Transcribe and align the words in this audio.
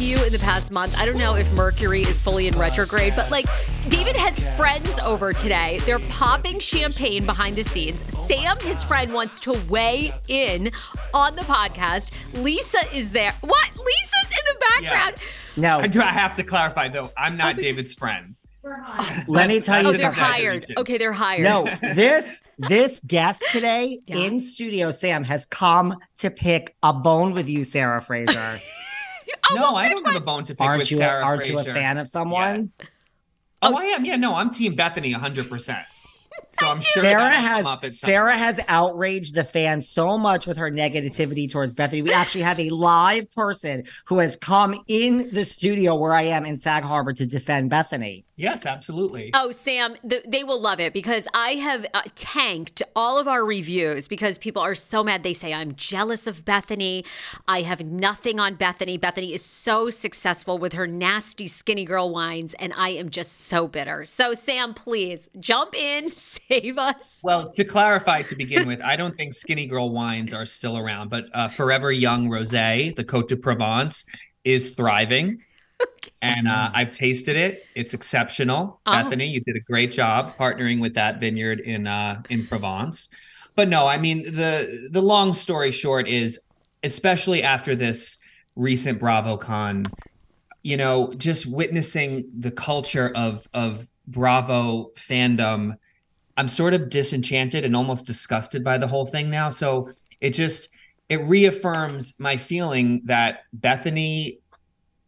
To 0.00 0.06
you 0.06 0.24
in 0.24 0.32
the 0.32 0.38
past 0.38 0.70
month. 0.70 0.94
I 0.96 1.04
don't 1.04 1.18
know 1.18 1.34
if 1.34 1.50
Mercury 1.52 2.00
is 2.00 2.24
fully 2.24 2.48
in 2.48 2.56
retrograde, 2.58 3.12
but 3.14 3.30
like 3.30 3.44
David 3.88 4.16
has 4.16 4.38
friends 4.56 4.98
over 5.00 5.34
today. 5.34 5.78
They're 5.84 5.98
popping 5.98 6.58
champagne 6.58 7.26
behind 7.26 7.54
the 7.54 7.64
scenes. 7.64 8.02
Sam, 8.08 8.58
his 8.60 8.82
friend, 8.82 9.12
wants 9.12 9.40
to 9.40 9.52
weigh 9.68 10.12
in 10.28 10.70
on 11.12 11.36
the 11.36 11.42
podcast. 11.42 12.12
Lisa 12.32 12.78
is 12.94 13.10
there. 13.10 13.32
What? 13.42 13.70
Lisa's 13.76 14.38
in 14.38 14.54
the 14.54 14.64
background. 14.80 15.16
Yeah. 15.18 15.60
No. 15.60 15.78
I 15.80 15.86
do 15.86 16.00
I 16.00 16.06
have 16.06 16.32
to 16.34 16.44
clarify 16.44 16.88
though, 16.88 17.12
I'm 17.18 17.36
not 17.36 17.56
David's 17.56 17.92
friend. 17.92 18.36
Let 19.26 19.48
me 19.48 19.60
tell 19.60 19.82
you 19.82 19.88
Oh, 19.88 19.92
they're 19.92 20.10
hired. 20.10 20.64
Okay, 20.78 20.96
they're 20.96 21.12
hired. 21.12 21.42
No, 21.44 21.64
this 21.82 22.42
this 22.58 23.00
guest 23.06 23.44
today 23.50 24.00
Yeah. 24.06 24.16
in 24.16 24.40
studio, 24.40 24.90
Sam, 24.90 25.24
has 25.24 25.44
come 25.44 25.98
to 26.18 26.30
pick 26.30 26.74
a 26.82 26.92
bone 26.94 27.34
with 27.34 27.48
you, 27.50 27.64
Sarah 27.64 28.00
Fraser. 28.00 28.60
Oh, 29.50 29.54
no, 29.54 29.62
well, 29.62 29.76
I 29.76 29.88
don't 29.88 30.06
have 30.06 30.14
a 30.14 30.20
bone 30.20 30.44
to 30.44 30.54
pick 30.54 30.60
aren't 30.60 30.78
with 30.78 30.90
you? 30.92 30.98
Sarah 30.98 31.24
aren't 31.24 31.48
you 31.48 31.58
a 31.58 31.64
fan 31.64 31.98
of 31.98 32.06
someone? 32.06 32.70
Oh, 33.62 33.72
oh, 33.74 33.76
I 33.76 33.84
am. 33.86 34.04
Yeah, 34.04 34.16
no, 34.16 34.36
I'm 34.36 34.50
Team 34.50 34.76
Bethenny 34.76 35.12
100%. 35.12 35.84
So 36.52 36.68
I'm 36.68 36.80
sure 36.80 37.02
Sarah 37.02 37.30
has 37.32 37.64
come 37.64 37.72
up 37.72 37.84
at 37.84 37.94
some 37.94 38.08
Sarah 38.08 38.36
has 38.36 38.60
outraged 38.68 39.34
the 39.34 39.44
fans 39.44 39.88
so 39.88 40.18
much 40.18 40.46
with 40.46 40.56
her 40.56 40.70
negativity 40.70 41.50
towards 41.50 41.74
Bethenny. 41.74 42.02
We 42.02 42.12
actually 42.12 42.42
have 42.42 42.58
a 42.58 42.70
live 42.70 43.30
person 43.30 43.84
who 44.06 44.18
has 44.18 44.36
come 44.36 44.82
in 44.86 45.30
the 45.32 45.44
studio 45.44 45.94
where 45.94 46.14
I 46.14 46.22
am 46.22 46.46
in 46.46 46.56
Sag 46.56 46.84
Harbor 46.84 47.12
to 47.12 47.26
defend 47.26 47.70
Bethenny. 47.70 48.24
Yes, 48.40 48.64
absolutely. 48.64 49.30
Oh, 49.34 49.52
Sam, 49.52 49.96
th- 50.08 50.24
they 50.26 50.44
will 50.44 50.58
love 50.58 50.80
it 50.80 50.94
because 50.94 51.28
I 51.34 51.50
have 51.56 51.86
uh, 51.92 52.02
tanked 52.14 52.82
all 52.96 53.18
of 53.18 53.28
our 53.28 53.44
reviews 53.44 54.08
because 54.08 54.38
people 54.38 54.62
are 54.62 54.74
so 54.74 55.04
mad. 55.04 55.22
They 55.24 55.34
say, 55.34 55.52
I'm 55.52 55.74
jealous 55.74 56.26
of 56.26 56.46
Bethenny. 56.46 57.04
I 57.46 57.60
have 57.60 57.84
nothing 57.84 58.40
on 58.40 58.56
Bethenny. 58.56 58.98
Bethenny 58.98 59.32
is 59.32 59.44
so 59.44 59.90
successful 59.90 60.56
with 60.56 60.72
her 60.72 60.86
nasty 60.86 61.48
skinny 61.48 61.84
girl 61.84 62.10
wines, 62.10 62.54
and 62.54 62.72
I 62.74 62.90
am 62.90 63.10
just 63.10 63.42
so 63.42 63.68
bitter. 63.68 64.06
So, 64.06 64.32
Sam, 64.32 64.72
please 64.72 65.28
jump 65.38 65.74
in, 65.74 66.08
save 66.50 66.78
us. 66.78 67.20
Well, 67.22 67.50
to 67.50 67.64
clarify 67.64 68.22
to 68.22 68.34
begin 68.34 68.66
with, 68.66 68.80
I 68.80 68.96
don't 68.96 69.18
think 69.18 69.34
Skinny 69.34 69.66
Girl 69.66 69.90
wines 69.90 70.32
are 70.32 70.46
still 70.46 70.78
around, 70.78 71.10
but 71.10 71.26
uh, 71.34 71.48
Forever 71.48 71.92
Young 71.92 72.28
Rosé, 72.28 72.96
the 72.96 73.04
Côte 73.04 73.28
de 73.28 73.36
Provence, 73.36 74.06
is 74.44 74.70
thriving. 74.70 75.40
And 76.22 76.48
uh, 76.48 76.70
I've 76.74 76.92
tasted 76.92 77.36
it. 77.36 77.64
It's 77.74 77.94
exceptional. 77.94 78.80
Oh. 78.84 78.90
Bethenny, 78.90 79.30
you 79.30 79.40
did 79.40 79.56
a 79.56 79.60
great 79.60 79.90
job 79.90 80.36
partnering 80.36 80.80
with 80.80 80.94
that 80.94 81.18
vineyard 81.18 81.60
in 81.60 81.86
uh, 81.86 82.22
in 82.28 82.46
Provence. 82.46 83.08
But 83.54 83.68
no, 83.68 83.86
I 83.86 83.98
mean 83.98 84.24
the 84.34 84.88
the 84.90 85.02
long 85.02 85.32
story 85.32 85.72
short 85.72 86.08
is, 86.08 86.40
especially 86.82 87.42
after 87.42 87.74
this 87.74 88.18
recent 88.54 89.00
BravoCon, 89.00 89.90
you 90.62 90.76
know, 90.76 91.12
just 91.14 91.46
witnessing 91.46 92.30
the 92.38 92.50
culture 92.50 93.12
of 93.14 93.48
of 93.54 93.88
Bravo 94.06 94.90
fandom, 94.96 95.76
I'm 96.36 96.48
sort 96.48 96.74
of 96.74 96.90
disenchanted 96.90 97.64
and 97.64 97.74
almost 97.74 98.06
disgusted 98.06 98.62
by 98.62 98.76
the 98.76 98.86
whole 98.86 99.06
thing 99.06 99.30
now. 99.30 99.50
So 99.50 99.90
it 100.20 100.30
just 100.30 100.68
it 101.08 101.20
reaffirms 101.22 102.18
my 102.20 102.36
feeling 102.36 103.02
that 103.06 103.44
Bethenny 103.58 104.39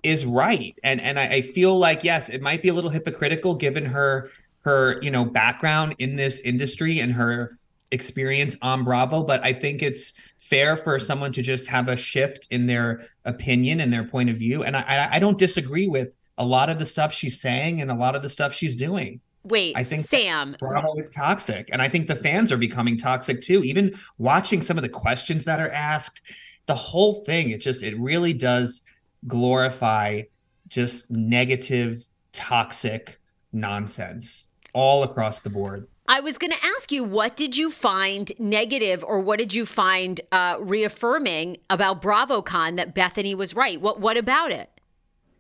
is 0.03 0.27
right 0.27 0.77
and 0.83 1.01
and 1.01 1.19
I, 1.19 1.27
I 1.27 1.41
feel 1.43 1.79
like 1.79 2.03
yes 2.05 2.29
it 2.29 2.43
might 2.43 2.63
be 2.63 2.69
a 2.69 2.75
little 2.75 2.91
hypocritical 2.91 3.55
given 3.55 3.87
her 3.87 4.31
her 4.61 5.01
you 5.03 5.11
know 5.11 5.25
background 5.25 5.95
in 5.99 6.17
this 6.17 6.41
industry 6.41 6.99
and 7.01 7.13
her 7.13 7.59
experience 7.91 8.57
on 8.63 8.85
bravo 8.85 9.23
but 9.23 9.45
i 9.45 9.53
think 9.53 9.83
it's 9.83 10.15
fair 10.39 10.77
for 10.77 10.99
someone 10.99 11.31
to 11.33 11.43
just 11.43 11.69
have 11.69 11.89
a 11.89 11.97
shift 11.97 12.49
in 12.51 12.67
their 12.67 13.07
opinion 13.25 13.81
and 13.81 13.93
their 13.93 14.05
point 14.05 14.31
of 14.31 14.37
view 14.37 14.63
and 14.65 14.77
i 14.77 14.81
i, 14.81 15.17
I 15.17 15.19
don't 15.19 15.39
disagree 15.39 15.89
with 15.89 16.15
a 16.39 16.45
lot 16.45 16.71
of 16.71 16.79
the 16.79 16.87
stuff 16.87 17.13
she's 17.13 17.41
saying 17.41 17.81
and 17.81 17.91
a 17.91 17.95
lot 17.95 18.17
of 18.17 18.23
the 18.23 18.29
stuff 18.29 18.55
she's 18.55 18.77
doing 18.77 19.21
Wait, 19.45 19.77
I 19.77 19.83
think- 19.83 20.05
Sam, 20.05 20.55
Bravo 20.59 20.95
is 20.97 21.11
toxic. 21.11 21.69
And 21.73 21.83
I 21.83 21.89
think 21.89 22.07
the 22.07 22.15
fans 22.15 22.53
are 22.53 22.57
becoming 22.57 22.97
toxic 22.97 23.41
too. 23.41 23.63
Even 23.65 23.99
watching 24.19 24.63
some 24.63 24.79
of 24.79 24.83
the 24.83 24.89
questions 24.89 25.45
that 25.47 25.59
are 25.59 25.71
asked, 25.71 26.21
the 26.67 26.77
whole 26.77 27.25
thing, 27.25 27.51
it 27.51 27.61
just, 27.61 27.83
it 27.83 27.99
really 27.99 28.33
does 28.33 28.83
glorify 29.27 30.23
just 30.69 31.11
negative, 31.11 32.05
toxic 32.33 33.21
nonsense 33.53 34.45
all 34.73 35.03
across 35.03 35.41
the 35.41 35.51
board. 35.51 35.87
I 36.09 36.21
was 36.21 36.37
going 36.37 36.53
to 36.53 36.65
ask 36.65 36.91
you, 36.91 37.05
what 37.05 37.37
did 37.37 37.57
you 37.57 37.71
find 37.71 38.33
negative 38.39 39.05
or 39.05 39.21
what 39.21 39.39
did 39.39 39.55
you 39.55 39.65
find 39.65 40.21
uh, 40.33 40.57
reaffirming 40.61 41.59
about 41.71 42.03
BravoCon 42.03 42.77
that 42.77 42.95
Bethenny 42.95 43.35
was 43.35 43.55
right? 43.55 43.81
What 43.81 44.01
What 44.01 44.17
about 44.17 44.53
it? 44.53 44.69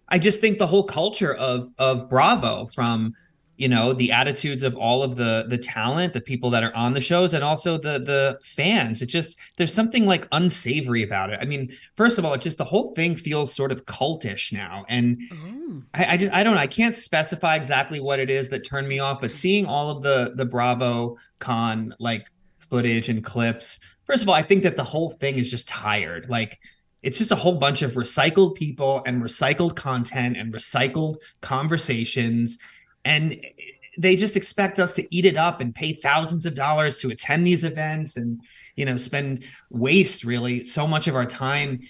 I 0.08 0.18
just 0.18 0.40
think 0.40 0.58
the 0.58 0.66
whole 0.66 0.84
culture 0.84 1.34
of 1.34 1.72
of 1.78 2.08
Bravo 2.08 2.66
from 2.66 3.14
you 3.56 3.68
know 3.68 3.92
the 3.92 4.10
attitudes 4.10 4.62
of 4.62 4.76
all 4.76 5.02
of 5.02 5.16
the 5.16 5.44
the 5.48 5.58
talent 5.58 6.12
the 6.12 6.20
people 6.20 6.50
that 6.50 6.64
are 6.64 6.74
on 6.74 6.94
the 6.94 7.00
shows 7.00 7.34
and 7.34 7.44
also 7.44 7.76
the 7.76 7.98
the 7.98 8.38
fans 8.42 9.02
it 9.02 9.06
just 9.06 9.38
there's 9.56 9.72
something 9.72 10.06
like 10.06 10.26
unsavory 10.32 11.02
about 11.02 11.30
it 11.30 11.38
i 11.42 11.44
mean 11.44 11.70
first 11.94 12.18
of 12.18 12.24
all 12.24 12.32
it 12.32 12.40
just 12.40 12.56
the 12.56 12.64
whole 12.64 12.94
thing 12.94 13.14
feels 13.14 13.52
sort 13.52 13.70
of 13.70 13.84
cultish 13.84 14.52
now 14.52 14.84
and 14.88 15.20
Oh. 15.32 15.82
I, 15.94 16.04
I 16.04 16.16
just 16.16 16.32
I 16.32 16.42
don't 16.42 16.54
know. 16.54 16.60
I 16.60 16.66
can't 16.66 16.94
specify 16.94 17.56
exactly 17.56 18.00
what 18.00 18.18
it 18.18 18.30
is 18.30 18.48
that 18.50 18.64
turned 18.64 18.88
me 18.88 18.98
off, 18.98 19.20
but 19.20 19.34
seeing 19.34 19.66
all 19.66 19.90
of 19.90 20.02
the 20.02 20.32
the 20.34 20.44
Bravo 20.44 21.16
con 21.38 21.94
like 21.98 22.26
footage 22.58 23.08
and 23.08 23.22
clips, 23.24 23.80
first 24.04 24.22
of 24.22 24.28
all, 24.28 24.34
I 24.34 24.42
think 24.42 24.62
that 24.64 24.76
the 24.76 24.84
whole 24.84 25.10
thing 25.10 25.36
is 25.36 25.50
just 25.50 25.68
tired. 25.68 26.28
Like 26.28 26.58
it's 27.02 27.18
just 27.18 27.32
a 27.32 27.36
whole 27.36 27.54
bunch 27.54 27.82
of 27.82 27.92
recycled 27.92 28.54
people 28.54 29.02
and 29.06 29.22
recycled 29.22 29.74
content 29.74 30.36
and 30.36 30.52
recycled 30.52 31.16
conversations. 31.40 32.58
And 33.04 33.40
they 33.98 34.16
just 34.16 34.36
expect 34.36 34.78
us 34.78 34.94
to 34.94 35.14
eat 35.14 35.24
it 35.24 35.36
up 35.36 35.60
and 35.60 35.74
pay 35.74 35.92
thousands 35.92 36.46
of 36.46 36.54
dollars 36.54 36.98
to 36.98 37.10
attend 37.10 37.46
these 37.46 37.64
events 37.64 38.16
and 38.16 38.40
you 38.76 38.84
know 38.84 38.96
spend 38.96 39.44
waste 39.70 40.24
really 40.24 40.64
so 40.64 40.86
much 40.86 41.08
of 41.08 41.14
our 41.14 41.26
time 41.26 41.80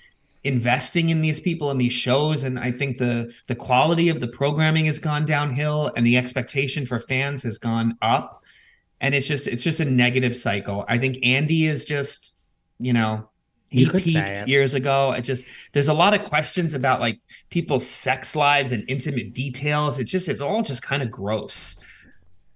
investing 0.44 1.10
in 1.10 1.22
these 1.22 1.38
people 1.38 1.70
and 1.70 1.80
these 1.80 1.92
shows. 1.92 2.42
And 2.42 2.58
i 2.58 2.72
think 2.72 2.98
the 2.98 3.32
the 3.46 3.54
quality 3.54 4.08
of 4.08 4.20
the 4.20 4.28
programming 4.28 4.86
has 4.86 4.98
gone 4.98 5.24
downhill 5.24 5.92
and 5.96 6.06
the 6.06 6.16
expectation 6.16 6.86
for 6.86 6.98
fans 6.98 7.42
has 7.44 7.58
gone 7.58 7.96
up. 8.02 8.42
And 9.00 9.14
it's 9.14 9.28
just 9.28 9.46
it's 9.46 9.64
just 9.64 9.80
a 9.80 9.84
negative 9.84 10.34
cycle. 10.34 10.84
I 10.88 10.98
think 10.98 11.18
andy 11.22 11.66
is 11.66 11.84
just 11.84 12.36
you 12.78 12.92
know 12.92 13.28
he 13.70 13.82
You 13.82 13.90
peaked 13.90 14.48
years 14.48 14.74
ago. 14.74 15.12
It 15.12 15.22
just 15.22 15.46
there's 15.72 15.88
a 15.88 15.94
lot 15.94 16.12
of 16.12 16.24
questions 16.24 16.74
about 16.74 17.00
like 17.00 17.20
people's 17.52 17.86
sex 17.86 18.34
lives 18.34 18.72
and 18.72 18.82
intimate 18.88 19.34
details 19.34 19.98
it 19.98 20.04
just 20.04 20.26
it's 20.28 20.40
all 20.40 20.62
just 20.62 20.82
kind 20.82 21.02
of 21.02 21.10
gross 21.10 21.76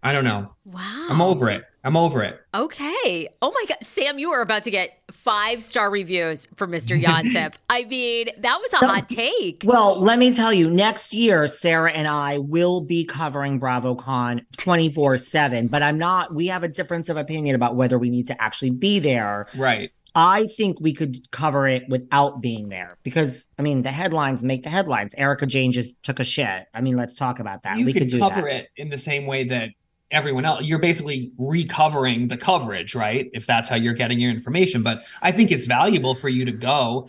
i 0.03 0.11
don't 0.13 0.25
know 0.25 0.51
Wow. 0.65 1.07
i'm 1.11 1.21
over 1.21 1.51
it 1.51 1.65
i'm 1.85 1.97
over 1.97 2.25
it 2.25 2.41
Okay. 2.55 3.29
Oh 3.43 3.51
my 3.53 3.65
God. 3.69 3.77
Sam, 3.83 4.19
you 4.19 4.31
are 4.33 4.41
about 4.41 4.65
to 4.65 4.71
get 4.71 4.89
five 5.11 5.63
star 5.63 5.91
reviews 5.91 6.47
from 6.57 6.71
Mr. 6.73 6.99
Yontef. 6.99 7.53
I 7.69 7.85
mean, 7.85 8.29
that 8.39 8.59
was 8.63 8.73
a 8.73 8.81
No. 8.81 8.89
hot 8.95 9.11
take. 9.11 9.61
Well, 9.63 10.01
let 10.01 10.19
me 10.19 10.33
tell 10.33 10.55
you, 10.55 10.71
next 10.71 11.13
year, 11.13 11.47
Sarah 11.47 11.93
and 11.93 12.09
I 12.09 12.39
will 12.39 12.81
be 12.81 13.05
covering 13.05 13.61
BravoCon 13.61 14.41
24 14.57 15.19
7, 15.19 15.67
but 15.67 15.83
I'm 15.83 15.99
not, 15.99 16.35
we 16.35 16.47
have 16.47 16.63
a 16.63 16.69
difference 16.69 17.11
of 17.11 17.19
opinion 17.19 17.55
about 17.55 17.77
whether 17.77 17.99
we 17.99 18.09
need 18.09 18.29
to 18.29 18.43
actually 18.43 18.71
be 18.71 19.01
there. 19.01 19.49
right 19.55 19.91
I 20.17 20.47
think 20.47 20.81
we 20.81 20.95
could 20.95 21.31
cover 21.31 21.69
it 21.69 21.83
without 21.91 22.41
being 22.41 22.71
there 22.71 22.97
because, 23.03 23.51
I 23.59 23.63
mean, 23.63 23.83
the 23.83 23.93
headlines 23.93 24.43
make 24.43 24.63
the 24.63 24.71
headlines. 24.71 25.15
Erika 25.19 25.45
Jayne 25.45 25.73
just 25.73 26.03
took 26.03 26.19
a 26.19 26.25
shit. 26.25 26.65
I 26.73 26.81
mean, 26.81 26.97
let's 26.97 27.15
talk 27.15 27.39
about 27.39 27.63
that. 27.65 27.77
you 27.77 27.85
we 27.85 27.93
could, 27.93 28.03
could 28.03 28.11
do 28.13 28.19
cover 28.19 28.41
that. 28.41 28.55
it 28.55 28.69
in 28.77 28.89
the 28.89 28.97
same 28.97 29.27
way 29.27 29.45
that 29.45 29.71
everyone 30.11 30.45
else 30.45 30.63
you're 30.63 30.79
basically 30.79 31.33
recovering 31.37 32.29
the 32.29 32.37
coverage 32.37 32.95
right 32.95 33.29
if 33.35 33.45
that's 33.45 33.69
how 33.69 33.75
you're 33.75 33.93
getting 33.93 34.21
your 34.21 34.31
information 34.31 34.81
but 34.81 35.03
i 35.21 35.33
think 35.33 35.51
it's 35.51 35.67
valuable 35.67 36.15
for 36.15 36.29
you 36.29 36.45
to 36.45 36.53
go 36.53 37.09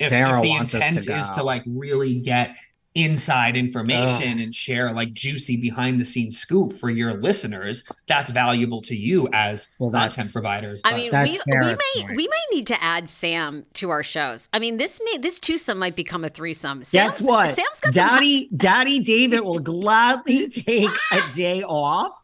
if, 0.00 0.08
Sarah 0.08 0.38
if 0.38 0.42
the 0.42 0.50
wants 0.50 0.74
us 0.74 0.82
intent 0.82 1.04
to 1.04 1.16
is 1.16 1.30
to 1.30 1.44
like 1.44 1.62
really 1.66 2.16
get 2.16 2.56
inside 2.94 3.56
information 3.56 4.40
and 4.40 4.54
share 4.54 4.92
like 4.92 5.12
juicy 5.12 5.56
behind 5.56 5.98
the 6.00 6.04
scenes 6.04 6.38
scoop 6.38 6.76
for 6.76 6.90
your 6.90 7.14
listeners 7.14 7.84
that's 8.06 8.30
valuable 8.30 8.82
to 8.82 8.94
you 8.94 9.28
as 9.32 9.70
Well, 9.78 9.90
content 9.90 10.30
providers 10.32 10.82
I 10.84 10.94
mean, 10.94 11.10
That's 11.10 11.30
we, 11.46 11.52
we 11.58 11.66
may 11.66 11.74
point. 11.96 12.16
we 12.16 12.28
may 12.28 12.56
need 12.56 12.66
to 12.68 12.82
add 12.82 13.08
Sam 13.08 13.64
to 13.74 13.90
our 13.90 14.02
shows. 14.02 14.48
I 14.52 14.58
mean, 14.58 14.76
this 14.76 15.00
may 15.04 15.18
this 15.18 15.40
twosome 15.40 15.78
might 15.78 15.96
become 15.96 16.24
a 16.24 16.28
threesome. 16.28 16.80
Guess 16.80 16.88
Sam's, 16.90 17.22
what? 17.22 17.46
Sam's 17.48 17.80
got 17.80 17.94
some 17.94 18.06
Daddy, 18.08 18.48
Daddy 18.54 19.00
David 19.00 19.40
will 19.40 19.58
gladly 19.58 20.48
take 20.50 20.90
a 21.12 21.30
day 21.32 21.62
off. 21.62 22.21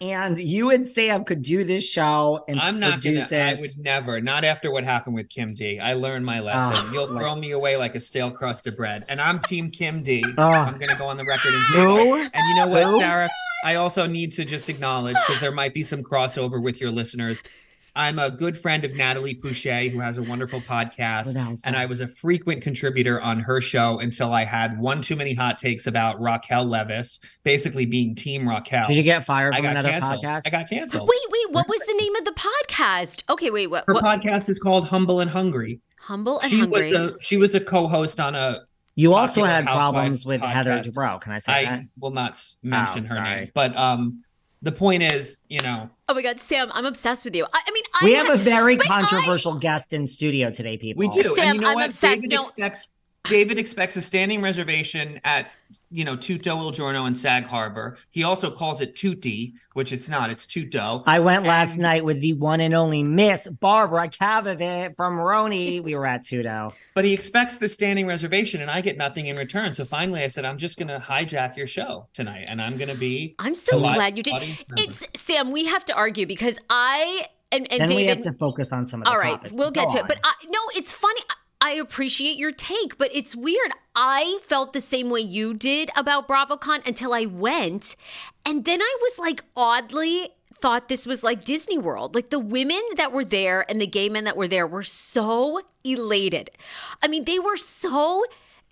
And 0.00 0.38
you 0.38 0.70
and 0.70 0.86
Sam 0.86 1.24
could 1.24 1.42
do 1.42 1.64
this 1.64 1.88
show 1.88 2.44
and 2.48 2.60
I'm 2.60 2.78
not 2.78 3.02
gonna. 3.02 3.16
produce 3.16 3.32
I 3.32 3.50
it. 3.52 3.60
would 3.60 3.70
never. 3.78 4.20
Not 4.20 4.44
after 4.44 4.70
what 4.70 4.84
happened 4.84 5.14
with 5.14 5.28
Kim 5.28 5.54
D. 5.54 5.80
I 5.80 5.94
learned 5.94 6.26
my 6.26 6.40
ah, 6.40 6.42
lesson. 6.42 6.86
Oh, 6.88 6.92
You'll 6.92 7.06
my- 7.08 7.20
throw 7.20 7.34
me 7.34 7.52
away 7.52 7.76
like 7.76 7.94
a 7.94 8.00
stale 8.00 8.30
crust 8.30 8.66
of 8.66 8.76
bread, 8.76 9.04
and 9.08 9.20
I'm 9.20 9.40
Team 9.40 9.70
Kim 9.70 10.02
D. 10.02 10.24
Oh. 10.36 10.42
I'm 10.50 10.78
gonna 10.78 10.96
go 10.96 11.06
on 11.06 11.16
the 11.16 11.24
record 11.24 11.54
and 11.54 11.64
say. 11.66 11.80
Who? 11.80 12.16
And 12.20 12.48
you 12.48 12.54
know 12.56 12.66
what, 12.66 12.84
Who? 12.88 12.98
Sarah? 12.98 13.28
I 13.64 13.76
also 13.76 14.06
need 14.06 14.32
to 14.32 14.44
just 14.44 14.68
acknowledge 14.68 15.16
because 15.26 15.40
there 15.40 15.50
might 15.50 15.74
be 15.74 15.82
some 15.82 16.02
crossover 16.02 16.62
with 16.62 16.80
your 16.80 16.90
listeners. 16.90 17.42
I'm 17.96 18.18
a 18.18 18.30
good 18.30 18.58
friend 18.58 18.84
of 18.84 18.94
Natalie 18.94 19.34
Pouchet, 19.34 19.90
who 19.90 20.00
has 20.00 20.18
a 20.18 20.22
wonderful 20.22 20.60
podcast. 20.60 21.34
What 21.34 21.60
And? 21.64 21.74
I 21.76 21.86
was 21.86 22.00
a 22.02 22.06
frequent 22.06 22.62
contributor 22.62 23.20
on 23.22 23.40
her 23.40 23.60
show 23.62 23.98
until 23.98 24.32
I 24.34 24.44
had 24.44 24.78
one 24.78 25.00
too 25.00 25.16
many 25.16 25.32
hot 25.32 25.56
takes 25.56 25.86
about 25.86 26.20
Raquel 26.20 26.66
Leviss, 26.66 27.24
basically 27.42 27.86
being 27.86 28.14
Team 28.14 28.46
Raquel. 28.46 28.88
Did 28.88 28.96
you 28.98 29.02
get 29.02 29.24
fired 29.24 29.54
I 29.54 29.56
from 29.56 29.64
got 29.64 29.70
another 29.72 29.88
canceled. 29.90 30.22
podcast? 30.22 30.42
I 30.46 30.50
got 30.50 30.68
canceled. 30.68 31.08
Wait, 31.08 31.20
wait, 31.30 31.54
what 31.54 31.66
was 31.68 31.80
the 31.80 31.94
name 31.94 32.14
of 32.16 32.24
the 32.26 32.32
podcast? 32.68 33.22
Okay, 33.30 33.50
wait, 33.50 33.68
what? 33.68 33.84
Her 33.86 33.94
what 33.94 34.04
podcast 34.04 34.50
is 34.50 34.58
called 34.58 34.86
Humble 34.88 35.20
and 35.20 35.30
Hungry. 35.30 35.80
humble 36.00 36.38
and 36.40 36.50
she 36.50 36.60
hungry. 36.60 36.82
was 36.82 36.92
a 36.92 37.16
she 37.20 37.36
was 37.38 37.54
a 37.54 37.60
co-host 37.60 38.20
on 38.20 38.34
a 38.34 38.60
you 38.94 39.12
also 39.14 39.44
had 39.44 39.64
problems 39.66 40.24
with 40.24 40.40
Heather 40.40 40.70
podcast. 40.70 40.92
Dubrow. 40.92 41.20
Can 41.20 41.32
I 41.32 41.38
say 41.38 41.52
that? 41.64 41.72
I 41.72 41.76
that? 41.76 41.84
will 41.98 42.12
not 42.12 42.42
mention 42.62 43.04
Oh, 43.04 43.08
her 43.08 43.14
sorry. 43.14 43.34
name, 43.40 43.50
but 43.54 43.76
um 43.76 44.22
the 44.62 44.72
point 44.72 45.02
is, 45.02 45.38
you 45.48 45.60
know, 45.60 45.90
oh 46.08 46.14
my 46.14 46.22
God, 46.22 46.40
Sam, 46.40 46.70
I'm 46.72 46.86
obsessed 46.86 47.24
with 47.24 47.36
you. 47.36 47.44
I, 47.52 47.60
I 47.66 47.70
mean, 47.72 47.84
I 48.00 48.04
We 48.04 48.14
have 48.14 48.30
a 48.30 48.36
very 48.42 48.76
but 48.76 48.90
I- 48.90 49.02
controversial 49.02 49.54
guest 49.58 49.92
in 49.92 50.06
studio 50.06 50.50
today, 50.50 50.76
people. 50.76 50.98
we 51.00 51.08
do. 51.08 51.22
Sam, 51.34 51.46
and 51.46 51.54
you 51.56 51.60
know 51.60 51.68
I'm 51.68 51.74
what? 51.76 51.86
obsessed. 51.86 52.14
David 52.22 52.30
No. 52.30 52.40
expects 52.42 52.90
David 53.28 53.58
expects 53.58 53.96
a 53.96 54.00
standing 54.00 54.40
reservation 54.40 55.20
at 55.24 55.50
you 55.90 56.04
know 56.04 56.16
Tutto 56.16 56.56
Il 56.58 56.70
Giorno 56.72 57.04
and 57.04 57.16
Sag 57.16 57.44
Harbor. 57.46 57.96
He 58.10 58.22
also 58.24 58.50
calls 58.50 58.80
it 58.80 58.96
Tutti, 58.96 59.54
which 59.74 59.92
it's 59.92 60.08
not. 60.08 60.30
It's 60.30 60.46
Tutto. 60.46 61.02
I 61.06 61.20
went 61.20 61.44
last 61.44 61.78
night 61.78 62.04
with 62.04 62.20
the 62.20 62.32
one 62.34 62.60
and 62.60 62.74
only 62.74 63.02
Miss 63.02 63.48
Barbara 63.48 64.08
Kavovit 64.08 64.94
from 64.96 65.16
RHONY. 65.16 65.82
We 65.82 65.94
were 65.94 66.06
at 66.06 66.24
Tutto. 66.24 66.72
But 66.94 67.04
he 67.04 67.12
expects 67.12 67.58
the 67.58 67.68
standing 67.68 68.06
reservation, 68.06 68.60
and 68.60 68.70
I 68.70 68.80
get 68.80 68.96
nothing 68.96 69.26
in 69.26 69.36
return. 69.36 69.74
So 69.74 69.84
finally, 69.84 70.22
I 70.22 70.28
said, 70.28 70.44
I'm 70.44 70.58
just 70.58 70.78
going 70.78 70.88
to 70.88 70.98
hijack 70.98 71.56
your 71.56 71.66
show 71.66 72.06
tonight, 72.12 72.46
and 72.50 72.60
I'm 72.60 72.76
going 72.76 72.88
to 72.88 72.94
be. 72.94 73.34
I'm 73.38 73.54
so 73.54 73.78
glad 73.78 74.16
you 74.16 74.22
did. 74.22 74.34
audience 74.34 74.62
member. 74.68 74.82
It's 74.82 75.06
Sam. 75.14 75.50
We 75.52 75.66
have 75.66 75.84
to 75.86 75.94
argue 75.94 76.26
because 76.26 76.58
I 76.70 77.26
and 77.52 77.70
and 77.72 77.88
Then 77.88 77.96
we 77.96 78.04
have 78.06 78.20
to 78.20 78.32
focus 78.32 78.72
on 78.72 78.86
some 78.86 79.00
of 79.00 79.04
the 79.04 79.10
all 79.10 79.18
right, 79.18 79.32
topics. 79.32 79.54
we'll 79.54 79.70
Go 79.70 79.82
get 79.82 79.90
to 79.90 79.98
on. 79.98 80.04
it. 80.04 80.08
But 80.08 80.18
I, 80.24 80.32
no, 80.48 80.58
it's 80.74 80.92
funny. 80.92 81.20
I, 81.66 81.72
appreciate 81.72 82.36
your 82.36 82.52
take, 82.52 82.98
but 82.98 83.10
it's 83.12 83.34
weird. 83.34 83.72
I 83.94 84.38
felt 84.42 84.72
the 84.72 84.80
same 84.80 85.10
way 85.10 85.20
you 85.20 85.54
did 85.54 85.90
about 85.96 86.28
BravoCon 86.28 86.86
until 86.86 87.12
I 87.12 87.26
went, 87.26 87.96
and 88.44 88.64
then 88.64 88.80
I 88.80 88.96
was 89.00 89.18
like 89.18 89.44
oddly 89.56 90.30
thought 90.54 90.88
this 90.88 91.06
was 91.06 91.22
like 91.22 91.44
Disney 91.44 91.78
World. 91.78 92.14
Like 92.14 92.30
the 92.30 92.38
women 92.38 92.80
that 92.96 93.12
were 93.12 93.24
there 93.24 93.68
and 93.70 93.80
the 93.80 93.86
gay 93.86 94.08
men 94.08 94.24
that 94.24 94.36
were 94.36 94.48
there 94.48 94.66
were 94.66 94.82
so 94.82 95.60
elated. 95.84 96.50
I 97.02 97.08
mean, 97.08 97.24
they 97.24 97.38
were 97.38 97.56
so 97.56 98.24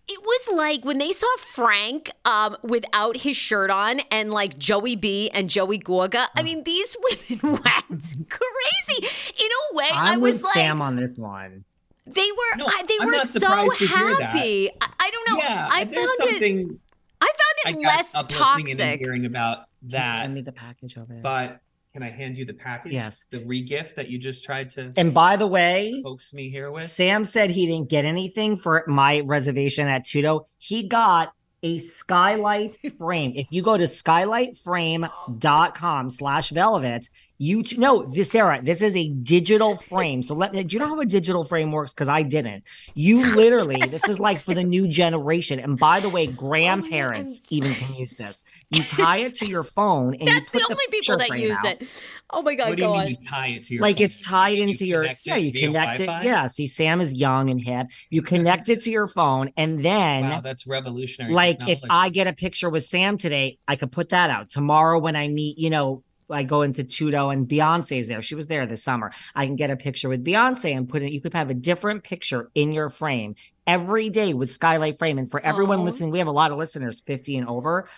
it 0.06 0.20
was 0.22 0.56
like 0.56 0.84
when 0.84 0.98
they 0.98 1.12
saw 1.12 1.26
Frank 1.38 2.10
um, 2.24 2.56
without 2.62 3.18
his 3.18 3.36
shirt 3.36 3.70
on 3.70 4.00
and 4.10 4.30
like 4.30 4.58
Joey 4.58 4.96
B 4.96 5.30
and 5.32 5.48
Joey 5.48 5.78
Gorga. 5.78 6.26
I 6.36 6.42
mean, 6.42 6.64
these 6.64 6.96
women 7.40 7.60
went 7.64 7.88
crazy. 8.28 9.32
In 9.38 9.48
a 9.48 9.76
way, 9.76 9.88
I'm 9.92 10.06
I 10.06 10.16
was 10.16 10.36
with 10.36 10.44
like, 10.44 10.54
Sam 10.54 10.82
on 10.82 10.96
this 10.96 11.18
one. 11.18 11.64
They 12.06 12.28
were, 12.30 12.56
No, 12.58 12.66
I, 12.66 12.82
they 12.86 12.96
I'm 13.00 13.06
were 13.06 13.12
not 13.12 13.28
so 13.28 13.38
surprised 13.38 13.78
to 13.78 13.86
hear 13.86 14.16
that. 14.18 14.34
happy. 14.34 14.68
I, 14.80 14.86
I 15.00 15.10
don't 15.10 15.30
know. 15.30 15.38
yeah, 15.44 15.66
I 15.70 15.84
there's 15.84 15.96
found 15.96 16.10
it. 16.30 16.32
something 16.32 16.80
I 17.20 17.26
I 17.26 17.28
found 17.28 17.76
it 17.76 17.80
guess 17.82 17.96
less 17.96 18.14
uplifting 18.14 18.70
and 18.70 18.78
toxic. 18.78 19.00
endearing 19.00 19.26
about 19.26 19.58
that. 19.84 20.22
Send 20.22 20.34
me 20.34 20.42
the 20.42 20.52
package 20.52 20.98
over 20.98 21.12
there. 21.14 21.22
But 21.22 21.60
can 21.94 22.02
I 22.02 22.10
hand 22.10 22.36
you 22.36 22.44
the 22.44 22.52
package? 22.54 22.92
Yes. 22.92 23.24
The 23.30 23.42
re-gift 23.44 23.96
that 23.96 24.10
you 24.10 24.18
just 24.18 24.44
tried 24.44 24.68
to 24.70 24.92
and 24.96 25.14
by 25.14 25.36
the 25.36 25.46
way, 25.46 26.00
coax 26.04 26.34
me 26.34 26.50
here 26.50 26.70
with. 26.70 26.86
Sam 26.88 27.24
said 27.24 27.50
he 27.50 27.66
didn't 27.66 27.88
get 27.88 28.04
anything 28.04 28.56
for 28.56 28.84
my 28.86 29.20
reservation 29.20 29.86
at 29.88 30.04
Tutto. 30.04 30.46
He 30.58 30.86
got 30.88 31.32
a 31.62 31.78
skylight 31.78 32.78
frame. 32.98 33.32
If 33.36 33.46
you 33.50 33.62
go 33.62 33.76
to 33.78 33.84
skylightframe.com 33.84 36.10
slash 36.10 36.50
velvet, 36.50 37.08
you 37.38 37.62
t- 37.62 37.76
no, 37.76 38.04
this 38.04 38.30
Sarah, 38.30 38.60
this 38.62 38.80
is 38.82 38.94
a 38.96 39.08
digital 39.08 39.76
frame. 39.90 40.22
So 40.22 40.34
let 40.34 40.52
do 40.52 40.64
you 40.68 40.78
know 40.78 40.88
how 40.88 41.00
a 41.00 41.06
digital 41.06 41.44
frame 41.44 41.72
works? 41.72 41.92
Because 41.92 42.08
I 42.08 42.22
didn't. 42.22 42.64
You 42.94 43.24
literally, 43.34 43.80
Yes, 43.80 43.90
this 43.90 44.08
is 44.08 44.20
like 44.20 44.38
for 44.38 44.54
the 44.54 44.62
new 44.64 44.88
generation. 44.88 45.58
And 45.60 45.78
by 45.78 46.00
the 46.00 46.08
way, 46.10 46.26
Oh 46.26 46.32
grandparents 46.32 47.40
I'm 47.50 47.56
even 47.56 47.74
can 47.74 47.94
use 47.94 48.14
this. 48.14 48.42
You 48.70 48.82
tie 48.84 49.18
it 49.18 49.34
to 49.36 49.46
your 49.46 49.64
phone 49.64 50.14
and 50.14 50.28
That's 50.28 50.52
you 50.54 50.60
the 50.60 50.64
only 50.66 50.76
picture 50.90 51.16
people 51.16 51.18
that 51.18 51.38
use 51.40 51.58
out. 51.58 51.66
it. 51.82 51.88
Oh 52.30 52.42
my 52.42 52.54
god, 52.54 52.68
what 52.70 52.76
do 52.76 52.82
you 52.82 52.88
go 52.88 52.92
mean 52.92 53.00
on. 53.02 53.08
you 53.08 53.16
tie 53.28 53.46
it 53.48 53.64
to 53.64 53.74
your 53.74 53.82
like 53.82 53.96
phone? 53.96 54.04
it's 54.04 54.20
tied 54.20 54.58
You 54.58 54.64
into 54.64 54.86
your 54.86 55.04
it 55.04 55.18
yeah 55.24 55.36
you 55.36 55.52
connect 55.52 56.00
it 56.00 56.06
Wi-Fi? 56.06 56.24
yeah 56.24 56.46
see 56.46 56.66
sam 56.66 57.00
is 57.00 57.12
young 57.12 57.50
and 57.50 57.60
hip 57.60 57.88
you 58.10 58.22
connect 58.22 58.68
it 58.68 58.80
to 58.82 58.90
your 58.90 59.06
phone 59.06 59.50
and 59.56 59.84
then 59.84 60.22
Wow, 60.24 60.40
that's 60.40 60.66
revolutionary. 60.66 61.32
like 61.32 61.68
if 61.68 61.80
i 61.90 62.08
get 62.08 62.26
a 62.26 62.32
picture 62.32 62.70
with 62.70 62.84
sam 62.84 63.18
today 63.18 63.58
i 63.68 63.76
could 63.76 63.92
put 63.92 64.08
that 64.08 64.30
out 64.30 64.48
tomorrow 64.48 64.98
when 64.98 65.14
i 65.16 65.28
meet 65.28 65.58
you 65.58 65.70
know 65.70 66.02
I 66.34 66.42
go 66.42 66.62
into 66.62 66.84
Tutto 66.84 67.30
and 67.30 67.48
Beyonce's 67.48 68.08
there. 68.08 68.20
She 68.22 68.34
was 68.34 68.46
there 68.46 68.66
this 68.66 68.82
summer. 68.82 69.12
I 69.34 69.46
can 69.46 69.56
get 69.56 69.70
a 69.70 69.76
picture 69.76 70.08
with 70.08 70.24
Beyonce 70.24 70.76
and 70.76 70.88
put 70.88 71.02
it. 71.02 71.12
You 71.12 71.20
could 71.20 71.34
have 71.34 71.50
a 71.50 71.54
different 71.54 72.04
picture 72.04 72.50
in 72.54 72.72
your 72.72 72.90
frame 72.90 73.36
every 73.66 74.08
day 74.10 74.34
with 74.34 74.52
Skylight 74.52 74.98
Frame. 74.98 75.18
And 75.18 75.30
for 75.30 75.40
everyone 75.40 75.80
Aw. 75.80 75.84
listening, 75.84 76.10
we 76.10 76.18
have 76.18 76.28
a 76.28 76.32
lot 76.32 76.50
of 76.50 76.58
listeners 76.58 77.00
50 77.00 77.38
and 77.38 77.48
over. 77.48 77.88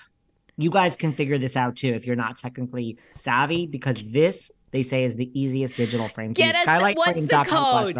You 0.56 0.70
guys 0.70 0.96
can 0.96 1.12
figure 1.12 1.38
this 1.38 1.56
out 1.56 1.76
too 1.76 1.88
if 1.92 2.06
you're 2.06 2.16
not 2.16 2.36
technically 2.36 2.96
savvy, 3.14 3.66
because 3.66 4.02
this 4.02 4.50
they 4.70 4.82
say 4.82 5.04
is 5.04 5.14
the 5.16 5.30
easiest 5.38 5.76
digital 5.76 6.08
frame. 6.08 6.34
to 6.34 6.42
Get 6.42 6.54
use. 6.54 6.66
us 6.68 6.82
the- 6.82 6.94
what's 6.96 7.20
the 7.20 7.44
code? 7.44 7.96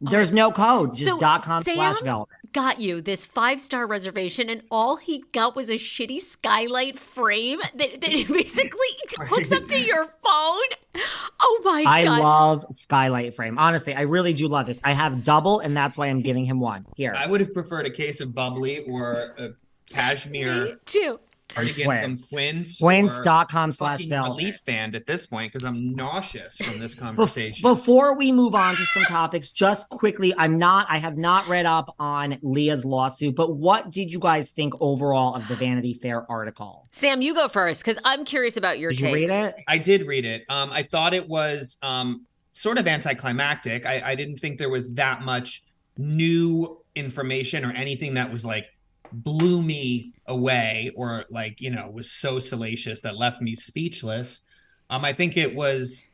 Velvet. 0.00 0.10
There's 0.12 0.32
no 0.32 0.50
code, 0.52 0.94
just 0.94 1.08
So, 1.08 1.18
dot 1.18 1.42
com 1.42 1.62
slash 1.62 1.96
Sam? 1.96 2.04
velvet. 2.04 2.28
got 2.52 2.80
you 2.80 3.00
this 3.00 3.24
five 3.26 3.60
star 3.60 3.86
reservation, 3.86 4.48
and 4.50 4.62
all 4.70 4.96
he 4.96 5.24
got 5.32 5.54
was 5.54 5.68
a 5.68 5.74
shitty 5.74 6.20
skylight 6.20 6.98
frame 6.98 7.60
that, 7.74 8.00
that 8.00 8.00
basically 8.28 8.88
hooks 9.18 9.52
up 9.52 9.66
to 9.68 9.78
your 9.80 10.04
phone. 10.06 11.02
Oh 11.40 11.60
my 11.64 11.84
I 11.86 12.04
god! 12.04 12.18
I 12.18 12.18
love 12.20 12.64
Skylight 12.70 13.34
frame. 13.34 13.58
Honestly, 13.58 13.94
I 13.94 14.02
really 14.02 14.32
do 14.32 14.48
love 14.48 14.66
this. 14.66 14.80
I 14.82 14.92
have 14.92 15.22
double, 15.22 15.60
and 15.60 15.76
that's 15.76 15.96
why 15.96 16.06
I'm 16.08 16.20
giving 16.22 16.44
him 16.44 16.58
one. 16.60 16.84
Here. 16.96 17.14
I 17.16 17.26
would 17.26 17.40
have 17.40 17.54
preferred 17.54 17.86
a 17.86 17.90
case 17.90 18.20
of 18.20 18.34
bubbly 18.34 18.80
or 18.80 19.12
a 19.38 19.50
cashmere. 19.92 20.64
Me 20.64 20.74
cashmere 21.54 21.74
too. 21.74 21.82
cardigan 21.84 22.02
from 22.02 22.16
Quince. 22.16 22.78
Quince. 22.80 22.80
Quince.com 22.80 23.72
slash 23.72 23.90
fucking 23.98 24.08
velvet. 24.10 24.54
band 24.66 24.94
at 24.94 25.06
this 25.06 25.26
point 25.26 25.52
because 25.52 25.64
I'm 25.64 25.94
nauseous 25.94 26.58
from 26.58 26.78
this 26.78 26.94
Bef- 26.94 26.98
conversation. 27.00 27.62
Before 27.62 28.14
we 28.14 28.32
move 28.32 28.54
on 28.54 28.76
to 28.76 28.84
some 28.86 29.04
topics, 29.04 29.50
just 29.50 29.88
quickly, 29.88 30.32
I'm 30.36 30.58
not, 30.58 30.86
I 30.88 30.98
have 30.98 31.16
not 31.16 31.48
read 31.48 31.66
up 31.66 31.94
on 31.98 32.38
Leah's 32.42 32.84
lawsuit, 32.84 33.34
but 33.34 33.56
what 33.56 33.90
did 33.90 34.12
you 34.12 34.18
guys 34.18 34.50
think 34.50 34.74
overall 34.80 35.34
of 35.34 35.46
the 35.48 35.56
Vanity 35.56 35.94
Fair 35.94 36.30
article? 36.30 36.88
Sam, 36.92 37.22
you 37.22 37.34
go 37.34 37.48
first 37.48 37.82
because 37.82 37.98
I'm 38.04 38.24
curious 38.24 38.56
about 38.56 38.78
your 38.78 38.90
Did 38.90 39.00
you 39.00 39.06
takes. 39.06 39.30
read 39.32 39.44
it? 39.46 39.54
I 39.68 39.78
did 39.78 40.06
read 40.06 40.24
it. 40.24 40.44
Um, 40.48 40.70
I 40.72 40.82
thought 40.82 41.14
it 41.14 41.28
was 41.28 41.78
um, 41.82 42.26
sort 42.52 42.78
of 42.78 42.86
anticlimactic. 42.88 43.86
I, 43.86 44.02
I 44.04 44.14
didn't 44.14 44.38
think 44.38 44.58
there 44.58 44.68
was 44.70 44.94
that 44.94 45.22
much 45.22 45.62
new 45.96 46.78
information 46.94 47.64
or 47.64 47.72
anything 47.72 48.14
that 48.14 48.30
was 48.30 48.44
like 48.44 48.66
blew 49.12 49.62
me 49.62 50.12
away 50.26 50.92
or 50.94 51.24
like 51.30 51.60
you 51.60 51.70
know 51.70 51.90
was 51.90 52.10
so 52.10 52.38
salacious 52.38 53.00
that 53.02 53.16
left 53.16 53.40
me 53.40 53.54
speechless. 53.54 54.42
Um, 54.88 55.04
I 55.04 55.12
think 55.12 55.36
it 55.36 55.54
was. 55.54 56.06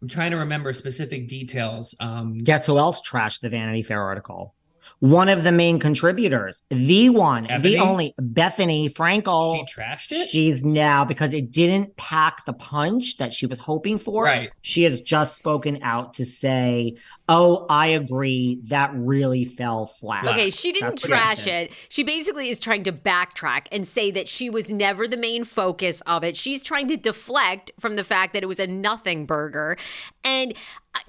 I'm 0.00 0.08
trying 0.08 0.32
to 0.32 0.36
remember 0.36 0.72
specific 0.72 1.26
details. 1.26 1.94
Um, 2.00 2.38
Guess 2.38 2.66
who 2.66 2.78
else 2.78 3.00
trashed 3.00 3.40
the 3.40 3.48
Vanity 3.48 3.82
Fair 3.82 4.02
article? 4.02 4.54
One 5.00 5.28
of 5.28 5.44
the 5.44 5.52
main 5.52 5.78
contributors, 5.78 6.62
the 6.70 7.10
one, 7.10 7.46
the 7.60 7.78
only 7.78 8.14
Bethenny 8.18 8.90
Frankel. 8.92 9.58
she 9.58 9.80
trashed 9.80 10.10
it. 10.12 10.30
She's 10.30 10.64
now 10.64 11.04
because 11.04 11.34
it 11.34 11.50
didn't 11.50 11.96
pack 11.96 12.46
the 12.46 12.54
punch 12.54 13.18
that 13.18 13.34
she 13.34 13.44
was 13.46 13.58
hoping 13.58 13.98
for. 13.98 14.24
Right. 14.24 14.50
She 14.62 14.84
has 14.84 15.02
just 15.02 15.36
spoken 15.36 15.80
out 15.82 16.14
to 16.14 16.24
say, 16.24 16.96
"Oh, 17.28 17.66
I 17.68 17.88
agree. 17.88 18.60
That 18.64 18.90
really 18.94 19.44
fell 19.44 19.84
flat." 19.86 20.22
Flat. 20.22 20.34
Okay, 20.34 20.50
she 20.50 20.72
didn't 20.72 20.90
That's 20.90 21.02
trash 21.02 21.44
said. 21.44 21.66
it. 21.66 21.72
She 21.88 22.02
basically 22.02 22.48
is 22.48 22.58
trying 22.58 22.84
to 22.84 22.92
backtrack 22.92 23.66
and 23.70 23.86
say 23.86 24.10
that 24.12 24.28
she 24.28 24.48
was 24.48 24.70
never 24.70 25.06
the 25.06 25.16
main 25.16 25.44
focus 25.44 26.00
of 26.06 26.24
it. 26.24 26.36
She's 26.36 26.62
trying 26.62 26.88
to 26.88 26.96
deflect 26.96 27.70
from 27.78 27.96
the 27.96 28.04
fact 28.04 28.32
that 28.32 28.42
it 28.42 28.46
was 28.46 28.60
a 28.60 28.66
nothing 28.66 29.26
burger. 29.26 29.76
And 30.24 30.54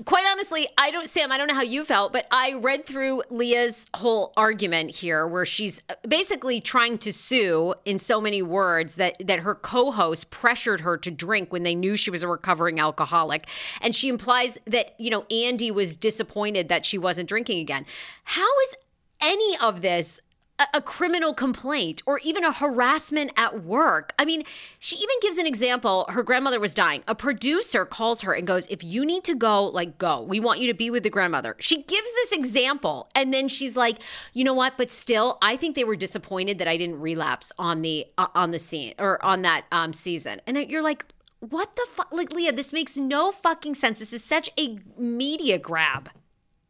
quite 0.05 0.25
honestly, 0.25 0.67
I 0.77 0.91
don't, 0.91 1.07
Sam, 1.07 1.31
I 1.31 1.37
don't 1.37 1.47
know 1.47 1.53
how 1.53 1.61
you 1.61 1.83
felt, 1.83 2.13
but 2.13 2.27
I 2.31 2.53
read 2.53 2.85
through 2.85 3.23
Leah's 3.29 3.87
whole 3.95 4.33
argument 4.37 4.91
here 4.91 5.27
where 5.27 5.45
she's 5.45 5.81
basically 6.07 6.61
trying 6.61 6.97
to 6.99 7.13
sue 7.13 7.73
in 7.85 7.99
so 7.99 8.21
many 8.21 8.41
words 8.41 8.95
that, 8.95 9.15
that 9.19 9.39
her 9.39 9.55
co 9.55 9.91
host 9.91 10.29
pressured 10.29 10.81
her 10.81 10.97
to 10.97 11.11
drink 11.11 11.51
when 11.51 11.63
they 11.63 11.75
knew 11.75 11.95
she 11.95 12.09
was 12.09 12.23
a 12.23 12.27
recovering 12.27 12.79
alcoholic. 12.79 13.47
And 13.81 13.95
she 13.95 14.09
implies 14.09 14.57
that, 14.65 14.95
you 14.99 15.09
know, 15.09 15.25
Andy 15.31 15.71
was 15.71 15.95
disappointed 15.95 16.69
that 16.69 16.85
she 16.85 16.97
wasn't 16.97 17.29
drinking 17.29 17.59
again. 17.59 17.85
How 18.23 18.47
is 18.63 18.75
any 19.21 19.57
of 19.57 19.81
this 19.81 20.19
a, 20.73 20.81
criminal 20.81 21.33
complaint 21.33 22.01
or 22.05 22.19
even 22.19 22.43
a 22.43 22.51
harassment 22.51 23.31
at 23.37 23.63
work. 23.63 24.13
I 24.17 24.25
mean, 24.25 24.43
she 24.79 24.95
even 24.95 25.15
gives 25.21 25.37
an 25.37 25.45
example. 25.45 26.05
Her 26.09 26.23
grandmother 26.23 26.59
was 26.59 26.73
dying. 26.73 27.03
A 27.07 27.15
producer 27.15 27.85
calls 27.85 28.21
her 28.21 28.33
and 28.33 28.47
goes, 28.47 28.67
If 28.67 28.83
you 28.83 29.05
need 29.05 29.23
to 29.25 29.35
go, 29.35 29.65
like, 29.65 29.97
go. 29.97 30.21
We 30.21 30.39
want 30.39 30.59
you 30.59 30.67
to 30.67 30.73
be 30.73 30.89
with 30.89 31.03
the 31.03 31.09
grandmother. 31.09 31.55
She 31.59 31.83
gives 31.83 32.13
this 32.13 32.31
example. 32.31 33.09
And 33.13 33.33
then 33.33 33.47
she's 33.47 33.75
like, 33.75 33.97
You 34.33 34.43
know 34.43 34.53
what? 34.53 34.77
But 34.77 34.91
still, 34.91 35.37
I 35.41 35.57
think 35.57 35.75
they 35.75 35.83
were 35.83 35.95
disappointed 35.95 36.57
that 36.59 36.67
I 36.67 36.77
didn't 36.77 36.99
relapse 36.99 37.51
on 37.57 37.81
the, 37.81 38.05
uh, 38.17 38.27
on 38.33 38.51
the 38.51 38.59
scene 38.59 38.93
or 38.97 39.23
on 39.23 39.43
that 39.43 39.65
um, 39.71 39.93
season. 39.93 40.41
And 40.47 40.57
you're 40.69 40.81
like, 40.81 41.05
what 41.39 41.75
the 41.75 41.85
fuck? 41.87 42.11
Like, 42.11 42.31
Leah, 42.31 42.51
this 42.51 42.73
makes 42.73 42.97
no 42.97 43.31
fucking 43.31 43.75
sense. 43.75 43.99
This 43.99 44.11
is 44.11 44.23
such 44.23 44.49
a 44.59 44.77
media 44.97 45.59
grab. 45.59 46.09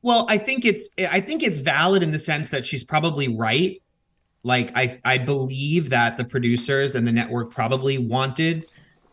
Well, 0.02 0.26
I 0.30 0.38
think 0.38 0.66
it's 0.66 0.90
I 0.98 1.20
think 1.22 1.44
it's 1.44 1.60
valid 1.60 2.04
in 2.04 2.12
the 2.12 2.20
sense 2.20 2.50
that 2.50 2.66
she's 2.66 2.84
probably 2.84 3.28
right. 3.28 3.82
Like 4.44 4.72
I 4.76 5.00
I 5.04 5.18
believe 5.18 5.90
that 5.90 6.18
the 6.18 6.26
producers 6.26 6.96
and 6.96 7.08
the 7.08 7.12
network 7.12 7.52
probably 7.52 7.98
wanted, 7.98 8.68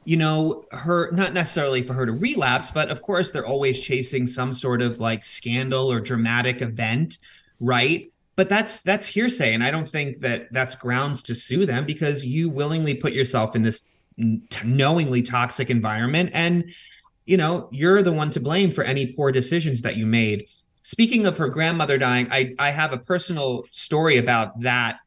you 0.05 0.17
know, 0.17 0.65
her 0.73 1.11
not 1.13 1.33
necessarily 1.33 1.83
for 1.83 1.95
her 1.95 2.07
to 2.07 2.13
relapse, 2.13 2.71
but 2.71 2.91
of 2.91 3.03
course 3.03 3.31
they're 3.31 3.47
always 3.47 3.81
chasing 3.81 4.27
some 4.27 4.53
sort 4.53 4.83
of 4.83 5.01
like 5.01 5.25
scandal 5.25 5.91
or 5.91 6.01
dramatic 6.01 6.61
event, 6.61 7.19
right? 7.61 8.13
But 8.37 8.49
that's 8.49 8.83
that's 8.83 9.07
hearsay 9.07 9.55
and 9.55 9.65
I 9.65 9.71
don't 9.71 9.89
think 9.89 10.19
that 10.19 10.53
that's 10.53 10.75
grounds 10.75 11.23
to 11.23 11.35
sue 11.35 11.65
them 11.67 11.87
because 11.87 12.25
you 12.25 12.51
willingly 12.51 12.95
put 12.95 13.15
yourself 13.15 13.57
in 13.57 13.63
this 13.63 13.91
knowingly 14.17 15.23
toxic 15.23 15.71
environment 15.71 16.31
and 16.35 16.67
you 17.27 17.39
know, 17.39 17.69
you're 17.73 18.03
the 18.03 18.13
one 18.13 18.29
to 18.31 18.39
blame 18.39 18.71
for 18.71 18.85
any 18.85 19.07
poor 19.07 19.33
decisions 19.33 19.81
that 19.81 19.97
you 19.97 20.05
made 20.05 20.47
speaking 20.85 21.27
of 21.27 21.39
her 21.39 21.49
grandmother 21.49 21.99
dying, 21.99 22.29
I 22.31 22.55
I 22.59 22.71
have 22.71 22.93
a 22.93 22.99
personal 22.99 23.65
story 23.73 24.17
about 24.17 24.61
that 24.61 25.01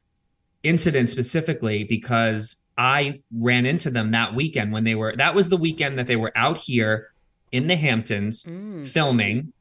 incident 0.64 1.10
specifically 1.10 1.86
because 1.86 2.66
I 2.78 3.22
ran 3.34 3.66
into 3.66 3.90
them 3.90 4.12
that 4.12 4.36
weekend 4.36 4.74
when 4.74 4.84
they 4.84 4.96
were 4.96 5.16
that 5.16 5.34
was 5.34 5.48
the 5.50 5.56
weekend 5.58 5.98
that 5.98 6.08
they 6.08 6.18
were 6.18 6.34
out 6.36 6.58
here 6.58 7.10
in 7.52 7.68
the 7.68 7.78
Hamptons 7.78 8.44
Mm. 8.44 8.86
filming. 8.86 9.54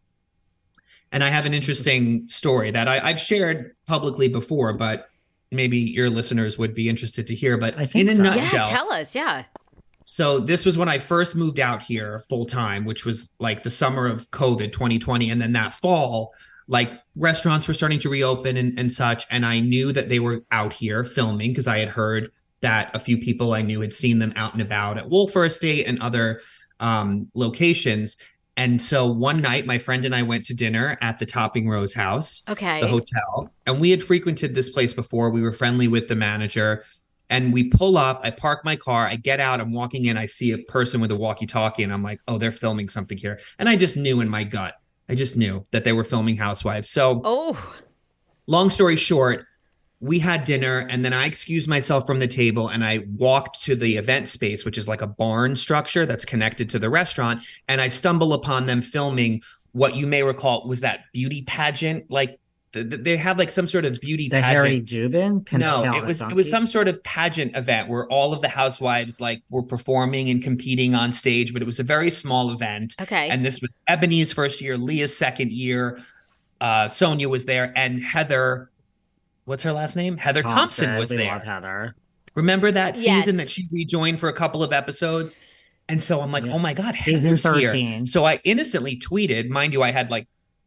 And 1.13 1.23
I 1.23 1.29
have 1.29 1.47
an 1.47 1.55
interesting 1.55 2.29
story 2.29 2.73
that 2.73 2.89
I, 2.89 2.99
I've 2.99 3.21
shared 3.21 3.77
publicly 3.87 4.27
before, 4.27 4.73
but 4.73 5.09
maybe 5.53 5.79
your 5.79 6.11
listeners 6.11 6.59
would 6.59 6.75
be 6.75 6.89
interested 6.89 7.29
to 7.29 7.35
hear. 7.35 7.57
But 7.57 7.79
I 7.79 7.87
think 7.87 8.11
in 8.11 8.15
a 8.15 8.17
so. 8.17 8.25
Yeah, 8.25 8.35
nutshell, 8.35 8.67
tell 8.69 8.93
us. 8.93 9.15
Yeah. 9.15 9.45
So 10.09 10.39
this 10.39 10.65
was 10.65 10.79
when 10.79 10.89
I 10.89 10.99
first 10.99 11.35
moved 11.35 11.59
out 11.59 11.83
here 11.83 12.21
full 12.29 12.45
time, 12.45 12.85
which 12.85 13.05
was 13.05 13.35
like 13.41 13.65
the 13.65 13.71
summer 13.71 14.07
of 14.07 14.31
COVID 14.31 14.71
2020. 14.71 15.31
And 15.31 15.41
then 15.41 15.53
that 15.55 15.75
fall, 15.75 16.33
like 16.69 16.93
restaurants 17.17 17.67
were 17.67 17.75
starting 17.75 17.99
to 17.99 18.09
reopen 18.09 18.57
and, 18.57 18.79
and 18.79 18.91
such. 18.91 19.27
And 19.33 19.45
I 19.45 19.59
knew 19.59 19.91
that 19.93 20.09
they 20.09 20.21
were 20.21 20.45
out 20.53 20.73
here 20.73 21.03
filming 21.05 21.51
because 21.51 21.67
I 21.67 21.79
had 21.79 21.89
heard 21.89 22.31
that 22.61 22.93
a 22.95 23.01
few 23.01 23.19
people 23.19 23.53
I 23.53 23.63
knew 23.63 23.81
had 23.81 23.93
seen 23.93 24.21
them 24.21 24.33
out 24.37 24.53
and 24.53 24.63
about 24.63 24.97
at 24.97 25.09
Wölffer 25.09 25.45
Estate 25.45 25.89
and 25.89 26.01
other 26.01 26.41
um, 26.79 27.29
locations. 27.35 28.17
And 28.57 28.81
so 28.81 29.09
one 29.11 29.43
night, 29.43 29.67
my 29.67 29.79
friend 29.79 30.05
and 30.05 30.15
I 30.15 30.23
went 30.23 30.45
to 30.47 30.55
dinner 30.55 30.97
at 31.03 31.19
the 31.19 31.27
Topping 31.27 31.69
Rose 31.69 31.95
house 31.95 32.43
Okay. 32.49 32.81
the 32.81 32.87
hotel 32.87 33.51
and 33.67 33.81
we 33.81 33.91
had 33.91 34.05
frequented 34.05 34.55
this 34.55 34.71
place 34.71 34.95
before 34.95 35.31
we 35.31 35.43
were 35.43 35.53
friendly 35.53 35.89
with 35.89 36.07
the 36.07 36.15
manager 36.15 36.85
and 37.31 37.53
we 37.53 37.69
pull 37.69 37.97
up 37.97 38.21
i 38.23 38.31
park 38.31 38.65
my 38.65 38.77
car 38.77 39.07
i 39.07 39.17
get 39.17 39.41
out 39.41 39.61
i'm 39.61 39.73
walking 39.73 40.05
in 40.07 40.17
i 40.17 40.27
see 40.27 40.53
a 40.53 40.59
person 40.59 41.01
with 41.01 41.11
a 41.11 41.17
walkie 41.17 41.47
talkie 41.47 41.83
and 41.83 41.93
i'm 41.93 42.03
like 42.03 42.21
oh 42.29 42.39
they're 42.39 42.53
filming 42.53 42.89
something 42.89 43.19
here. 43.19 43.41
And 43.59 43.69
i 43.69 43.77
just 43.77 43.97
knew 43.97 44.21
in 44.21 44.29
my 44.29 44.45
gut 44.45 44.75
i 45.09 45.15
just 45.15 45.37
knew 45.37 45.67
that 45.71 45.85
they 45.85 45.93
were 45.93 46.05
filming 46.05 46.37
housewives. 46.37 46.91
So 46.91 47.21
oh, 47.25 47.75
long 48.47 48.71
story 48.71 48.97
short 48.97 49.47
we 50.01 50.19
had 50.19 50.45
dinner 50.45 50.87
and 50.91 51.05
then 51.05 51.13
i 51.13 51.25
excused 51.25 51.69
myself 51.69 52.07
from 52.07 52.19
the 52.19 52.27
table 52.27 52.69
and 52.69 52.85
i 52.85 53.01
walked 53.17 53.63
to 53.63 53.75
the 53.75 53.97
event 53.97 54.29
space 54.29 54.65
which 54.65 54.77
is 54.77 54.87
like 54.87 55.01
a 55.01 55.07
barn 55.07 55.57
structure 55.57 56.05
that's 56.05 56.25
connected 56.25 56.69
to 56.69 56.79
the 56.79 56.91
restaurant 56.91 57.43
and 57.69 57.81
i 57.81 57.89
stumble 57.89 58.35
upon 58.35 58.67
them 58.67 58.83
filming 58.83 59.41
what 59.73 59.97
you 59.97 60.07
may 60.07 60.23
recall 60.23 60.67
was 60.69 60.81
that 60.81 61.01
beauty 61.13 61.43
pageant 61.43 62.11
like 62.11 62.39
they 62.83 63.17
had 63.17 63.39
like 63.39 63.51
some 63.51 63.67
sort 63.67 63.85
of 63.85 64.01
beauty 64.01 64.29
The 64.29 64.41
pageant 64.41 64.53
Harry 64.53 64.81
Dubin? 64.83 65.53
no, 65.59 65.95
it 65.95 66.05
was 66.05 66.21
it 66.21 66.35
was 66.35 66.51
some 66.51 66.67
sort 66.67 66.89
of 66.89 67.03
pageant 67.03 67.57
event 67.57 67.89
where 67.89 68.07
all 68.09 68.33
of 68.33 68.43
the 68.43 68.49
housewives 68.49 69.21
like 69.21 69.43
were 69.51 69.63
performing 69.63 70.29
and 70.29 70.43
competing 70.43 70.95
on 70.95 71.13
stage, 71.13 71.53
but 71.53 71.63
it 71.63 71.65
was 71.67 71.81
a 71.81 71.83
very 71.85 72.11
small 72.11 72.53
event. 72.53 72.95
okay. 73.01 73.29
And 73.31 73.45
this 73.45 73.61
was 73.61 73.79
Eboni's 73.89 74.33
first 74.33 74.61
year, 74.61 74.77
Leah's 74.77 75.17
second 75.17 75.53
year. 75.53 75.99
Uh, 76.61 76.87
Sonja 76.87 77.27
was 77.27 77.45
there, 77.45 77.73
and 77.77 78.03
Heather, 78.03 78.71
what's 79.45 79.63
her 79.63 79.73
last 79.73 79.95
name? 79.97 80.17
Heather 80.17 80.43
Thomson, 80.43 80.99
was 80.99 81.11
we 81.11 81.19
there. 81.19 81.33
love 81.33 81.43
Heather. 81.45 81.95
Remember 82.35 82.71
that 82.71 82.97
season 82.99 83.37
that 83.39 83.49
she 83.51 83.67
rejoined 83.73 84.21
for 84.21 84.29
a 84.29 84.33
couple 84.33 84.63
of 84.63 84.73
episodes? 84.73 85.37
And 85.89 86.03
so 86.03 86.21
I'm 86.21 86.33
like, 86.33 86.45
Yeah. 86.45 86.53
oh 86.55 86.59
my 86.59 86.75
God, 86.75 86.95
Season 86.95 87.37
Heather's 87.37 87.73
here. 87.73 88.07
So 88.07 88.25
I 88.25 88.41
innocently 88.45 88.99
tweeted, 88.99 89.49
mind 89.49 89.73
you, 89.73 89.83
I 89.83 89.91
had 89.93 90.11
like 90.11 90.27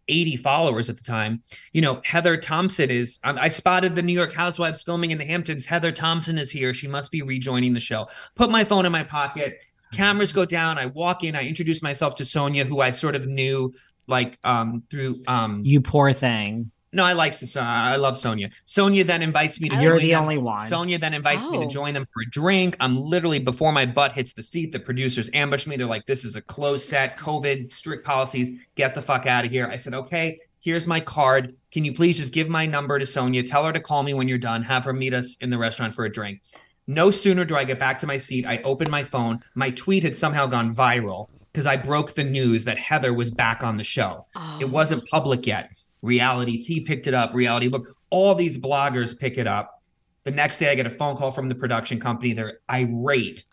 80 0.10 0.38
followers 0.38 0.89
at 0.89 0.98
the 0.98 1.04
time. 1.04 1.42
You 1.72 1.82
know, 1.82 2.01
Heather 2.04 2.36
Thomson 2.36 2.89
is, 2.89 3.20
I, 3.24 3.32
I 3.32 3.50
spotted 3.50 3.96
the 3.96 4.01
New 4.01 4.13
York 4.13 4.34
Housewives 4.34 4.84
filming 4.84 5.12
in 5.12 5.18
the 5.18 5.25
Hamptons. 5.25 5.66
Heather 5.66 5.92
Thomson 5.92 6.38
is 6.38 6.51
here. 6.51 6.74
She 6.74 6.88
must 6.88 7.12
be 7.12 7.22
rejoining 7.22 7.74
the 7.74 7.80
show. 7.80 8.08
Put 8.36 8.50
my 8.50 8.63
phone 8.63 8.86
in 8.86 8.92
my 8.92 9.04
pocket. 9.04 9.63
Cameras 9.94 10.34
go 10.34 10.46
down. 10.46 10.78
I 10.78 10.88
walk 10.88 11.24
in. 11.24 11.36
I 11.36 11.48
introduce 11.48 11.82
myself 11.82 12.16
to 12.16 12.24
Sonja, 12.24 12.66
who 12.66 12.82
I 12.82 12.92
sort 12.92 13.16
of 13.16 13.25
knew 13.25 13.74
like 14.08 14.39
um 14.44 14.84
through 14.89 15.22
um 15.28 15.62
You 15.63 15.82
poor 15.82 16.12
thing. 16.13 16.72
No, 16.91 17.03
I 17.05 17.13
like 17.13 17.34
Sonja. 17.34 17.62
I 17.62 17.98
love 17.98 18.15
Sonja. 18.15 18.51
Sonja 18.65 19.05
then 19.05 19.22
invites 19.22 19.62
me 19.62 19.69
to. 19.69 19.75
You're 19.75 19.93
join 19.98 20.01
the 20.01 20.10
them. 20.12 20.22
only 20.24 20.38
one. 20.39 20.60
Sonja 20.60 21.00
then 21.00 21.13
invites 21.13 21.48
me 21.48 21.60
to 21.60 21.65
Oh. 21.65 21.69
join 21.69 21.93
them 21.93 22.05
for 22.12 22.24
a 22.24 22.29
drink. 22.31 22.75
I'm 22.79 23.00
literally 23.00 23.39
before 23.39 23.72
my 23.72 23.86
butt 23.86 24.13
hits 24.13 24.34
the 24.34 24.41
seat. 24.41 24.72
The 24.72 24.79
producers 24.79 25.29
ambush 25.34 25.67
me. 25.67 25.77
They're 25.77 25.86
like, 25.86 26.08
"This 26.08 26.25
is 26.25 26.36
a 26.36 26.41
closed 26.41 26.86
set, 26.86 27.17
COVID 27.19 27.72
strict 27.72 28.05
policies. 28.05 28.50
Get 28.75 28.96
the 28.96 29.01
fuck 29.03 29.27
out 29.27 29.46
of 29.46 29.51
here." 29.51 29.67
I 29.72 29.77
said, 29.77 29.93
"Okay, 29.93 30.39
here's 30.62 30.88
my 30.88 31.00
card. 31.00 31.53
Can 31.72 31.86
you 31.86 31.93
please 31.93 32.17
just 32.17 32.34
give 32.34 32.50
my 32.50 32.65
number 32.65 32.98
to 32.98 33.05
Sonja? 33.05 33.46
Tell 33.46 33.65
her 33.65 33.72
to 33.74 33.79
call 33.79 34.01
me 34.01 34.15
when 34.15 34.27
you're 34.27 34.39
done. 34.39 34.63
Have 34.63 34.86
her 34.86 34.93
meet 34.93 35.13
us 35.13 35.38
in 35.41 35.51
the 35.51 35.58
restaurant 35.60 35.93
for 35.93 36.05
a 36.05 36.12
drink." 36.12 36.41
No 36.88 37.12
sooner 37.12 37.46
do 37.46 37.55
I 37.55 37.65
get 37.65 37.77
back 37.77 38.00
to 38.00 38.08
my 38.08 38.17
seat, 38.17 38.48
I 38.48 38.58
open 38.63 38.89
my 38.89 39.03
phone. 39.03 39.41
My 39.53 39.69
tweet 39.69 40.01
had 40.01 40.17
somehow 40.17 40.48
gone 40.48 40.74
viral 40.74 41.27
because 41.53 41.67
I 41.67 41.75
broke 41.77 42.15
the 42.15 42.24
news 42.24 42.65
that 42.65 42.79
Heather 42.79 43.13
was 43.13 43.29
back 43.29 43.63
on 43.63 43.77
the 43.77 43.84
show. 43.84 44.25
Oh. 44.36 44.58
It 44.60 44.72
wasn't 44.72 45.08
public 45.08 45.46
yet. 45.46 45.69
Reality 46.01 46.62
Tea 46.62 46.82
picked 46.82 47.08
it 47.08 47.13
up. 47.13 47.34
Reality 47.34 47.68
Look, 47.68 47.96
all 48.10 48.36
these 48.36 48.58
bloggers 48.58 49.18
pick 49.18 49.38
it 49.38 49.48
up. 49.48 49.82
The 50.24 50.32
next 50.32 50.60
day, 50.60 50.70
I 50.70 50.75
get 50.75 50.86
a 50.86 50.91
phone 50.91 51.15
call 51.15 51.32
from 51.32 51.50
the 51.50 51.56
production 51.56 52.00
company. 52.00 52.34
They're 52.34 52.60
irate 52.70 53.44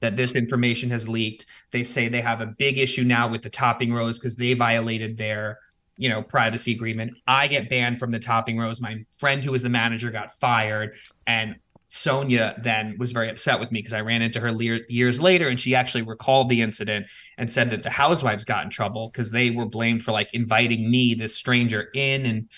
that 0.00 0.16
this 0.16 0.36
information 0.36 0.90
has 0.90 1.08
leaked. 1.08 1.46
They 1.70 1.82
say 1.82 2.08
they 2.08 2.20
have 2.20 2.40
a 2.40 2.46
big 2.46 2.78
issue 2.78 3.04
now 3.04 3.28
with 3.28 3.42
the 3.42 3.50
Topping 3.50 3.92
Rose 3.92 4.18
because 4.18 4.36
they 4.36 4.54
violated 4.54 5.16
their, 5.16 5.58
you 5.96 6.08
know, 6.08 6.22
privacy 6.22 6.72
agreement. 6.72 7.14
I 7.26 7.48
get 7.48 7.68
banned 7.70 7.98
from 7.98 8.10
the 8.10 8.18
Topping 8.18 8.58
Rose. 8.58 8.80
My 8.80 9.04
friend 9.18 9.42
who 9.42 9.52
was 9.52 9.62
the 9.62 9.68
manager 9.68 10.10
got 10.10 10.32
fired, 10.32 10.94
and 11.26 11.56
Sonja 11.92 12.60
then 12.62 12.96
was 12.98 13.12
very 13.12 13.28
upset 13.28 13.60
with 13.60 13.70
me 13.70 13.80
because 13.80 13.92
I 13.92 14.00
ran 14.00 14.22
into 14.22 14.40
her 14.40 14.50
le- 14.50 14.80
years 14.88 15.20
later 15.20 15.48
and 15.48 15.60
she 15.60 15.74
actually 15.74 16.00
recalled 16.00 16.48
the 16.48 16.62
incident 16.62 17.04
and 17.36 17.52
said 17.52 17.68
that 17.68 17.82
the 17.82 17.90
housewives 17.90 18.44
got 18.44 18.64
in 18.64 18.70
trouble 18.70 19.10
because 19.10 19.30
they 19.30 19.50
were 19.50 19.66
blamed 19.66 20.02
for 20.02 20.10
like 20.10 20.32
inviting 20.32 20.90
me, 20.90 21.12
this 21.12 21.36
stranger, 21.36 21.90
in. 21.94 22.24
And 22.24 22.48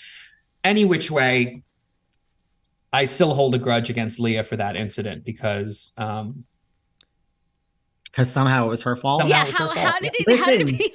any 0.63 0.85
which 0.85 1.11
way, 1.11 1.65
I 2.93 3.07
still 3.07 3.35
hold 3.35 3.57
a 3.57 3.59
grudge 3.59 3.91
against 3.91 4.21
Leah 4.21 4.45
for 4.45 4.57
that 4.57 4.77
incident 4.77 5.25
because 5.25 5.93
um, 5.99 6.45
Because 8.05 8.31
somehow 8.31 8.67
it 8.67 8.69
was 8.69 8.85
her 8.85 8.95
fault. 8.95 9.23
Somehow 9.23 9.37
yeah, 9.37 9.43
it 9.43 9.47
was 9.49 9.57
her 9.57 9.67
how, 9.67 9.75
fault. 9.75 9.95
how 9.95 9.99
did 9.99 10.13
it? 10.15 10.39
How 10.39 10.47
did 10.47 10.61
it 10.61 10.67
Listen. 10.69 10.89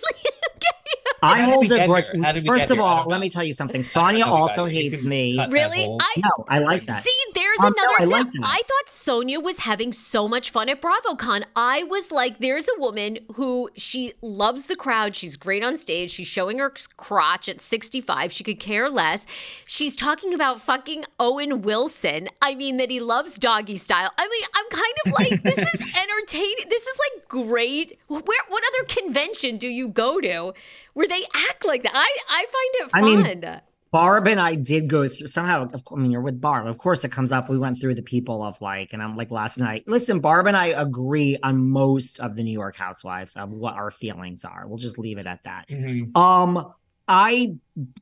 Be? 1.21 1.27
I 1.27 1.41
hold 1.41 1.69
we 1.69 1.79
a 1.79 1.85
grudge. 1.87 2.09
here? 2.09 2.23
How 2.23 2.31
did 2.31 2.43
we 2.43 2.47
First 2.49 2.71
of 2.71 2.79
all, 2.79 3.05
let 3.07 3.19
me 3.19 3.29
tell 3.29 3.43
you 3.43 3.53
something. 3.53 3.81
Sonja 3.81 4.25
also 4.25 4.65
hates 4.65 5.03
me. 5.03 5.37
Really? 5.49 5.85
I- 5.85 6.13
No, 6.17 6.45
I 6.47 6.59
like 6.59 6.85
that. 6.87 7.03
See, 7.03 7.11
there's 7.33 7.59
Um, 7.59 7.73
no, 7.77 7.83
another 7.83 7.95
I 7.99 8.05
like 8.05 8.31
that. 8.31 8.41
I 8.43 8.57
thought 8.57 8.87
Sonja 8.87 9.41
was 9.41 9.59
having 9.59 9.91
so 9.93 10.27
much 10.27 10.49
fun 10.49 10.69
at 10.69 10.81
BravoCon. 10.81 11.43
I 11.55 11.83
was 11.83 12.11
like, 12.11 12.39
there's 12.39 12.67
a 12.67 12.79
woman 12.79 13.19
who 13.35 13.69
she 13.75 14.13
loves 14.21 14.65
the 14.65 14.75
crowd. 14.75 15.15
She's 15.15 15.37
great 15.37 15.63
on 15.63 15.77
stage. 15.77 16.11
She's 16.11 16.27
showing 16.27 16.59
her 16.59 16.73
crotch 16.97 17.47
at 17.49 17.61
65. 17.61 18.31
She 18.31 18.43
could 18.43 18.59
care 18.59 18.89
less. 18.89 19.25
She's 19.65 19.95
talking 19.95 20.33
about 20.33 20.61
fucking 20.61 21.05
Owen 21.19 21.61
Wilson. 21.61 22.29
I 22.41 22.55
mean, 22.55 22.77
that 22.77 22.89
he 22.89 22.99
loves 22.99 23.35
doggy 23.37 23.75
style. 23.77 24.11
I 24.17 24.27
mean, 24.27 24.43
I'm 24.55 24.69
kind 24.69 24.95
of 25.05 25.11
like, 25.13 25.43
this 25.43 25.57
is 25.59 25.95
entertaining. 26.03 26.69
This 26.69 26.83
is 26.83 26.97
like 26.99 27.27
great. 27.27 27.97
Where, 28.07 28.21
what 28.47 28.63
other 28.73 28.85
convention 28.87 29.57
do 29.57 29.67
you 29.67 29.87
go 29.87 30.19
to 30.21 30.53
where 30.99 31.07
they 31.07 31.23
act 31.49 31.65
like 31.65 31.83
that? 31.83 31.93
I, 31.95 32.17
I 32.29 32.45
find 32.51 32.87
it 32.87 32.91
fun. 32.91 33.03
I 33.03 33.51
mean, 33.53 33.61
Barb 33.89 34.27
and 34.27 34.37
I 34.37 34.55
did 34.55 34.89
go 34.89 35.07
through 35.07 35.27
somehow. 35.27 35.63
Of 35.63 35.85
course, 35.85 35.97
I 35.97 36.01
mean, 36.01 36.11
you're 36.11 36.19
with 36.21 36.41
Barb. 36.41 36.67
Of 36.67 36.77
course, 36.77 37.05
it 37.05 37.11
comes 37.13 37.31
up. 37.31 37.49
We 37.49 37.57
went 37.57 37.79
through 37.79 37.95
the 37.95 38.01
people 38.03 38.43
of 38.43 38.59
like, 38.59 38.91
and 38.91 39.01
I'm 39.01 39.15
like 39.15 39.31
last 39.31 39.57
night. 39.59 39.85
Listen, 39.87 40.19
Barb 40.19 40.45
and 40.45 40.57
I 40.57 40.65
agree 40.67 41.37
on 41.41 41.69
most 41.69 42.19
of 42.19 42.35
the 42.35 42.43
New 42.43 42.51
York 42.51 42.75
Housewives 42.75 43.37
of 43.37 43.49
what 43.49 43.75
our 43.75 43.89
feelings 43.89 44.43
are. 44.43 44.67
We'll 44.67 44.77
just 44.77 44.99
leave 44.99 45.17
it 45.17 45.25
at 45.25 45.41
that. 45.45 45.69
Mhm. 45.69 46.15
Um, 46.17 46.73
I 47.07 47.55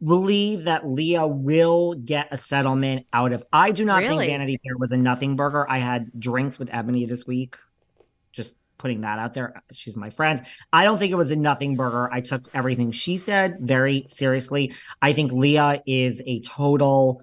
believe 0.03 0.63
that 0.63 0.87
Leah 0.87 1.27
will 1.27 1.93
get 1.93 2.29
a 2.31 2.37
settlement 2.37 3.05
out 3.13 3.31
of. 3.31 3.45
I 3.53 3.71
do 3.73 3.85
not 3.85 3.99
Really? 4.01 4.25
think 4.25 4.31
Vanity 4.31 4.59
Fair 4.65 4.75
was 4.77 4.91
a 4.91 4.97
nothing 4.97 5.35
burger. 5.35 5.69
I 5.69 5.77
had 5.77 6.09
drinks 6.19 6.57
with 6.57 6.69
Eboni 6.71 7.07
this 7.07 7.27
week. 7.27 7.55
Just 8.33 8.57
putting 8.77 9.01
that 9.01 9.19
out 9.19 9.33
there. 9.33 9.61
She's 9.71 9.95
my 9.95 10.09
friend. 10.09 10.41
I 10.71 10.83
don't 10.83 10.97
think 10.97 11.11
it 11.11 11.15
was 11.15 11.31
a 11.31 11.35
nothing 11.35 11.75
burger. 11.75 12.09
I 12.11 12.21
took 12.21 12.49
everything 12.53 12.91
she 12.91 13.17
said 13.17 13.57
very 13.59 14.05
seriously. 14.07 14.73
I 15.01 15.13
think 15.13 15.31
Leah 15.31 15.81
is 15.85 16.21
a 16.25 16.39
total 16.41 17.21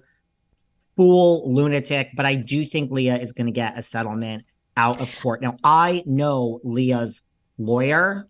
fool 0.95 1.53
lunatic, 1.53 2.11
but 2.15 2.25
I 2.25 2.35
do 2.35 2.65
think 2.65 2.91
Leah 2.91 3.17
is 3.17 3.33
going 3.33 3.47
to 3.47 3.51
get 3.51 3.77
a 3.77 3.81
settlement 3.81 4.45
out 4.77 5.01
of 5.01 5.13
court. 5.19 5.41
Now, 5.41 5.57
I 5.63 6.03
know 6.05 6.59
Leah's 6.63 7.21
lawyer, 7.57 8.27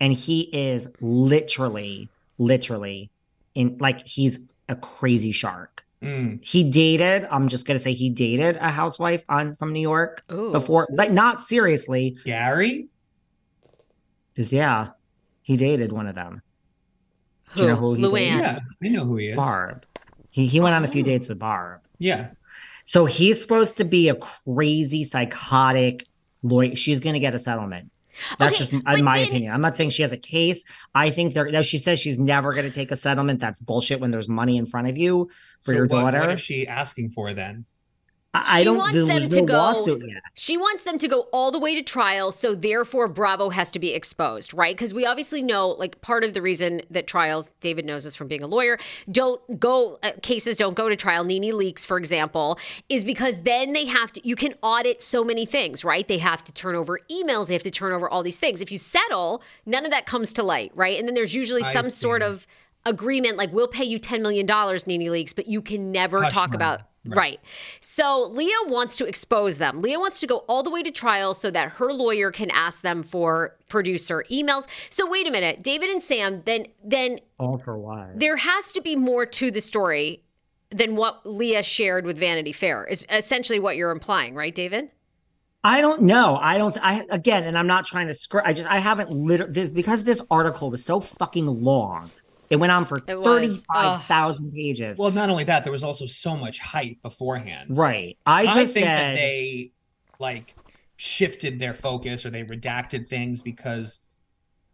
and 0.00 0.12
he 0.12 0.42
is 0.52 0.88
literally, 1.00 2.08
literally 2.38 3.10
in 3.54 3.78
like 3.78 4.06
he's 4.06 4.40
a 4.68 4.76
crazy 4.76 5.32
shark. 5.32 5.85
Mm. 6.02 6.44
He 6.44 6.62
dated, 6.64 7.26
I'm 7.30 7.48
just 7.48 7.66
going 7.66 7.76
to 7.78 7.82
say 7.82 7.92
he 7.94 8.10
dated 8.10 8.56
a 8.56 8.68
housewife 8.70 9.24
on 9.28 9.54
from 9.54 9.72
New 9.72 9.80
York 9.80 10.24
Ooh. 10.30 10.52
before, 10.52 10.86
like 10.90 11.10
not 11.10 11.42
seriously. 11.42 12.16
Gary? 12.24 12.88
Just 14.34 14.52
yeah, 14.52 14.90
he 15.42 15.56
dated 15.56 15.92
one 15.92 16.06
of 16.06 16.14
them. 16.14 16.42
Who? 17.50 17.56
Do 17.56 17.62
you 17.62 17.68
know 17.70 17.76
who 17.76 17.94
he 17.94 18.02
dated? 18.02 18.12
Luann. 18.14 18.38
Yeah, 18.40 18.58
I 18.84 18.88
know 18.88 19.04
who 19.06 19.16
he 19.16 19.28
is. 19.28 19.36
Barb. 19.36 19.86
He 20.30 20.46
he 20.46 20.60
went 20.60 20.74
on 20.74 20.84
a 20.84 20.88
few 20.88 21.02
Oh. 21.02 21.06
dates 21.06 21.28
with 21.28 21.38
Barb. 21.38 21.80
Yeah. 21.98 22.28
So 22.84 23.06
he's 23.06 23.40
supposed 23.40 23.78
to 23.78 23.84
be 23.84 24.08
a 24.10 24.14
crazy, 24.14 25.02
psychotic 25.04 26.04
lawyer. 26.42 26.76
She's 26.76 27.00
going 27.00 27.14
to 27.14 27.20
get 27.20 27.34
a 27.34 27.38
settlement. 27.38 27.90
That's 28.38 28.54
Okay, 28.54 28.58
just 28.58 28.72
in 28.72 28.82
my 29.04 29.18
then- 29.18 29.28
opinion. 29.28 29.52
I'm 29.52 29.60
not 29.60 29.76
saying 29.76 29.90
she 29.90 30.02
has 30.02 30.12
a 30.12 30.16
case. 30.16 30.64
I 30.94 31.10
think 31.10 31.34
there. 31.34 31.50
Now 31.50 31.62
she 31.62 31.78
says 31.78 31.98
she's 32.00 32.18
never 32.18 32.52
going 32.52 32.64
to 32.66 32.72
take 32.72 32.90
a 32.90 32.96
settlement. 32.96 33.40
That's 33.40 33.60
bullshit. 33.60 34.00
When 34.00 34.10
there's 34.10 34.28
money 34.28 34.56
in 34.56 34.66
front 34.66 34.88
of 34.88 34.96
you 34.96 35.28
for 35.62 35.70
So 35.70 35.72
your 35.72 35.86
what, 35.86 36.02
daughter, 36.02 36.20
what 36.20 36.30
is 36.32 36.40
she 36.40 36.66
asking 36.66 37.10
for 37.10 37.34
then? 37.34 37.64
I, 38.44 38.64
don't. 38.64 38.76
wants 38.78 38.94
them 38.94 39.08
no 39.08 39.18
to 39.28 39.42
go-. 39.42 40.14
She 40.34 40.56
wants 40.56 40.84
them 40.84 40.98
to 40.98 41.08
go 41.08 41.28
all 41.32 41.50
the 41.50 41.58
way 41.58 41.74
to 41.74 41.82
trial, 41.82 42.32
so 42.32 42.54
therefore 42.54 43.08
Bravo 43.08 43.50
has 43.50 43.70
to 43.72 43.78
be 43.78 43.94
exposed, 43.94 44.52
right? 44.52 44.74
Because 44.74 44.92
we 44.92 45.06
obviously 45.06 45.42
know, 45.42 45.68
like, 45.68 46.00
part 46.00 46.24
of 46.24 46.34
the 46.34 46.42
reason 46.42 46.82
that 46.90 47.06
trials, 47.06 47.52
David 47.60 47.86
knows 47.86 48.04
this 48.04 48.16
from 48.16 48.28
being 48.28 48.42
a 48.42 48.46
lawyer, 48.46 48.78
don't 49.10 49.58
go, 49.58 49.98
uh, 50.02 50.12
cases 50.22 50.56
don't 50.56 50.74
go 50.74 50.88
to 50.88 50.96
trial, 50.96 51.24
NeNe 51.24 51.52
Leakes, 51.52 51.86
for 51.86 51.96
example, 51.96 52.58
is 52.88 53.04
because 53.04 53.38
then 53.42 53.72
they 53.72 53.86
have 53.86 54.12
to, 54.12 54.26
you 54.26 54.36
can 54.36 54.54
audit 54.62 55.02
so 55.02 55.24
many 55.24 55.46
things, 55.46 55.84
right? 55.84 56.06
They 56.06 56.18
have 56.18 56.44
to 56.44 56.52
turn 56.52 56.74
over 56.74 57.00
emails, 57.10 57.46
they 57.46 57.54
have 57.54 57.62
to 57.62 57.70
turn 57.70 57.92
over 57.92 58.08
all 58.08 58.22
these 58.22 58.38
things. 58.38 58.60
If 58.60 58.70
you 58.70 58.78
settle, 58.78 59.42
none 59.64 59.84
of 59.84 59.90
that 59.90 60.06
comes 60.06 60.32
to 60.34 60.42
light, 60.42 60.72
right? 60.74 60.98
And 60.98 61.08
then 61.08 61.14
there's 61.14 61.34
usually 61.34 61.62
I 61.62 61.72
some 61.72 61.86
see. 61.86 61.92
sort 61.92 62.22
of 62.22 62.46
agreement, 62.84 63.36
like, 63.36 63.52
we'll 63.52 63.68
pay 63.68 63.84
you 63.84 63.98
$10 63.98 64.22
million, 64.22 64.46
NeNe 64.46 65.10
Leakes, 65.10 65.34
but 65.34 65.46
you 65.46 65.60
can 65.60 65.92
never 65.92 66.22
Hush 66.22 66.32
talk 66.32 66.50
money. 66.50 66.56
about 66.56 66.82
Right. 67.14 67.40
So 67.80 68.30
Leah 68.32 68.52
wants 68.66 68.96
to 68.96 69.06
expose 69.06 69.58
them. 69.58 69.82
Leah 69.82 69.98
wants 69.98 70.20
to 70.20 70.26
go 70.26 70.38
all 70.48 70.62
the 70.62 70.70
way 70.70 70.82
to 70.82 70.90
trial 70.90 71.34
so 71.34 71.50
that 71.50 71.72
her 71.72 71.92
lawyer 71.92 72.30
can 72.30 72.50
ask 72.50 72.82
them 72.82 73.02
for 73.02 73.56
producer 73.68 74.24
emails. 74.30 74.66
So 74.90 75.08
wait 75.08 75.26
a 75.26 75.30
minute, 75.30 75.62
David 75.62 75.90
and 75.90 76.02
Sam, 76.02 76.42
then 76.44 76.66
then 76.84 77.18
All 77.38 77.58
for 77.58 77.78
what? 77.78 78.18
there 78.18 78.36
has 78.36 78.72
to 78.72 78.80
be 78.80 78.96
more 78.96 79.26
to 79.26 79.50
the 79.50 79.60
story 79.60 80.22
than 80.70 80.96
what 80.96 81.24
Leah 81.24 81.62
shared 81.62 82.04
with 82.04 82.18
Vanity 82.18 82.52
Fair. 82.52 82.84
Is 82.86 83.04
essentially 83.10 83.58
what 83.60 83.76
you're 83.76 83.92
implying, 83.92 84.34
right, 84.34 84.54
David? 84.54 84.90
I 85.64 85.80
don't 85.80 86.02
know. 86.02 86.38
I 86.40 86.58
don't. 86.58 86.76
I 86.80 87.04
again, 87.10 87.42
and 87.44 87.58
I'm 87.58 87.66
not 87.66 87.86
trying 87.86 88.06
to 88.06 88.14
script. 88.14 88.46
I 88.46 88.52
just 88.52 88.68
I 88.68 88.78
haven't 88.78 89.10
literally 89.10 89.52
this 89.52 89.70
because 89.70 90.04
this 90.04 90.22
article 90.30 90.70
was 90.70 90.84
so 90.84 91.00
fucking 91.00 91.46
long. 91.46 92.10
It 92.50 92.56
went 92.56 92.72
on 92.72 92.84
for 92.84 92.98
It 93.06 93.16
was. 93.16 93.24
thirty 93.24 93.48
five 93.72 94.04
thousand 94.04 94.52
pages. 94.52 94.98
Well, 94.98 95.10
not 95.10 95.30
only 95.30 95.44
that, 95.44 95.64
there 95.64 95.72
was 95.72 95.84
also 95.84 96.06
so 96.06 96.36
much 96.36 96.58
hype 96.60 97.00
beforehand. 97.02 97.76
right. 97.76 98.16
I 98.26 98.44
just 98.46 98.74
think 98.74 98.84
said 98.86 98.98
that 98.98 99.14
they 99.16 99.72
like 100.18 100.54
shifted 100.96 101.58
their 101.58 101.74
focus 101.74 102.24
or 102.24 102.30
they 102.30 102.42
redacted 102.44 103.06
things 103.06 103.42
because 103.42 104.00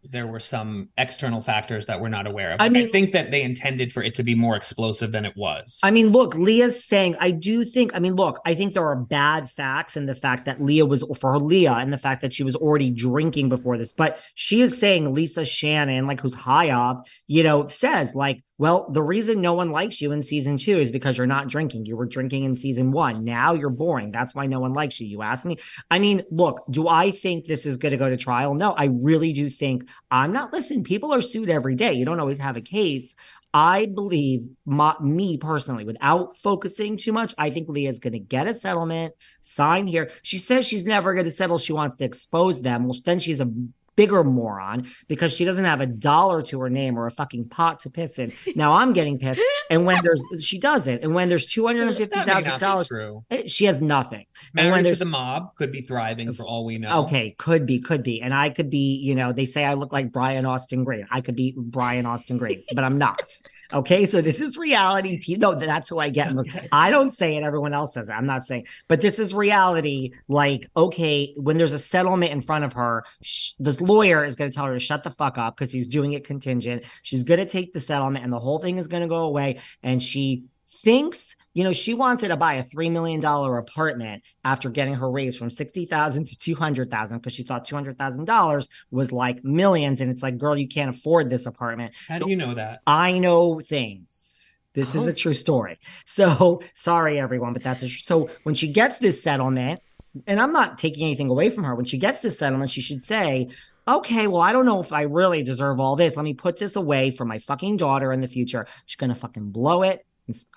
there 0.09 0.27
were 0.27 0.39
some 0.39 0.89
external 0.97 1.41
factors 1.41 1.85
that 1.85 2.01
we're 2.01 2.09
not 2.09 2.27
aware 2.27 2.51
of. 2.51 2.61
I 2.61 2.65
I, 2.65 2.85
think 2.87 3.11
that 3.11 3.31
they 3.31 3.41
intended 3.41 3.91
for 3.93 4.03
it 4.03 4.15
to 4.15 4.23
be 4.23 4.35
more 4.35 4.55
explosive 4.55 5.11
than 5.11 5.25
it 5.25 5.35
was. 5.37 5.79
I 5.83 5.91
mean, 5.91 6.09
look, 6.09 6.35
Leah's 6.35 6.83
saying, 6.83 7.15
I 7.19 7.31
do 7.31 7.63
think, 7.63 7.95
I 7.95 7.99
mean, 7.99 8.15
look, 8.15 8.39
I 8.45 8.53
think 8.55 8.73
there 8.73 8.85
are 8.85 8.95
bad 8.95 9.49
facts 9.49 9.95
in 9.95 10.05
the 10.05 10.15
fact 10.15 10.45
that 10.45 10.61
Leah 10.61 10.85
was, 10.85 11.05
for 11.19 11.31
her 11.31 11.39
Leah, 11.39 11.73
and 11.73 11.93
the 11.93 11.97
fact 11.97 12.21
that 12.21 12.33
she 12.33 12.43
was 12.43 12.55
already 12.55 12.89
drinking 12.89 13.49
before 13.49 13.77
this. 13.77 13.91
But 13.91 14.19
she 14.35 14.61
is 14.61 14.77
saying, 14.77 15.13
Lisa 15.13 15.45
Shannon, 15.45 16.07
like 16.07 16.19
who's 16.19 16.35
high 16.35 16.69
up, 16.69 17.07
you 17.27 17.43
know, 17.43 17.67
says, 17.67 18.15
like, 18.15 18.43
well, 18.63 18.89
the 18.89 19.03
reason 19.03 19.41
no 19.41 19.55
one 19.55 19.71
likes 19.71 19.99
you 19.99 20.13
in 20.13 20.21
season 20.21 20.57
two 20.57 20.79
is 20.79 20.89
because 20.89 21.17
you're 21.17 21.27
not 21.27 21.49
drinking. 21.49 21.85
You 21.85 21.97
were 21.97 22.05
drinking 22.05 22.45
in 22.45 22.55
season 22.55 22.93
one. 22.93 23.25
Now 23.25 23.53
you're 23.53 23.69
boring. 23.69 24.09
That's 24.09 24.33
why 24.33 24.45
no 24.45 24.61
one 24.61 24.71
likes 24.71 25.01
you. 25.01 25.05
You 25.05 25.21
ask 25.21 25.45
me. 25.45 25.57
I 25.91 25.99
mean, 25.99 26.23
look, 26.31 26.63
do 26.69 26.87
I 26.87 27.11
think 27.11 27.43
this 27.43 27.65
is 27.65 27.75
going 27.75 27.91
to 27.91 27.97
go 27.97 28.09
to 28.09 28.15
trial? 28.15 28.55
No, 28.55 28.71
I 28.71 28.85
really 28.85 29.33
do 29.33 29.49
think 29.49 29.89
I'm 30.09 30.31
not, 30.31 30.53
listen, 30.53 30.81
people 30.81 31.13
are 31.13 31.19
sued 31.19 31.49
every 31.49 31.75
day. 31.75 31.91
You 31.91 32.05
don't 32.05 32.21
always 32.21 32.39
have 32.39 32.55
a 32.55 32.61
case. 32.61 33.17
I 33.53 33.87
believe 33.87 34.47
my, 34.65 34.95
me 35.01 35.37
personally, 35.37 35.83
without 35.83 36.37
focusing 36.37 36.95
too 36.95 37.11
much, 37.11 37.35
I 37.37 37.49
think 37.49 37.67
Leah's 37.67 37.99
going 37.99 38.13
to 38.13 38.19
get 38.19 38.47
a 38.47 38.53
settlement, 38.53 39.13
sign 39.41 39.87
here. 39.87 40.09
She 40.21 40.37
says 40.37 40.65
she's 40.65 40.85
never 40.85 41.13
going 41.13 41.25
to 41.25 41.31
settle. 41.31 41.57
She 41.57 41.73
wants 41.73 41.97
to 41.97 42.05
expose 42.05 42.61
them. 42.61 42.85
Well, 42.85 42.97
then 43.03 43.19
she's 43.19 43.41
a 43.41 43.51
bigger 43.95 44.23
moron 44.23 44.87
because 45.07 45.33
she 45.33 45.45
doesn't 45.45 45.65
have 45.65 45.81
a 45.81 45.85
dollar 45.85 46.41
to 46.43 46.59
her 46.61 46.69
name 46.69 46.97
or 46.97 47.05
a 47.05 47.11
fucking 47.11 47.49
pot 47.49 47.79
to 47.81 47.89
piss 47.89 48.19
in. 48.19 48.33
Now 48.55 48.73
I'm 48.73 48.93
getting 48.93 49.19
pissed. 49.19 49.41
And 49.69 49.85
when 49.85 50.03
there's 50.03 50.25
she 50.41 50.59
doesn't. 50.59 51.03
And 51.03 51.13
when 51.13 51.29
there's 51.29 51.45
two 51.45 51.65
hundred 51.65 51.87
and 51.87 51.97
fifty 51.97 52.19
thousand 52.19 52.59
dollars, 52.59 52.91
eh, 53.31 53.43
she 53.47 53.65
has 53.65 53.81
nothing. 53.81 54.25
Married 54.53 54.65
and 54.65 54.71
when 54.71 54.93
to 54.93 54.99
the 54.99 55.05
mob 55.05 55.55
could 55.55 55.71
be 55.71 55.81
thriving 55.81 56.33
for 56.33 56.45
all 56.45 56.65
we 56.65 56.77
know. 56.77 57.03
Okay, 57.03 57.31
could 57.37 57.65
be, 57.65 57.79
could 57.79 58.03
be. 58.03 58.21
And 58.21 58.33
I 58.33 58.49
could 58.49 58.69
be, 58.69 58.95
you 58.97 59.15
know, 59.15 59.31
they 59.33 59.45
say 59.45 59.65
I 59.65 59.73
look 59.73 59.91
like 59.91 60.11
Brian 60.11 60.45
Austin 60.45 60.83
Green. 60.83 61.07
I 61.11 61.21
could 61.21 61.35
be 61.35 61.53
Brian 61.57 62.05
Austin 62.05 62.37
Green, 62.37 62.63
but 62.73 62.83
I'm 62.83 62.97
not. 62.97 63.21
Okay, 63.73 64.05
so 64.05 64.21
this 64.21 64.39
is 64.39 64.55
reality. 64.55 65.19
No, 65.37 65.55
that's 65.55 65.89
who 65.89 65.97
I 65.97 66.09
get. 66.09 66.31
I 66.71 66.91
don't 66.91 67.09
say 67.09 67.35
it, 67.35 67.43
everyone 67.43 67.73
else 67.73 67.95
says 67.95 68.07
it. 68.07 68.13
I'm 68.13 68.27
not 68.27 68.45
saying, 68.45 68.67
but 68.87 69.01
this 69.01 69.17
is 69.17 69.33
reality. 69.33 70.11
Like, 70.27 70.69
okay, 70.77 71.33
when 71.37 71.57
there's 71.57 71.71
a 71.71 71.79
settlement 71.79 72.31
in 72.31 72.41
front 72.41 72.65
of 72.65 72.73
her, 72.73 73.03
sh- 73.21 73.53
this 73.57 73.81
lawyer 73.83 74.23
is 74.23 74.35
going 74.35 74.49
to 74.49 74.55
tell 74.55 74.65
her 74.65 74.73
to 74.73 74.79
shut 74.79 75.03
the 75.03 75.11
fuck 75.11 75.37
up 75.37 75.55
because 75.55 75.71
he's 75.71 75.87
doing 75.87 76.13
it 76.13 76.23
contingent. 76.23 76.83
She's 77.01 77.23
going 77.23 77.39
to 77.39 77.45
take 77.45 77.73
the 77.73 77.79
settlement 77.79 78.23
and 78.23 78.33
the 78.33 78.39
whole 78.39 78.59
thing 78.59 78.77
is 78.77 78.87
going 78.87 79.01
to 79.01 79.09
go 79.09 79.19
away. 79.19 79.59
And 79.83 80.01
she 80.01 80.45
thinks, 80.83 81.35
you 81.53 81.63
know, 81.63 81.71
she 81.71 81.93
wanted 81.93 82.29
to 82.29 82.37
buy 82.37 82.55
a 82.55 82.63
$3 82.63 82.91
million 82.91 83.23
apartment 83.23 84.23
after 84.43 84.69
getting 84.69 84.95
her 84.95 85.09
raise 85.09 85.37
from 85.37 85.49
60,000 85.49 86.25
to 86.25 86.37
200,000 86.37 87.17
because 87.17 87.33
she 87.33 87.43
thought 87.43 87.67
$200,000 87.67 88.67
was 88.91 89.11
like 89.11 89.43
millions. 89.43 90.01
And 90.01 90.09
it's 90.09 90.23
like, 90.23 90.37
girl, 90.37 90.57
you 90.57 90.67
can't 90.67 90.89
afford 90.95 91.29
this 91.29 91.45
apartment. 91.45 91.93
How 92.07 92.17
so 92.17 92.25
do 92.25 92.31
you 92.31 92.37
know 92.37 92.53
that? 92.53 92.81
I 92.87 93.19
know 93.19 93.59
things. 93.59 94.45
This 94.73 94.95
oh. 94.95 94.99
is 94.99 95.07
a 95.07 95.13
true 95.13 95.35
story. 95.35 95.79
So 96.05 96.61
sorry, 96.73 97.19
everyone, 97.19 97.53
but 97.53 97.63
that's 97.63 97.83
a, 97.83 97.89
so 97.89 98.29
when 98.43 98.55
she 98.55 98.71
gets 98.71 98.97
this 98.97 99.21
settlement, 99.21 99.81
and 100.27 100.39
I'm 100.39 100.53
not 100.53 100.77
taking 100.77 101.05
anything 101.05 101.29
away 101.29 101.49
from 101.49 101.63
her, 101.63 101.75
when 101.75 101.85
she 101.85 101.97
gets 101.97 102.19
this 102.19 102.37
settlement, 102.37 102.71
she 102.71 102.81
should 102.81 103.03
say, 103.03 103.49
okay, 103.87 104.27
well, 104.27 104.41
I 104.41 104.51
don't 104.51 104.65
know 104.65 104.79
if 104.79 104.93
I 104.93 105.03
really 105.03 105.43
deserve 105.43 105.79
all 105.79 105.95
this. 105.95 106.15
Let 106.15 106.23
me 106.23 106.33
put 106.33 106.57
this 106.57 106.75
away 106.75 107.11
for 107.11 107.25
my 107.25 107.39
fucking 107.39 107.77
daughter 107.77 108.11
in 108.13 108.21
the 108.21 108.27
future. 108.27 108.67
She's 108.85 108.97
going 108.97 109.09
to 109.09 109.15
fucking 109.15 109.51
blow 109.51 109.83
it 109.83 110.05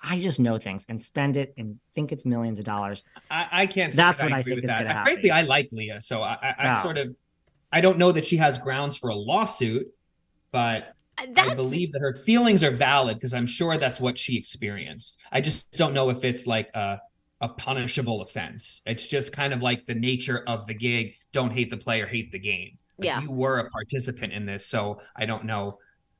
I 0.01 0.19
just 0.19 0.39
know 0.39 0.57
things 0.57 0.85
and 0.87 1.01
spend 1.01 1.35
it 1.35 1.53
and 1.57 1.79
think 1.93 2.11
it's 2.11 2.25
millions 2.25 2.57
of 2.57 2.65
dollars. 2.65 3.03
I, 3.29 3.47
I 3.51 3.67
can't. 3.67 3.93
That's 3.93 4.21
what 4.21 4.31
I, 4.31 4.37
I 4.37 4.43
think 4.43 4.63
is 4.63 4.69
going 4.69 4.83
to 4.83 4.93
happen. 4.93 5.03
Frankly, 5.03 5.31
I 5.31 5.41
like 5.41 5.69
Leah, 5.71 5.99
so 5.99 6.21
I, 6.21 6.37
I, 6.41 6.55
I 6.71 6.81
sort 6.81 6.97
of, 6.97 7.15
I 7.71 7.81
don't 7.81 7.97
know 7.97 8.13
that 8.13 8.25
she 8.25 8.37
has 8.37 8.57
grounds 8.57 8.95
for 8.95 9.09
a 9.09 9.15
lawsuit, 9.15 9.87
but 10.51 10.93
uh, 11.17 11.25
that's... 11.33 11.51
I 11.51 11.53
believe 11.55 11.91
that 11.93 12.01
her 12.01 12.15
feelings 12.15 12.63
are 12.63 12.71
valid 12.71 13.17
because 13.17 13.33
I'm 13.33 13.45
sure 13.45 13.77
that's 13.77 13.99
what 13.99 14.17
she 14.17 14.37
experienced. 14.37 15.19
I 15.31 15.41
just 15.41 15.71
don't 15.73 15.93
know 15.93 16.09
if 16.09 16.23
it's 16.23 16.47
like 16.47 16.69
a 16.73 16.99
a 17.39 17.49
punishable 17.49 18.23
offense. 18.23 18.81
It's 18.87 19.05
just 19.05 19.31
kind 19.31 19.53
of 19.53 19.61
like 19.61 19.85
the 19.85 19.93
nature 19.93 20.43
of 20.47 20.65
the 20.65 20.73
gig. 20.73 21.13
Don't 21.33 21.51
hate 21.51 21.69
the 21.69 21.77
player, 21.77 22.07
hate 22.07 22.31
the 22.31 22.39
game. 22.39 22.79
Like 22.97 23.05
yeah, 23.05 23.21
you 23.21 23.31
were 23.31 23.59
a 23.59 23.69
participant 23.69 24.33
in 24.33 24.45
this, 24.45 24.65
so 24.65 24.99
I 25.15 25.25
don't 25.25 25.45
know 25.45 25.77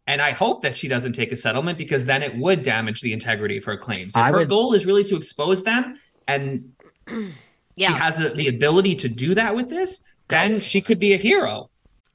and 0.07 0.21
I 0.21 0.31
hope 0.31 0.61
that 0.61 0.77
she 0.77 0.87
doesn't 0.87 1.13
take 1.13 1.33
a 1.33 1.37
settlement 1.37 1.77
because 1.77 2.05
then 2.05 2.23
it 2.23 2.35
would 2.37 2.63
damage 2.63 3.01
the 3.01 3.11
integrity 3.11 3.57
of 3.57 3.65
her 3.65 3.77
claims. 3.77 4.15
If 4.15 4.21
I 4.21 4.29
her 4.29 4.39
would... 4.39 4.49
goal 4.49 4.73
is 4.73 4.85
really 4.85 5.03
to 5.03 5.17
expose 5.17 5.63
them 5.63 5.95
and 6.27 6.71
yeah. 7.75 7.89
she 7.89 7.93
has 7.93 8.17
the 8.33 8.47
ability 8.47 8.95
to 8.95 9.09
do 9.09 9.35
that 9.35 9.53
with 9.53 9.69
this, 9.69 10.03
then 10.29 10.61
she 10.61 10.79
could 10.79 10.97
be 10.97 11.13
a 11.13 11.17
hero. 11.17 11.69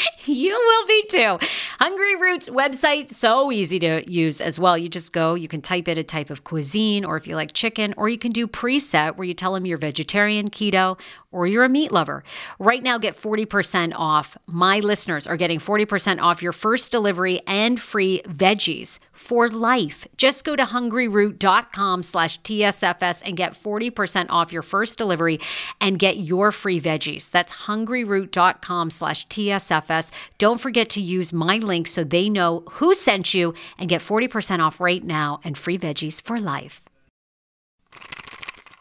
you 0.24 0.52
will 0.52 0.86
be 0.86 1.04
too. 1.08 1.38
Hungry 1.78 2.16
Roots 2.16 2.48
website, 2.48 3.08
so 3.08 3.50
easy 3.52 3.78
to 3.80 4.10
use 4.10 4.40
as 4.40 4.58
well. 4.58 4.76
You 4.76 4.88
just 4.88 5.12
go, 5.12 5.34
you 5.34 5.48
can 5.48 5.62
type 5.62 5.88
in 5.88 5.98
a 5.98 6.02
type 6.02 6.30
of 6.30 6.44
cuisine, 6.44 7.04
or 7.04 7.16
if 7.16 7.26
you 7.26 7.36
like 7.36 7.52
chicken, 7.52 7.94
or 7.96 8.08
you 8.08 8.18
can 8.18 8.32
do 8.32 8.46
preset 8.46 9.16
where 9.16 9.26
you 9.26 9.34
tell 9.34 9.54
them 9.54 9.66
you're 9.66 9.78
vegetarian, 9.78 10.50
keto, 10.50 10.98
or 11.30 11.46
you're 11.46 11.64
a 11.64 11.68
meat 11.68 11.92
lover. 11.92 12.22
Right 12.58 12.82
now, 12.82 12.98
get 12.98 13.16
40% 13.16 13.92
off. 13.96 14.36
My 14.46 14.80
listeners 14.80 15.26
are 15.26 15.36
getting 15.36 15.58
40% 15.58 16.20
off 16.20 16.42
your 16.42 16.52
first 16.52 16.92
delivery 16.92 17.40
and 17.46 17.80
free 17.80 18.22
veggies 18.26 18.98
for 19.22 19.48
life. 19.48 20.06
Just 20.16 20.44
go 20.44 20.56
to 20.56 20.64
hungryroot.com 20.64 22.02
slash 22.02 22.40
TSFS 22.42 23.22
and 23.24 23.36
get 23.36 23.52
40% 23.52 24.26
off 24.30 24.52
your 24.52 24.62
first 24.62 24.98
delivery 24.98 25.38
and 25.80 25.98
get 25.98 26.18
your 26.18 26.50
free 26.50 26.80
veggies. 26.80 27.30
That's 27.30 27.62
hungryroot.com 27.62 28.90
slash 28.90 29.28
TSFS. 29.28 30.10
Don't 30.38 30.60
forget 30.60 30.90
to 30.90 31.00
use 31.00 31.32
my 31.32 31.58
link 31.58 31.86
so 31.86 32.02
they 32.02 32.28
know 32.28 32.64
who 32.72 32.94
sent 32.94 33.32
you 33.32 33.54
and 33.78 33.88
get 33.88 34.02
40% 34.02 34.58
off 34.58 34.80
right 34.80 35.04
now 35.04 35.40
and 35.44 35.56
free 35.56 35.78
veggies 35.78 36.20
for 36.20 36.40
life. 36.40 36.82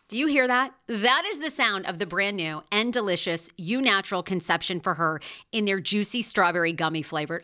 Do 0.08 0.18
you 0.18 0.28
hear 0.28 0.48
that? 0.48 0.74
That 0.88 1.24
is 1.26 1.40
the 1.40 1.50
sound 1.50 1.86
of 1.86 2.00
the 2.00 2.06
brand 2.06 2.36
new 2.36 2.64
and 2.70 2.92
delicious 2.92 3.50
Eu 3.56 3.80
Natural 3.80 4.22
Conception 4.22 4.82
for 4.82 4.96
Her 4.96 5.22
in 5.54 5.64
their 5.64 5.80
juicy 5.80 6.22
strawberry 6.22 6.74
gummy 6.74 7.02
flavor. 7.02 7.44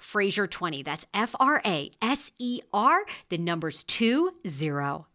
Fraser20. 0.00 0.84
That's 0.84 1.06
F 1.14 1.34
R 1.40 1.60
A 1.64 1.90
S 2.02 2.32
E 2.38 2.60
R, 2.72 3.04
the 3.28 3.38
numbers 3.38 3.84
two 3.84 4.32
zero. 4.46 5.06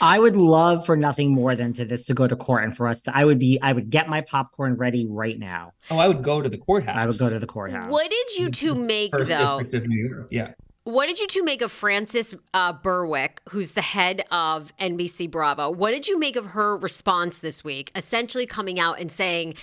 I 0.00 0.18
would 0.18 0.36
love 0.36 0.84
for 0.84 0.96
nothing 0.96 1.32
more 1.32 1.54
than 1.54 1.72
to 1.74 1.84
this 1.84 2.06
to 2.06 2.14
go 2.14 2.26
to 2.26 2.36
court 2.36 2.64
and 2.64 2.76
for 2.76 2.86
us 2.86 3.02
to 3.02 3.16
I 3.16 3.24
would 3.24 3.38
be 3.38 3.58
I 3.62 3.72
would 3.72 3.90
get 3.90 4.08
my 4.08 4.20
popcorn 4.20 4.76
ready 4.76 5.06
right 5.06 5.38
now. 5.38 5.72
Oh, 5.90 5.98
I 5.98 6.08
would 6.08 6.22
go 6.22 6.42
to 6.42 6.48
the 6.48 6.58
courthouse. 6.58 6.96
I 6.96 7.06
would 7.06 7.18
go 7.18 7.30
to 7.30 7.38
the 7.38 7.46
courthouse. 7.46 7.90
What 7.90 8.08
did 8.08 8.38
you 8.38 8.50
two 8.50 8.74
make 8.86 9.10
First 9.10 9.28
though? 9.28 9.58
District 9.58 9.74
of 9.74 9.88
New 9.88 10.08
York. 10.08 10.28
Yeah. 10.30 10.52
What 10.84 11.04
did 11.04 11.18
you 11.18 11.26
two 11.26 11.44
make 11.44 11.60
of 11.60 11.70
Frances 11.70 12.34
uh, 12.54 12.72
Berwick, 12.72 13.42
who's 13.50 13.72
the 13.72 13.82
head 13.82 14.24
of 14.30 14.74
NBC 14.78 15.30
Bravo? 15.30 15.68
What 15.70 15.90
did 15.90 16.08
you 16.08 16.18
make 16.18 16.34
of 16.34 16.46
her 16.46 16.78
response 16.78 17.40
this 17.40 17.62
week, 17.62 17.92
essentially 17.94 18.46
coming 18.46 18.80
out 18.80 18.98
and 18.98 19.12
saying, 19.12 19.54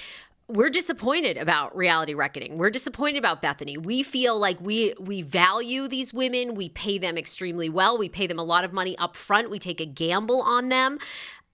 we're 0.47 0.69
disappointed 0.69 1.37
about 1.37 1.75
reality 1.75 2.13
reckoning. 2.13 2.57
We're 2.57 2.69
disappointed 2.69 3.17
about 3.17 3.41
Bethenny. 3.41 3.77
We 3.77 4.03
feel 4.03 4.37
like 4.37 4.61
we 4.61 4.93
we 4.99 5.21
value 5.21 5.87
these 5.87 6.13
women. 6.13 6.55
We 6.55 6.69
pay 6.69 6.97
them 6.97 7.17
extremely 7.17 7.69
well. 7.69 7.97
We 7.97 8.09
pay 8.09 8.27
them 8.27 8.37
a 8.37 8.43
lot 8.43 8.63
of 8.63 8.71
money 8.71 8.97
up 8.97 9.15
front. 9.15 9.49
We 9.49 9.59
take 9.59 9.81
a 9.81 9.85
gamble 9.85 10.41
on 10.41 10.69
them 10.69 10.99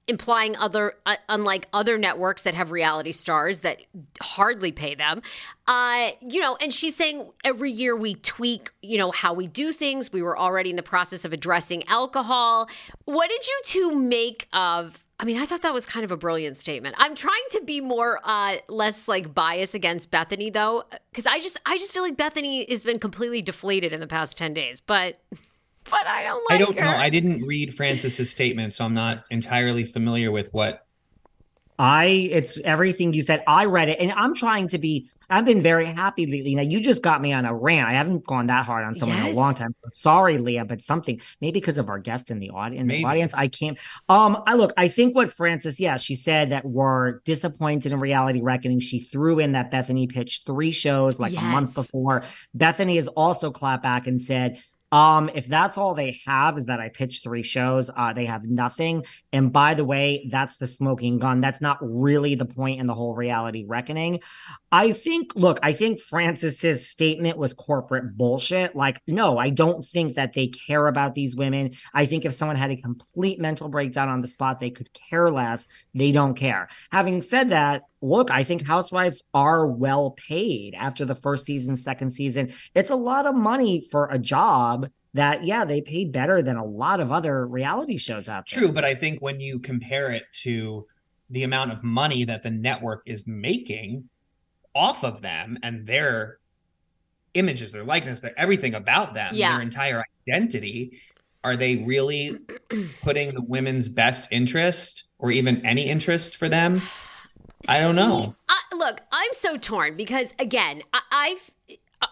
implying 0.07 0.57
other 0.57 0.93
uh, 1.05 1.15
unlike 1.29 1.67
other 1.73 1.97
networks 1.97 2.41
that 2.41 2.53
have 2.53 2.71
reality 2.71 3.11
stars 3.11 3.59
that 3.59 3.79
hardly 4.19 4.71
pay 4.71 4.95
them 4.95 5.21
uh 5.67 6.09
you 6.19 6.41
know 6.41 6.57
and 6.59 6.73
she's 6.73 6.95
saying 6.95 7.29
every 7.43 7.71
year 7.71 7.95
we 7.95 8.15
tweak 8.15 8.71
you 8.81 8.97
know 8.97 9.11
how 9.11 9.31
we 9.31 9.45
do 9.45 9.71
things 9.71 10.11
we 10.11 10.21
were 10.21 10.37
already 10.37 10.71
in 10.71 10.75
the 10.75 10.83
process 10.83 11.23
of 11.23 11.31
addressing 11.33 11.87
alcohol 11.87 12.67
what 13.05 13.29
did 13.29 13.47
you 13.47 13.61
two 13.63 13.91
make 13.95 14.47
of 14.53 15.03
I 15.21 15.23
mean, 15.23 15.37
I 15.37 15.45
thought 15.45 15.61
that 15.61 15.73
was 15.73 15.85
kind 15.85 16.03
of 16.03 16.09
a 16.09 16.17
brilliant 16.17 16.57
statement. 16.57 16.95
I'm 16.97 17.13
trying 17.13 17.43
to 17.51 17.61
be 17.61 17.79
more 17.79 18.19
uh 18.23 18.57
less 18.67 19.07
like 19.07 19.33
bias 19.35 19.75
against 19.75 20.09
Bethenny 20.09 20.51
though 20.51 20.83
cuz 21.13 21.27
I 21.27 21.39
just 21.39 21.59
I 21.65 21.77
just 21.77 21.93
feel 21.93 22.01
like 22.01 22.17
Bethenny 22.17 22.67
has 22.67 22.83
been 22.83 22.97
completely 22.97 23.43
deflated 23.43 23.93
in 23.93 23.99
the 23.99 24.07
past 24.07 24.35
10 24.35 24.55
days, 24.55 24.81
but 24.81 25.21
but 25.89 26.07
I 26.07 26.23
don't 26.23 26.43
like 26.49 26.55
I 26.55 26.57
don't 26.57 26.75
her. 26.77 26.85
know. 26.85 26.97
I 26.97 27.09
didn't 27.09 27.43
read 27.43 27.73
Frances's 27.73 28.31
statement, 28.31 28.73
so 28.73 28.83
I'm 28.83 28.95
not 28.95 29.25
entirely 29.29 29.83
familiar 29.85 30.31
with 30.31 30.51
what. 30.53 30.85
I 31.77 32.05
it's 32.31 32.57
everything 32.59 33.13
you 33.13 33.21
said. 33.21 33.43
I 33.47 33.65
read 33.65 33.89
it 33.89 33.99
and 33.99 34.11
I'm 34.13 34.35
trying 34.35 34.67
to 34.69 34.79
be 34.79 35.09
I've 35.31 35.45
been 35.45 35.61
very 35.61 35.85
happy 35.85 36.25
lately. 36.25 36.55
Now 36.55 36.61
you 36.61 36.81
just 36.81 37.01
got 37.01 37.21
me 37.21 37.31
on 37.31 37.45
a 37.45 37.55
rant. 37.55 37.87
I 37.87 37.93
haven't 37.93 38.25
gone 38.27 38.47
that 38.47 38.65
hard 38.65 38.83
on 38.85 38.95
someone 38.95 39.17
in 39.19 39.27
a 39.27 39.31
long 39.31 39.53
time. 39.53 39.73
So 39.73 39.87
sorry, 39.93 40.37
Leah, 40.37 40.65
but 40.65 40.81
something 40.81 41.21
maybe 41.39 41.59
because 41.59 41.77
of 41.77 41.89
our 41.89 41.99
guest 41.99 42.29
in 42.29 42.39
the 42.39 42.49
audience. 42.49 42.81
In 42.81 42.87
the 42.87 43.05
audience, 43.05 43.33
I 43.33 43.47
can't. 43.47 43.77
Um, 44.09 44.43
I 44.45 44.55
look. 44.55 44.73
I 44.75 44.89
think 44.89 45.15
what 45.15 45.31
Frances, 45.31 45.79
yeah, 45.79 45.97
she 45.97 46.15
said 46.15 46.49
that 46.49 46.65
we're 46.65 47.19
disappointed 47.21 47.93
in 47.93 47.99
reality 47.99 48.41
reckoning. 48.41 48.81
She 48.81 48.99
threw 48.99 49.39
in 49.39 49.53
that 49.53 49.71
Bethenny 49.71 50.09
pitched 50.09 50.45
three 50.45 50.71
shows 50.71 51.19
like 51.19 51.35
a 51.37 51.41
month 51.41 51.75
before. 51.75 52.23
Bethenny 52.55 52.97
has 52.97 53.07
also 53.07 53.51
clapped 53.51 53.83
back 53.83 54.07
and 54.07 54.21
said. 54.21 54.61
Um, 54.91 55.29
if 55.33 55.47
that's 55.47 55.77
all 55.77 55.93
they 55.93 56.19
have 56.25 56.57
is 56.57 56.65
that 56.65 56.79
I 56.79 56.89
pitched 56.89 57.23
three 57.23 57.43
shows, 57.43 57.89
uh, 57.95 58.11
they 58.11 58.25
have 58.25 58.43
nothing. 58.43 59.05
And 59.31 59.51
by 59.53 59.73
the 59.73 59.85
way, 59.85 60.27
that's 60.29 60.57
the 60.57 60.67
smoking 60.67 61.17
gun. 61.17 61.39
That's 61.39 61.61
not 61.61 61.77
really 61.81 62.35
the 62.35 62.45
point 62.45 62.79
in 62.79 62.87
the 62.87 62.93
whole 62.93 63.15
reality 63.15 63.65
reckoning. 63.65 64.19
I 64.71 64.91
think, 64.91 65.33
look, 65.35 65.59
I 65.63 65.71
think 65.73 66.01
Frances's 66.01 66.89
statement 66.89 67.37
was 67.37 67.53
corporate 67.53 68.17
bullshit. 68.17 68.75
Like, 68.75 69.01
no, 69.07 69.37
I 69.37 69.49
don't 69.49 69.83
think 69.83 70.15
that 70.15 70.33
they 70.33 70.47
care 70.47 70.87
about 70.87 71.15
these 71.15 71.35
women. 71.35 71.71
I 71.93 72.05
think 72.05 72.25
if 72.25 72.33
someone 72.33 72.57
had 72.57 72.71
a 72.71 72.77
complete 72.77 73.39
mental 73.39 73.69
breakdown 73.69 74.09
on 74.09 74.21
the 74.21 74.27
spot, 74.27 74.59
they 74.59 74.71
could 74.71 74.89
care 74.93 75.29
less. 75.31 75.67
They 75.93 76.11
don't 76.11 76.35
care. 76.35 76.67
Having 76.91 77.21
said 77.21 77.49
that, 77.49 77.83
look, 78.01 78.31
I 78.31 78.43
think 78.43 78.65
housewives 78.65 79.23
are 79.33 79.67
well 79.67 80.11
paid 80.11 80.73
after 80.75 81.05
the 81.05 81.15
first 81.15 81.45
season, 81.45 81.75
second 81.77 82.11
season. 82.11 82.53
It's 82.73 82.89
a 82.89 82.95
lot 82.95 83.25
of 83.25 83.35
money 83.35 83.85
for 83.91 84.07
a 84.09 84.17
job 84.17 84.87
that, 85.13 85.43
yeah, 85.43 85.65
they 85.65 85.81
pay 85.81 86.05
better 86.05 86.41
than 86.41 86.55
a 86.55 86.65
lot 86.65 86.99
of 86.99 87.11
other 87.11 87.45
reality 87.45 87.97
shows 87.97 88.27
out 88.29 88.45
there. 88.49 88.61
True, 88.61 88.71
but 88.71 88.85
I 88.85 88.95
think 88.95 89.21
when 89.21 89.39
you 89.39 89.59
compare 89.59 90.09
it 90.11 90.23
to 90.43 90.87
the 91.29 91.43
amount 91.43 91.71
of 91.71 91.83
money 91.83 92.25
that 92.25 92.43
the 92.43 92.49
network 92.49 93.03
is 93.05 93.27
making 93.27 94.09
off 94.73 95.03
of 95.03 95.21
them 95.21 95.57
and 95.63 95.85
their 95.85 96.39
images, 97.33 97.71
their 97.71 97.83
likeness, 97.83 98.19
their 98.21 98.37
everything 98.39 98.73
about 98.73 99.15
them, 99.15 99.33
Yeah. 99.35 99.53
their 99.53 99.61
entire 99.61 100.03
identity, 100.27 100.99
are 101.43 101.55
they 101.55 101.77
really 101.77 102.37
putting 103.01 103.33
the 103.33 103.41
women's 103.41 103.89
best 103.89 104.31
interest 104.31 105.05
or 105.19 105.31
even 105.31 105.65
any 105.65 105.87
interest 105.89 106.35
for 106.37 106.49
them? 106.49 106.81
I 107.67 107.79
don't 107.79 107.95
know. 107.95 108.35
I, 108.49 108.59
look, 108.75 109.01
I'm 109.11 109.31
so 109.33 109.57
torn 109.57 109.95
because 109.95 110.33
again, 110.39 110.83
I, 110.93 111.01
I've. 111.11 111.51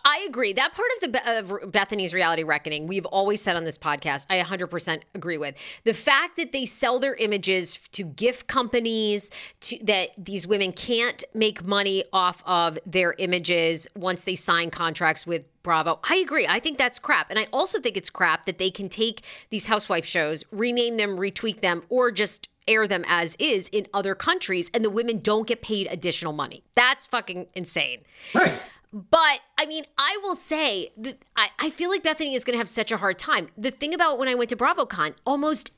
I 0.06 0.24
agree. 0.30 0.54
That 0.54 0.76
part 0.76 0.88
of 1.02 1.12
the 1.12 1.40
of 1.40 1.72
Bethenny's 1.72 2.14
reality 2.14 2.44
reckoning, 2.44 2.86
we've 2.86 3.08
always 3.08 3.42
said 3.42 3.56
on 3.56 3.64
this 3.64 3.80
podcast, 3.80 4.28
I 4.30 4.40
100% 4.40 5.02
agree 5.16 5.40
with. 5.40 5.56
The 5.84 5.96
fact 5.96 6.38
that 6.38 6.52
they 6.52 6.68
sell 6.68 7.00
their 7.00 7.16
images 7.16 7.80
to 7.94 8.04
gift 8.04 8.46
companies, 8.46 9.32
to, 9.62 9.80
that 9.86 10.10
these 10.16 10.46
women 10.46 10.74
can't 10.74 11.24
make 11.34 11.66
money 11.66 12.04
off 12.14 12.44
of 12.46 12.78
their 12.86 13.16
images 13.18 13.88
once 13.96 14.26
they 14.26 14.36
sign 14.36 14.70
contracts 14.70 15.26
with 15.26 15.44
Bravo. 15.64 16.00
I 16.04 16.18
agree. 16.18 16.46
I 16.48 16.60
think 16.60 16.78
that's 16.78 17.00
crap. 17.00 17.32
And 17.32 17.40
I 17.40 17.48
also 17.52 17.80
think 17.80 17.98
it's 17.98 18.12
crap 18.12 18.46
that 18.46 18.60
they 18.60 18.70
can 18.70 18.90
take 18.90 19.24
these 19.50 19.66
housewife 19.66 20.06
shows, 20.06 20.44
rename 20.52 20.98
them, 20.98 21.18
retweak 21.18 21.62
them, 21.62 21.82
or 21.90 22.12
just 22.12 22.48
air 22.70 22.88
them 22.88 23.04
as 23.08 23.36
is 23.40 23.70
in 23.70 23.88
other 23.94 24.16
countries, 24.16 24.70
and 24.74 24.86
the 24.86 24.90
women 24.90 25.20
don't 25.20 25.48
get 25.48 25.62
paid 25.62 25.88
additional 25.90 26.34
money. 26.34 26.64
That's 26.76 27.06
fucking 27.06 27.48
insane. 27.54 28.02
Right. 28.34 28.62
But 28.92 29.42
I 29.58 29.66
mean, 29.68 29.86
I 29.98 30.18
will 30.24 30.36
say 30.36 30.92
that 30.98 31.22
I, 31.36 31.50
I 31.60 31.70
feel 31.70 31.90
like 31.90 32.04
Bethenny 32.04 32.34
is 32.34 32.44
going 32.44 32.54
to 32.54 32.58
have 32.58 32.70
such 32.70 32.92
a 32.92 32.98
hard 32.98 33.20
time. 33.20 33.50
The 33.58 33.72
thing 33.72 33.94
about 33.94 34.18
when 34.18 34.28
I 34.28 34.36
went 34.36 34.50
to 34.50 34.56
BravoCon, 34.56 35.14
almost 35.26 35.72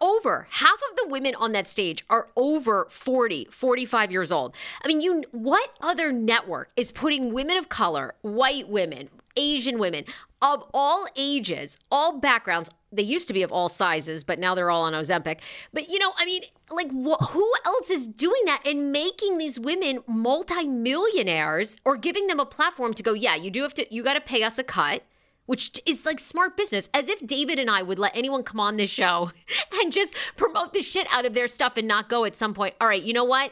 over 0.00 0.46
half 0.50 0.80
of 0.90 0.96
the 0.96 1.06
women 1.08 1.34
on 1.36 1.52
that 1.52 1.66
stage 1.66 2.04
are 2.10 2.28
over 2.36 2.86
40 2.90 3.48
45 3.50 4.12
years 4.12 4.30
old 4.30 4.54
i 4.84 4.86
mean 4.86 5.00
you 5.00 5.24
what 5.32 5.70
other 5.80 6.12
network 6.12 6.70
is 6.76 6.92
putting 6.92 7.32
women 7.32 7.56
of 7.56 7.70
color 7.70 8.14
white 8.20 8.68
women 8.68 9.08
asian 9.38 9.78
women 9.78 10.04
of 10.42 10.64
all 10.74 11.06
ages 11.16 11.78
all 11.90 12.18
backgrounds 12.18 12.70
they 12.90 13.02
used 13.02 13.28
to 13.28 13.34
be 13.34 13.42
of 13.42 13.52
all 13.52 13.68
sizes 13.68 14.24
but 14.24 14.38
now 14.38 14.54
they're 14.54 14.70
all 14.70 14.82
on 14.82 14.92
ozempic 14.92 15.40
but 15.72 15.88
you 15.88 15.98
know 15.98 16.12
i 16.18 16.24
mean 16.24 16.42
like 16.70 16.90
wh- 16.90 17.30
who 17.30 17.52
else 17.64 17.90
is 17.90 18.06
doing 18.06 18.42
that 18.44 18.66
and 18.66 18.92
making 18.92 19.38
these 19.38 19.58
women 19.58 20.00
multimillionaires 20.06 21.76
or 21.84 21.96
giving 21.96 22.26
them 22.26 22.40
a 22.40 22.46
platform 22.46 22.92
to 22.92 23.02
go 23.02 23.14
yeah 23.14 23.34
you 23.34 23.50
do 23.50 23.62
have 23.62 23.74
to 23.74 23.86
you 23.94 24.02
got 24.02 24.14
to 24.14 24.20
pay 24.20 24.42
us 24.42 24.58
a 24.58 24.64
cut 24.64 25.02
which 25.48 25.80
is 25.86 26.04
like 26.04 26.20
smart 26.20 26.58
business, 26.58 26.90
as 26.92 27.08
if 27.08 27.26
David 27.26 27.58
and 27.58 27.70
I 27.70 27.82
would 27.82 27.98
let 27.98 28.14
anyone 28.14 28.42
come 28.42 28.60
on 28.60 28.76
this 28.76 28.90
show 28.90 29.32
and 29.80 29.90
just 29.90 30.14
promote 30.36 30.74
the 30.74 30.82
shit 30.82 31.06
out 31.10 31.24
of 31.24 31.32
their 31.32 31.48
stuff 31.48 31.78
and 31.78 31.88
not 31.88 32.10
go 32.10 32.26
at 32.26 32.36
some 32.36 32.52
point. 32.52 32.74
All 32.78 32.86
right, 32.86 33.02
you 33.02 33.14
know 33.14 33.24
what? 33.24 33.50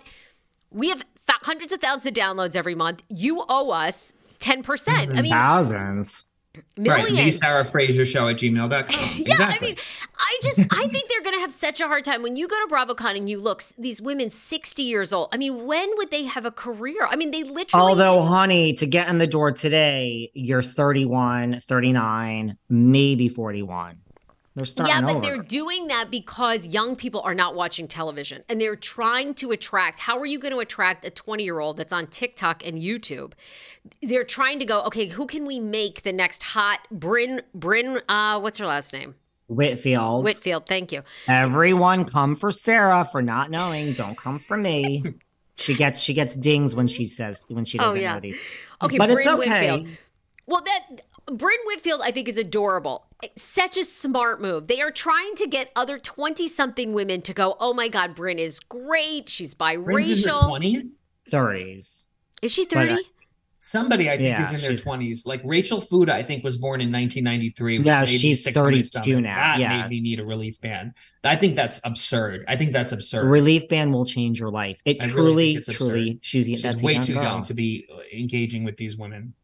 We 0.70 0.90
have 0.90 0.99
th- 0.99 1.38
hundreds 1.40 1.72
of 1.72 1.81
thousands 1.81 2.05
of 2.05 2.12
downloads 2.12 2.55
every 2.55 2.75
month. 2.75 3.03
You 3.09 3.46
owe 3.49 3.70
us 3.70 4.12
10%. 4.46 5.16
I 5.16 5.22
mean, 5.22 5.32
thousands. 5.32 6.24
millions. 6.76 7.11
Right. 7.11 7.24
The 7.24 7.30
Sarah 7.32 7.64
Fraser 7.64 8.06
show 8.06 8.28
at 8.28 8.37
gmail.com. 8.37 9.11
Yeah, 9.16 9.32
exactly. 9.32 9.68
I 9.68 9.70
mean, 9.70 9.78
I 10.18 10.38
just 10.42 10.59
I 10.70 10.88
think 10.92 11.09
they're 11.09 11.22
gonna 11.22 11.40
have 11.40 11.52
such 11.52 11.80
a 11.80 11.87
hard 11.87 12.04
time 12.04 12.22
when 12.22 12.37
you 12.37 12.48
go 12.48 12.56
to 12.66 12.72
BravoCon 12.72 13.16
and 13.16 13.28
you 13.28 13.40
look 13.40 13.62
these 13.78 14.00
women 14.00 14.30
sixty 14.30 14.85
years 14.85 15.12
old. 15.12 15.28
I 15.32 15.37
mean, 15.37 15.66
when 15.66 15.88
would 15.96 16.11
they 16.11 16.24
have 16.24 16.46
a 16.46 16.50
career? 16.50 17.06
I 17.09 17.16
mean, 17.16 17.30
they 17.30 17.42
literally. 17.42 17.88
Although, 17.88 18.22
honey, 18.22 18.72
to 18.74 18.87
get 18.87 19.09
in 19.09 19.18
the 19.18 19.26
door 19.26 19.52
today, 19.52 20.30
you're 20.35 20.62
31, 20.62 21.61
39, 21.61 22.56
maybe 22.68 23.28
41. 23.28 23.98
They're 24.56 24.64
starting 24.64 24.94
yeah, 24.94 25.02
but 25.02 25.16
over. 25.16 25.20
they're 25.20 25.42
doing 25.42 25.88
that 25.88 26.10
because 26.10 26.66
young 26.66 26.96
people 26.96 27.20
are 27.20 27.34
not 27.34 27.54
watching 27.54 27.86
television 27.86 28.42
and 28.48 28.58
they're 28.58 28.74
trying 28.74 29.34
to 29.34 29.50
attract. 29.52 29.98
How 29.98 30.18
are 30.18 30.24
you 30.24 30.38
going 30.38 30.52
to 30.54 30.60
attract 30.60 31.04
a 31.04 31.10
20 31.10 31.44
year 31.44 31.60
old 31.60 31.76
that's 31.76 31.92
on 31.92 32.06
TikTok 32.06 32.66
and 32.66 32.78
YouTube? 32.80 33.34
They're 34.02 34.24
trying 34.24 34.58
to 34.60 34.64
go, 34.64 34.80
okay, 34.84 35.08
who 35.08 35.26
can 35.26 35.44
we 35.44 35.60
make 35.60 36.02
the 36.04 36.12
next 36.12 36.42
hot 36.42 36.80
Brynn, 36.92 37.42
Brynn, 37.56 38.00
uh, 38.08 38.40
what's 38.40 38.56
her 38.58 38.66
last 38.66 38.94
name? 38.94 39.14
Whitfield. 39.48 40.24
Whitfield. 40.24 40.66
Thank 40.66 40.90
you. 40.90 41.02
Everyone 41.28 42.04
come 42.06 42.34
for 42.34 42.50
Sarah 42.50 43.04
for 43.04 43.20
not 43.20 43.50
knowing. 43.50 43.92
Don't 43.92 44.16
come 44.16 44.38
for 44.38 44.56
me. 44.56 45.04
she 45.56 45.74
gets 45.74 46.00
she 46.00 46.14
gets 46.14 46.34
dings 46.34 46.74
when 46.74 46.88
she 46.88 47.04
says 47.04 47.44
when 47.48 47.66
she 47.66 47.78
Oh, 47.78 47.84
doesn't 47.88 48.00
yeah. 48.00 48.14
know 48.14 48.20
these. 48.20 48.36
Okay, 48.80 48.96
But 48.96 49.10
Brynn 49.10 49.18
it's 49.18 49.26
okay. 49.26 49.70
Whitfield. 49.70 49.88
Well, 50.46 50.62
that 50.62 51.02
Brynn 51.28 51.58
Whitfield, 51.66 52.00
I 52.04 52.12
think, 52.12 52.28
is 52.28 52.38
adorable. 52.38 53.06
Such 53.36 53.76
a 53.76 53.84
smart 53.84 54.40
move. 54.40 54.68
They 54.68 54.80
are 54.80 54.92
trying 54.92 55.34
to 55.36 55.46
get 55.48 55.72
other 55.74 55.98
20 55.98 56.46
something 56.46 56.92
women 56.92 57.20
to 57.22 57.32
go, 57.34 57.56
oh 57.58 57.74
my 57.74 57.88
God, 57.88 58.14
Brynn 58.14 58.38
is 58.38 58.60
great. 58.60 59.28
She's 59.28 59.54
biracial. 59.54 59.84
Brynn's 59.86 60.24
in 60.24 60.28
her 60.30 60.34
biracial. 60.36 60.76
20s? 60.76 61.00
30s. 61.32 62.06
Is 62.42 62.52
she 62.52 62.64
But, 62.66 62.76
uh, 62.90 62.96
30? 62.96 63.02
Somebody 63.58 64.08
I 64.08 64.12
think 64.16 64.28
Yeah, 64.28 64.42
is 64.42 64.52
in 64.52 64.60
their 64.60 64.70
20s. 64.76 65.26
Like 65.26 65.40
Rachel 65.42 65.80
Fuda, 65.80 66.14
I 66.14 66.22
think, 66.22 66.44
was 66.44 66.56
born 66.56 66.80
in 66.80 66.92
1993. 66.92 67.80
Yeah, 67.80 68.04
she's 68.04 68.44
sick 68.44 68.54
to 68.54 68.60
my 68.62 68.70
32 68.70 69.20
now, 69.20 69.58
That 69.58 69.58
made 69.58 69.88
me 69.90 70.00
need 70.02 70.20
a 70.20 70.24
relief 70.24 70.60
band. 70.60 70.92
I 71.24 71.34
think 71.34 71.56
that's 71.56 71.80
absurd. 71.82 72.44
I 72.46 72.56
think 72.56 72.72
that's 72.72 72.92
absurd. 72.92 73.28
Relief 73.28 73.68
band 73.68 73.92
will 73.92 74.04
change 74.04 74.38
your 74.38 74.50
life. 74.50 74.80
It 74.84 74.98
I 75.00 75.08
truly, 75.08 75.54
think 75.54 75.66
it's 75.68 75.76
truly, 75.76 76.18
she's, 76.22 76.46
She's 76.46 76.62
that's 76.62 76.80
way 76.82 76.92
young 76.92 77.02
too 77.02 77.14
girl. 77.14 77.22
young 77.24 77.42
to 77.42 77.54
be 77.54 77.88
uh, 77.92 77.98
engaging 78.16 78.62
with 78.62 78.76
these 78.76 78.96
women. 78.96 79.34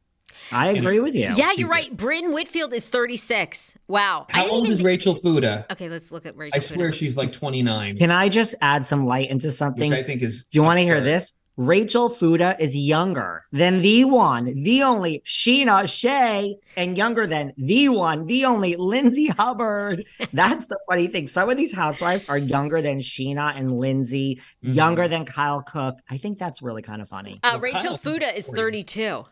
I 0.51 0.69
and- 0.69 0.79
agree 0.79 0.99
with 1.01 1.15
you. 1.15 1.31
Yeah, 1.35 1.53
you're 1.57 1.69
right. 1.69 1.95
Brynn 1.97 2.33
Whitfield 2.33 2.73
is 2.75 2.85
36. 2.87 3.77
Wow. 3.89 4.27
How 4.31 4.49
old 4.49 4.65
even 4.67 4.73
is 4.73 4.83
Rachel 4.83 5.15
Fuda? 5.15 5.67
Okay, 5.71 5.89
let's 5.89 6.11
look 6.11 6.27
at 6.27 6.37
Rachel. 6.37 6.57
I 6.57 6.61
swear 6.61 6.89
Fuda. 6.89 6.97
she's 6.97 7.17
like 7.17 7.33
29, 7.33 7.97
Can 7.99 8.11
I 8.11 8.29
just 8.29 8.55
add 8.61 8.85
some 8.87 9.07
light 9.07 9.31
into 9.31 9.49
which 9.49 9.55
something? 9.57 9.93
I 9.93 10.03
think 10.03 10.23
is. 10.23 10.45
Do 10.47 10.59
you 10.59 10.63
want 10.63 10.79
to 10.81 10.85
hear 10.85 11.01
this? 11.01 11.35
Rachel 11.59 12.09
Fuda 12.09 12.57
is 12.59 12.75
younger 12.75 13.45
than 13.53 13.83
the 13.83 14.05
one, 14.05 14.63
the 14.63 14.83
only 14.85 15.23
Scheana 15.27 15.87
Shay, 15.87 16.57
and 16.79 16.97
younger 16.97 17.27
than 17.27 17.53
the 17.59 17.91
one, 17.91 18.25
the 18.25 18.47
only 18.47 18.75
Lindsay 18.77 19.27
Hubbard. 19.29 20.07
That's 20.33 20.67
the 20.69 20.79
funny 20.89 21.09
thing. 21.09 21.29
Some 21.29 21.51
of 21.51 21.59
these 21.59 21.75
housewives 21.75 22.31
are 22.31 22.39
younger 22.39 22.81
than 22.81 23.01
Scheana 23.01 23.55
and 23.55 23.79
Lindsay, 23.79 24.41
Mhm. 24.65 24.75
younger 24.75 25.09
than 25.09 25.27
Kyle 25.27 25.61
Cooke. 25.61 25.99
I 26.11 26.17
think 26.17 26.39
that's 26.39 26.63
really 26.63 26.81
kind 26.81 27.03
of 27.03 27.09
funny. 27.11 27.39
Uh, 27.43 27.51
Well, 27.53 27.61
Rachel 27.61 27.81
Kyle 27.81 27.97
Fuda 27.99 28.31
is 28.33 28.45
is 28.45 28.47
40. 28.47 28.59
32. 28.59 29.25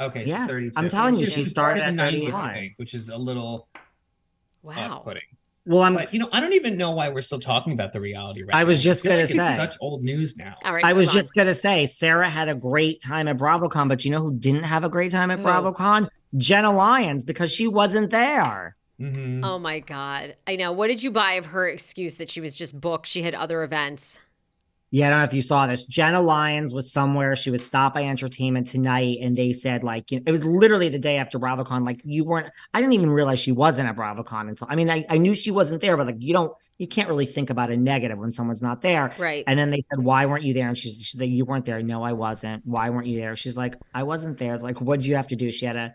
Okay, 0.00 0.24
Yes, 0.26 0.48
32. 0.48 0.72
I'm 0.76 0.88
telling 0.88 1.14
you, 1.14 1.24
So 1.26 1.30
she 1.30 1.42
was 1.42 1.52
started 1.52 1.82
at 1.84 1.96
the 1.96 2.02
90s, 2.02 2.34
I 2.34 2.52
think, 2.52 2.72
which 2.76 2.94
is 2.94 3.08
a 3.10 3.16
little 3.16 3.68
Wow. 4.62 4.96
off-putting. 4.96 5.22
Well, 5.66 5.82
I'm. 5.82 5.94
But 5.94 6.12
you 6.12 6.18
know, 6.18 6.28
I 6.32 6.40
don't 6.40 6.52
even 6.52 6.76
know 6.76 6.90
why 6.90 7.08
we're 7.08 7.22
still 7.22 7.38
talking 7.38 7.72
about 7.72 7.92
the 7.94 8.00
reality. 8.00 8.42
Right 8.42 8.54
I 8.54 8.64
was 8.64 8.78
now. 8.78 8.82
just 8.82 9.02
feel 9.02 9.12
gonna 9.12 9.22
like 9.22 9.30
it's 9.30 9.38
say. 9.38 9.56
such 9.56 9.76
old 9.80 10.02
news 10.02 10.36
now. 10.36 10.56
All 10.62 10.74
right. 10.74 10.84
I 10.84 10.92
was 10.92 11.08
on. 11.08 11.14
just 11.14 11.34
gonna 11.34 11.54
say 11.54 11.86
Sarah 11.86 12.28
had 12.28 12.48
a 12.50 12.54
great 12.54 13.00
time 13.00 13.28
at 13.28 13.38
BravoCon, 13.38 13.88
but 13.88 14.04
you 14.04 14.10
know 14.10 14.20
who 14.20 14.34
didn't 14.34 14.64
have 14.64 14.84
a 14.84 14.90
great 14.90 15.10
time 15.12 15.30
at 15.30 15.38
Who? 15.38 15.44
BravoCon? 15.46 16.08
Jenna 16.36 16.70
Lyons 16.70 17.24
because 17.24 17.50
she 17.54 17.66
wasn't 17.66 18.10
there. 18.10 18.76
Mhm. 19.00 19.40
Oh 19.42 19.58
my 19.58 19.80
God. 19.80 20.36
I 20.46 20.56
know. 20.56 20.70
What 20.72 20.88
did 20.88 21.02
you 21.02 21.10
buy 21.10 21.34
of 21.34 21.46
her 21.46 21.66
excuse 21.66 22.16
that 22.16 22.28
she 22.30 22.40
was 22.42 22.54
just 22.54 22.78
booked? 22.78 23.06
She 23.06 23.22
had 23.22 23.34
other 23.34 23.62
events. 23.62 24.18
Yeah, 24.94 25.08
I 25.08 25.10
don't 25.10 25.18
know 25.18 25.24
if 25.24 25.34
you 25.34 25.42
saw 25.42 25.66
this. 25.66 25.86
Jenna 25.86 26.20
Lyons 26.20 26.72
was 26.72 26.92
somewhere. 26.92 27.34
She 27.34 27.50
was 27.50 27.66
stopped 27.66 27.96
by 27.96 28.04
entertainment 28.04 28.68
tonight, 28.68 29.18
and 29.20 29.34
they 29.36 29.52
said, 29.52 29.82
like, 29.82 30.12
you 30.12 30.20
know, 30.20 30.24
it 30.24 30.30
was 30.30 30.44
literally 30.44 30.88
the 30.88 31.00
day 31.00 31.16
after 31.16 31.36
BravoCon. 31.36 31.84
Like, 31.84 32.00
you 32.04 32.22
weren't, 32.22 32.52
I 32.72 32.80
didn't 32.80 32.92
even 32.92 33.10
realize 33.10 33.40
she 33.40 33.50
wasn't 33.50 33.88
at 33.88 33.96
BravoCon 33.96 34.48
until, 34.48 34.68
I 34.70 34.76
mean, 34.76 34.88
I, 34.88 35.04
I 35.10 35.18
knew 35.18 35.34
she 35.34 35.50
wasn't 35.50 35.80
there, 35.80 35.96
but 35.96 36.06
like, 36.06 36.18
you 36.20 36.32
don't, 36.32 36.52
you 36.78 36.86
can't 36.86 37.08
really 37.08 37.26
think 37.26 37.50
about 37.50 37.72
a 37.72 37.76
negative 37.76 38.18
when 38.18 38.30
someone's 38.30 38.62
not 38.62 38.82
there. 38.82 39.12
Right. 39.18 39.42
And 39.48 39.58
then 39.58 39.70
they 39.70 39.80
said, 39.80 39.98
why 39.98 40.26
weren't 40.26 40.44
you 40.44 40.54
there? 40.54 40.68
And 40.68 40.78
she's, 40.78 41.02
she's 41.04 41.20
like, 41.20 41.28
you 41.28 41.44
weren't 41.44 41.64
there. 41.64 41.82
No, 41.82 42.04
I 42.04 42.12
wasn't. 42.12 42.64
Why 42.64 42.88
weren't 42.90 43.08
you 43.08 43.18
there? 43.18 43.34
She's 43.34 43.56
like, 43.56 43.74
I 43.94 44.04
wasn't 44.04 44.38
there. 44.38 44.58
Like, 44.58 44.80
what 44.80 45.00
did 45.00 45.06
you 45.06 45.16
have 45.16 45.26
to 45.26 45.36
do? 45.36 45.50
She 45.50 45.66
had 45.66 45.72
to 45.72 45.92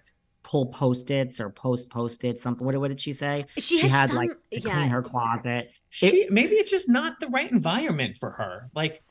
pull 0.49 0.65
post-its 0.65 1.39
or 1.39 1.51
post 1.51 1.91
post-it 1.91 2.41
something. 2.41 2.65
What, 2.65 2.75
what 2.77 2.87
did 2.87 2.99
she 2.99 3.13
say? 3.13 3.45
She, 3.59 3.77
She, 3.77 3.87
had, 3.87 4.09
some- 4.09 4.17
like 4.17 4.31
to 4.51 4.59
yeah. 4.59 4.73
clean 4.73 4.89
her 4.89 5.03
closet. 5.03 5.71
She 5.89 6.27
maybe 6.31 6.55
it's 6.55 6.71
just 6.71 6.89
not 6.89 7.19
the 7.19 7.27
right 7.27 7.51
environment 7.51 8.17
for 8.17 8.31
her. 8.31 8.69
Like 8.73 9.03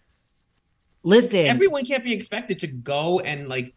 Listen, 1.05 1.47
everyone 1.47 1.85
can't 1.85 2.03
be 2.03 2.13
expected 2.13 2.59
to 2.61 2.67
go 2.67 3.21
and 3.21 3.49
like 3.49 3.73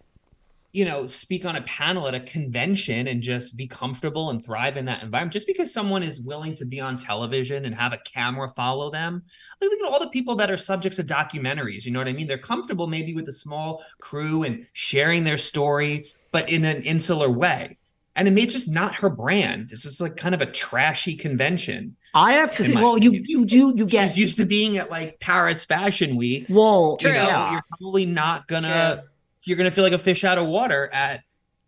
you 0.71 0.85
know 0.85 1.05
speak 1.05 1.45
on 1.45 1.55
a 1.55 1.61
panel 1.61 2.07
at 2.07 2.15
a 2.15 2.19
convention 2.21 3.07
and 3.07 3.21
just 3.21 3.55
be 3.57 3.67
comfortable 3.67 4.31
and 4.31 4.43
thrive 4.43 4.75
in 4.75 4.85
that 4.85 5.03
environment 5.03 5.33
just 5.33 5.45
because 5.45 5.71
someone 5.71 6.01
is 6.01 6.19
willing 6.19 6.55
to 6.55 6.65
be 6.65 6.79
on 6.79 6.97
television 6.97 7.65
and 7.65 7.75
have 7.75 7.93
a 7.93 7.99
camera 7.99 8.49
follow 8.55 8.89
them 8.89 9.21
like 9.59 9.69
look 9.69 9.79
at 9.81 9.91
all 9.91 9.99
the 9.99 10.07
people 10.07 10.33
that 10.35 10.49
are 10.49 10.55
subjects 10.55 10.97
of 10.97 11.05
documentaries 11.05 11.83
you 11.83 11.91
know 11.91 11.99
what 11.99 12.07
i 12.07 12.13
mean 12.13 12.25
they're 12.25 12.37
comfortable 12.37 12.87
maybe 12.87 13.13
with 13.13 13.27
a 13.27 13.33
small 13.33 13.83
crew 13.99 14.43
and 14.43 14.65
sharing 14.71 15.25
their 15.25 15.37
story 15.37 16.05
but 16.31 16.49
in 16.49 16.65
an 16.65 16.81
insular 16.83 17.29
way 17.29 17.77
and 18.15 18.27
it 18.27 18.31
may 18.31 18.41
it's 18.43 18.53
just 18.53 18.69
not 18.69 18.95
her 18.95 19.09
brand 19.09 19.71
it's 19.71 19.83
just 19.83 20.01
like 20.01 20.15
kind 20.17 20.35
of 20.35 20.41
a 20.41 20.45
trashy 20.45 21.15
convention 21.15 21.95
I 22.13 22.33
have 22.33 22.53
to 22.57 22.63
say, 22.65 22.75
well, 22.75 22.97
you 22.97 23.09
opinion. 23.11 23.25
you 23.29 23.45
do 23.45 23.73
you 23.77 23.85
get 23.85 24.09
she's 24.09 24.17
used 24.17 24.37
to 24.37 24.45
being 24.45 24.77
at 24.77 24.89
like 24.91 25.19
paris 25.21 25.63
fashion 25.63 26.15
week 26.17 26.45
well, 26.49 26.97
you 26.99 27.07
know, 27.09 27.13
yeah. 27.15 27.51
you're 27.53 27.63
probably 27.77 28.05
not 28.05 28.47
gonna 28.47 29.03
you're 29.45 29.57
gonna 29.57 29.71
feel 29.71 29.83
like 29.83 29.93
a 29.93 29.97
fish 29.99 30.23
out 30.23 30.37
of 30.37 30.47
water 30.47 30.89
at 30.93 31.23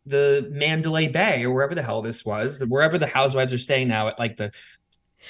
the 0.05 0.49
Mandalay 0.51 1.07
Bay 1.07 1.45
or 1.45 1.51
wherever 1.53 1.73
the 1.73 1.81
hell 1.81 2.01
this 2.01 2.25
was, 2.25 2.59
wherever 2.67 2.97
the 2.97 3.07
housewives 3.07 3.53
are 3.53 3.57
staying 3.57 3.87
now 3.87 4.09
at 4.09 4.19
like 4.19 4.35
the. 4.35 4.51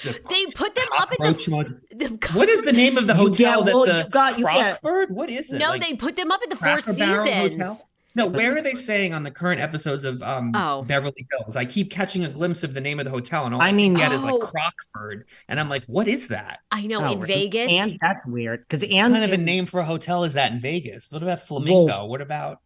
the 0.04 0.19
They 0.28 0.48
put 0.48 0.74
them 0.74 0.88
up 0.98 1.12
at 1.12 1.17
cockroach 1.19 1.46
the. 1.46 1.80
the 1.91 2.30
what 2.34 2.50
is 2.50 2.63
the 2.63 2.74
name 2.74 2.98
of 2.98 3.06
the 3.06 3.13
You 3.13 3.19
hotel 3.19 3.60
get- 3.63 3.65
that 3.67 3.76
well, 3.76 3.86
the 3.86 3.98
you 4.04 4.10
got- 4.10 4.39
you 4.39 4.46
get- 4.46 5.12
What 5.12 5.30
is 5.30 5.54
it? 5.54 5.60
No, 5.60 5.69
Like, 5.69 5.82
they 5.86 5.93
put 5.93 6.15
them 6.15 6.32
up 6.32 6.41
at 6.41 6.50
the 6.50 6.56
Four 6.56 6.65
Barrel 6.65 6.82
Seasons. 6.82 7.84
Hotel? 8.15 8.30
No, 8.32 8.38
where 8.38 8.58
are 8.58 8.62
they 8.62 8.73
saying 8.73 9.13
on 9.13 9.23
the 9.23 9.32
current 9.32 9.60
episodes 9.62 10.06
of 10.06 10.21
um 10.23 10.52
Oh. 10.56 10.84
Beverly 10.84 11.26
Hills? 11.32 11.56
I 11.56 11.65
keep 11.65 11.91
catching 11.91 12.23
a 12.26 12.30
glimpse 12.30 12.63
of 12.63 12.73
the 12.73 12.82
name 12.82 12.99
of 12.99 13.06
the 13.06 13.12
hotel, 13.12 13.45
and 13.45 13.54
all 13.56 13.62
I 13.62 13.69
I, 13.69 13.71
mean- 13.71 13.93
get 13.95 14.12
is 14.12 14.23
like 14.23 14.34
Oh. 14.36 14.39
Crockford, 14.39 15.28
and 15.47 15.60
I'm 15.60 15.69
like, 15.69 15.84
what 15.86 16.08
is 16.08 16.28
that? 16.30 16.60
I 16.71 16.86
know 16.88 17.02
Oh, 17.02 17.12
in 17.13 17.19
really? 17.19 17.34
Vegas. 17.49 17.71
and 17.71 17.97
that's 18.02 18.26
weird 18.28 18.62
because 18.67 18.82
What 18.82 18.91
and 18.91 19.13
kind 19.13 19.23
of 19.26 19.32
a 19.32 19.38
name 19.38 19.65
for 19.65 19.80
a 19.80 19.86
hotel 19.86 20.23
is 20.23 20.34
that 20.34 20.52
in 20.52 20.60
Vegas? 20.60 21.12
What 21.12 21.23
about 21.23 21.41
Flamingo? 21.41 22.06
what 22.06 22.21
about 22.21 22.60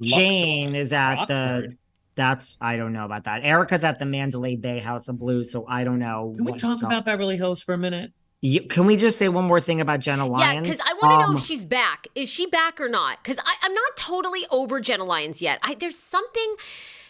Luxor? 0.00 0.16
Jane 0.16 0.74
is 0.74 0.92
at 0.92 1.26
the. 1.26 1.76
That's 2.16 2.56
I 2.60 2.76
don't 2.76 2.92
know 2.92 3.04
about 3.04 3.24
that. 3.24 3.40
Erika's 3.44 3.82
at 3.82 3.98
the 3.98 4.06
Mandalay 4.06 4.54
Bay 4.54 4.78
House 4.78 5.08
of 5.08 5.18
Blues, 5.18 5.50
so 5.50 5.66
I 5.66 5.82
don't 5.82 5.98
know. 5.98 6.32
Can 6.36 6.44
we 6.44 6.52
talk 6.52 6.74
hotel- 6.74 6.88
about 6.90 7.04
Beverly 7.04 7.36
Hills 7.36 7.60
for 7.60 7.74
a 7.74 7.78
minute? 7.78 8.12
You, 8.46 8.60
can 8.60 8.84
we 8.84 8.98
just 8.98 9.16
say 9.18 9.30
one 9.30 9.44
more 9.44 9.58
thing 9.58 9.80
about 9.80 10.00
Jenna 10.00 10.26
Lyons? 10.26 10.54
yeah, 10.54 10.60
because 10.60 10.80
I 10.86 10.92
want 10.92 11.12
to 11.14 11.18
know 11.26 11.32
Um, 11.32 11.36
if 11.38 11.44
she's 11.44 11.64
back. 11.64 12.06
Is 12.14 12.28
she 12.28 12.44
back 12.44 12.78
or 12.78 12.90
not? 12.90 13.22
Because 13.22 13.38
I'm 13.38 13.72
not 13.72 13.96
totally 13.96 14.44
over 14.50 14.80
Jenna 14.80 15.04
Lyons 15.04 15.40
yet. 15.40 15.60
I, 15.62 15.74
there's 15.76 15.98
something, 15.98 16.56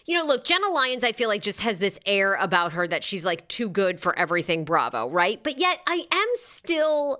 you 0.05 0.17
know, 0.17 0.23
look, 0.23 0.45
Jenna 0.45 0.69
Lyons, 0.69 1.03
I 1.03 1.11
feel 1.11 1.27
like 1.27 1.41
just 1.41 1.59
has 1.59 1.77
this 1.77 1.99
air 2.05 2.35
about 2.35 2.71
her 2.71 2.87
that 2.87 3.03
she's 3.03 3.25
like 3.25 3.45
too 3.49 3.67
good 3.67 3.99
for 3.99 4.17
everything 4.17 4.63
Bravo, 4.63 5.09
right? 5.09 5.43
But 5.43 5.59
yet 5.59 5.81
I 5.85 6.05
am 6.09 6.27
still, 6.35 7.19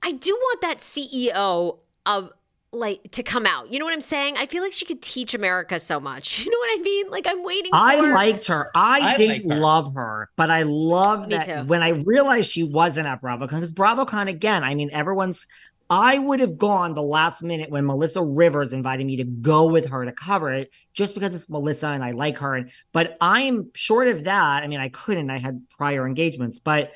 I 0.00 0.12
do 0.12 0.30
want 0.32 0.60
that 0.60 0.78
CEO 0.78 1.78
of 2.06 2.30
like 2.76 3.10
to 3.12 3.22
come 3.22 3.46
out. 3.46 3.72
You 3.72 3.78
know 3.78 3.84
what 3.84 3.94
I'm 3.94 4.00
saying? 4.00 4.36
I 4.36 4.46
feel 4.46 4.62
like 4.62 4.72
she 4.72 4.84
could 4.84 5.02
teach 5.02 5.34
America 5.34 5.78
so 5.80 5.98
much. 6.00 6.38
You 6.46 6.50
know 6.52 6.58
what 6.58 6.78
I 6.78 6.82
mean? 6.82 7.10
Like 7.10 7.26
I'm 7.26 7.42
waiting. 7.42 7.70
I 7.74 7.98
for- 7.98 8.10
liked 8.12 8.46
her. 8.46 8.70
I, 8.74 9.00
I 9.00 9.16
didn't 9.16 9.48
like 9.48 9.56
her. 9.56 9.60
love 9.60 9.94
her, 9.94 10.30
but 10.36 10.50
I 10.50 10.62
love 10.62 11.28
Me 11.28 11.36
that 11.36 11.46
too. 11.46 11.66
when 11.66 11.82
I 11.82 11.88
realized 11.90 12.50
she 12.50 12.62
wasn't 12.62 13.06
at 13.06 13.20
BravoCon 13.22 13.48
because 13.50 13.72
BravoCon 13.72 14.28
again. 14.28 14.62
I 14.62 14.74
mean, 14.74 14.90
everyone's. 14.92 15.46
I 15.88 16.18
would 16.18 16.40
have 16.40 16.58
gone 16.58 16.94
the 16.94 17.02
last 17.02 17.44
minute 17.44 17.70
when 17.70 17.86
Melissa 17.86 18.20
Rivers 18.20 18.72
invited 18.72 19.06
me 19.06 19.16
to 19.18 19.24
go 19.24 19.66
with 19.68 19.86
her 19.86 20.04
to 20.04 20.10
cover 20.10 20.50
it, 20.52 20.72
just 20.94 21.14
because 21.14 21.32
it's 21.32 21.48
Melissa 21.48 21.88
and 21.88 22.02
I 22.04 22.10
like 22.10 22.38
her. 22.38 22.56
And 22.56 22.70
but 22.92 23.16
I'm 23.20 23.70
short 23.74 24.08
of 24.08 24.24
that. 24.24 24.62
I 24.64 24.66
mean, 24.66 24.80
I 24.80 24.88
couldn't. 24.88 25.30
I 25.30 25.38
had 25.38 25.62
prior 25.70 26.04
engagements, 26.06 26.58
but 26.58 26.90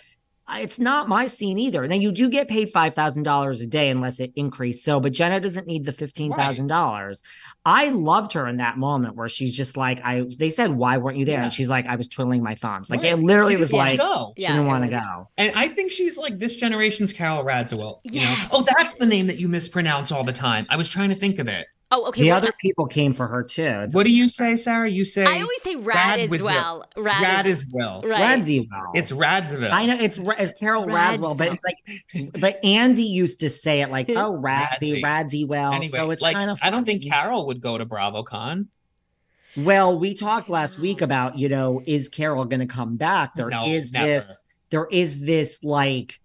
it's 0.59 0.78
not 0.78 1.09
my 1.09 1.26
scene 1.26 1.59
either. 1.59 1.86
Now 1.86 1.94
you 1.96 2.12
do 2.12 2.28
get 2.28 2.48
paid 2.48 2.70
five 2.70 2.94
thousand 2.94 3.22
dollars 3.22 3.61
a 3.61 3.66
day 3.66 3.88
unless 3.90 4.20
it 4.20 4.32
increased. 4.36 4.84
So, 4.84 5.01
but 5.01 5.12
Jenna 5.12 5.40
doesn't 5.40 5.66
need 5.66 5.84
the 5.84 5.92
fifteen 5.92 6.32
thousand 6.32 6.66
dollars. 6.66 7.22
I 7.64 7.90
loved 7.90 8.32
her 8.32 8.46
in 8.46 8.57
that 8.57 8.76
moment 8.78 9.16
where 9.16 9.28
she's 9.28 9.55
just 9.57 9.76
like, 9.76 10.01
I. 10.05 10.24
They 10.38 10.51
said, 10.51 10.70
"Why 10.72 10.96
weren't 10.98 11.16
you 11.18 11.24
there?" 11.24 11.38
Yeah. 11.38 11.44
And 11.44 11.53
she's 11.53 11.68
like, 11.68 11.86
"I 11.86 11.96
was 11.96 12.09
twiddling 12.09 12.42
my 12.42 12.55
thumbs." 12.55 12.90
Like 12.90 13.03
Right. 13.03 13.12
it 13.12 13.16
literally 13.18 13.57
was 13.57 13.72
like 13.72 13.98
go. 14.01 14.32
she 14.36 14.42
Yeah, 14.44 14.53
didn't 14.53 14.66
want 14.66 14.84
to 14.84 14.90
go. 14.90 15.28
And 15.38 15.53
I 15.55 15.68
think 15.68 15.92
she's 15.92 16.18
like 16.18 16.38
this 16.38 16.57
generation's 16.57 17.12
Carol 17.12 17.44
Radziwill. 17.44 18.01
You 18.05 18.20
Yes. 18.20 18.53
know? 18.53 18.59
Oh, 18.61 18.66
that's 18.76 18.96
the 18.96 19.07
name 19.07 19.26
that 19.28 19.38
you 19.38 19.48
mispronounce 19.48 20.11
all 20.11 20.24
the 20.24 20.32
time. 20.32 20.66
I 20.68 20.76
was 20.76 20.88
trying 20.88 21.11
to 21.11 21.14
think 21.14 21.38
of 21.38 21.48
it. 21.48 21.66
Oh, 21.93 22.07
okay. 22.09 22.22
The 22.22 22.28
well, 22.28 22.36
other 22.36 22.49
uh 22.49 22.61
people 22.61 22.86
came 22.86 23.12
for 23.12 23.26
her 23.26 23.43
too. 23.43 23.62
It's 23.62 23.95
What 23.95 24.07
do 24.07 24.12
you 24.12 24.28
say, 24.28 24.57
Sarah? 24.57 24.88
You 24.88 25.05
say 25.05 25.24
I 25.24 25.41
always 25.41 25.62
say 25.62 25.74
rad, 25.76 26.20
as 26.20 26.30
Radwizwill. 26.30 26.45
well. 26.45 26.84
Rad, 26.97 27.22
Rad 27.22 27.47
is 27.47 27.61
is 27.61 27.66
Will. 27.66 28.03
right. 28.03 28.41
Radziwill. 28.41 28.91
It's 28.95 29.11
Radziville. 29.11 29.72
I 29.72 29.86
know 29.86 29.97
it's, 29.99 30.18
Ra- 30.18 30.36
it's 30.38 30.59
Carol 30.59 30.86
Raswell, 30.86 31.36
but 31.36 31.49
it's 31.49 31.64
like, 31.64 32.41
but 32.41 32.64
Andy 32.64 33.03
used 33.03 33.41
to 33.41 33.51
say 33.51 33.82
it 33.82 33.91
like, 33.91 34.09
"Oh, 34.09 34.38
Radzi, 34.43 35.03
Radzi. 35.03 35.49
Radziwill." 35.49 35.74
Anyway, 35.74 35.88
so 35.88 36.11
it's 36.11 36.22
like 36.22 36.36
kind 36.36 36.51
of. 36.51 36.61
I 36.62 36.70
don't 36.70 36.84
think. 36.84 37.05
Carol 37.05 37.47
would 37.47 37.61
go 37.61 37.76
to 37.76 37.84
BravoCon. 37.84 38.68
Well, 39.57 39.99
we 39.99 40.14
talked 40.14 40.49
last 40.49 40.78
week 40.78 41.03
oh. 41.03 41.05
about, 41.05 41.38
you 41.38 41.49
know, 41.49 41.82
is 41.84 42.09
Carol 42.09 42.45
going 42.45 42.61
to 42.61 42.66
come 42.66 42.97
back? 42.97 43.34
There 43.34 43.51
is 43.64 43.93
No, 43.93 44.01
never. 44.01 44.12
this, 44.12 44.45
there 44.70 44.86
is 44.91 45.20
this 45.20 45.64
like, 45.64 46.20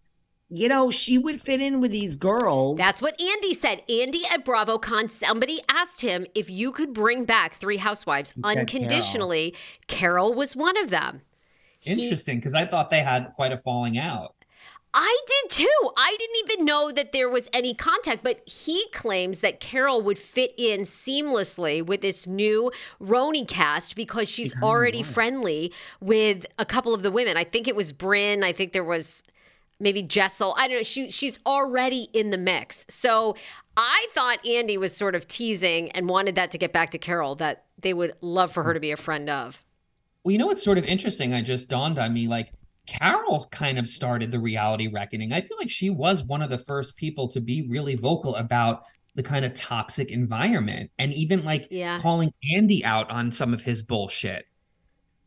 you 0.49 0.67
know, 0.67 0.91
she 0.91 1.17
would 1.17 1.41
fit 1.41 1.61
in 1.61 1.81
with 1.81 1.91
these 1.91 2.15
girls. 2.15 2.77
That's 2.77 3.01
what 3.01 3.19
Andy 3.19 3.53
said. 3.53 3.81
Andy 3.89 4.23
at 4.31 4.45
BravoCon, 4.45 5.09
somebody 5.09 5.61
asked 5.69 6.01
him 6.01 6.25
if 6.35 6.49
you 6.49 6.71
could 6.71 6.93
bring 6.93 7.25
back 7.25 7.55
three 7.55 7.77
housewives 7.77 8.31
He 8.31 8.41
unconditionally. 8.43 9.55
Carol. 9.87 10.33
was 10.33 10.55
one 10.55 10.77
of 10.77 10.89
them. 10.89 11.21
Interesting, 11.83 12.37
because 12.37 12.55
I 12.55 12.65
thought 12.65 12.89
they 12.89 13.01
had 13.01 13.33
quite 13.35 13.51
a 13.51 13.57
falling 13.57 13.97
out. 13.97 14.35
I 14.97 15.17
did 15.27 15.51
too. 15.51 15.91
I 15.97 16.15
didn't 16.17 16.51
even 16.51 16.65
know 16.65 16.89
that 16.89 17.11
there 17.11 17.29
was 17.29 17.49
any 17.51 17.73
contact, 17.73 18.23
but 18.23 18.47
he 18.47 18.87
claims 18.93 19.39
that 19.39 19.59
Carol 19.59 20.01
would 20.03 20.17
fit 20.17 20.53
in 20.57 20.81
seamlessly 20.81 21.85
with 21.85 21.99
this 21.99 22.25
new 22.25 22.71
RHONY 23.01 23.45
cast 23.45 23.97
because 23.97 24.29
she's 24.29 24.55
already 24.61 25.03
friendly 25.03 25.73
with 25.99 26.45
a 26.57 26.65
couple 26.65 26.93
of 26.93 27.03
the 27.03 27.11
women. 27.11 27.35
I 27.35 27.43
think 27.43 27.67
it 27.67 27.75
was 27.75 27.91
Brynn. 27.91 28.41
I 28.41 28.53
think 28.53 28.71
there 28.71 28.85
was 28.85 29.21
maybe 29.85 30.03
Jessel. 30.03 30.53
I 30.57 30.67
don't 30.67 30.77
know. 30.77 30.83
She 30.83 31.09
she's 31.09 31.39
already 31.45 32.09
in 32.11 32.31
the 32.31 32.37
mix. 32.37 32.85
So 32.89 33.37
I 33.77 34.07
thought 34.13 34.45
Andy 34.45 34.77
was 34.77 34.93
sort 34.93 35.15
of 35.15 35.27
teasing 35.27 35.91
and 35.91 36.09
wanted 36.09 36.35
that 36.35 36.51
to 36.51 36.57
get 36.57 36.73
back 36.73 36.91
to 36.91 36.97
Carol 36.97 37.35
that 37.35 37.63
they 37.79 37.93
would 37.93 38.13
love 38.19 38.51
for 38.51 38.63
her 38.63 38.73
to 38.73 38.79
be 38.81 38.91
a 38.91 38.97
friend 38.97 39.29
of. 39.29 39.63
Well, 40.23 40.33
you 40.33 40.37
know 40.39 40.47
what's 40.47 40.63
sort 40.63 40.77
of 40.77 40.85
interesting? 40.85 41.33
I 41.33 41.41
just 41.41 41.69
dawned 41.69 41.99
on 41.99 42.13
me 42.13 42.27
like 42.27 42.51
Carol 42.87 43.47
kind 43.51 43.77
of 43.77 43.87
started 43.87 44.31
the 44.31 44.39
reality 44.39 44.87
reckoning. 44.87 45.31
I 45.31 45.41
feel 45.41 45.57
like 45.57 45.69
she 45.69 45.89
was 45.89 46.23
one 46.23 46.41
of 46.41 46.49
the 46.49 46.57
first 46.57 46.97
people 46.97 47.27
to 47.29 47.39
be 47.39 47.67
really 47.67 47.95
vocal 47.95 48.35
about 48.35 48.83
the 49.13 49.23
kind 49.23 49.45
of 49.45 49.53
toxic 49.53 50.09
environment 50.11 50.91
and 50.99 51.13
even 51.13 51.45
like 51.45 51.67
Yeah. 51.69 51.99
calling 51.99 52.31
Andy 52.55 52.83
out 52.83 53.09
on 53.09 53.31
some 53.31 53.53
of 53.53 53.61
his 53.61 53.83
bullshit. 53.83 54.45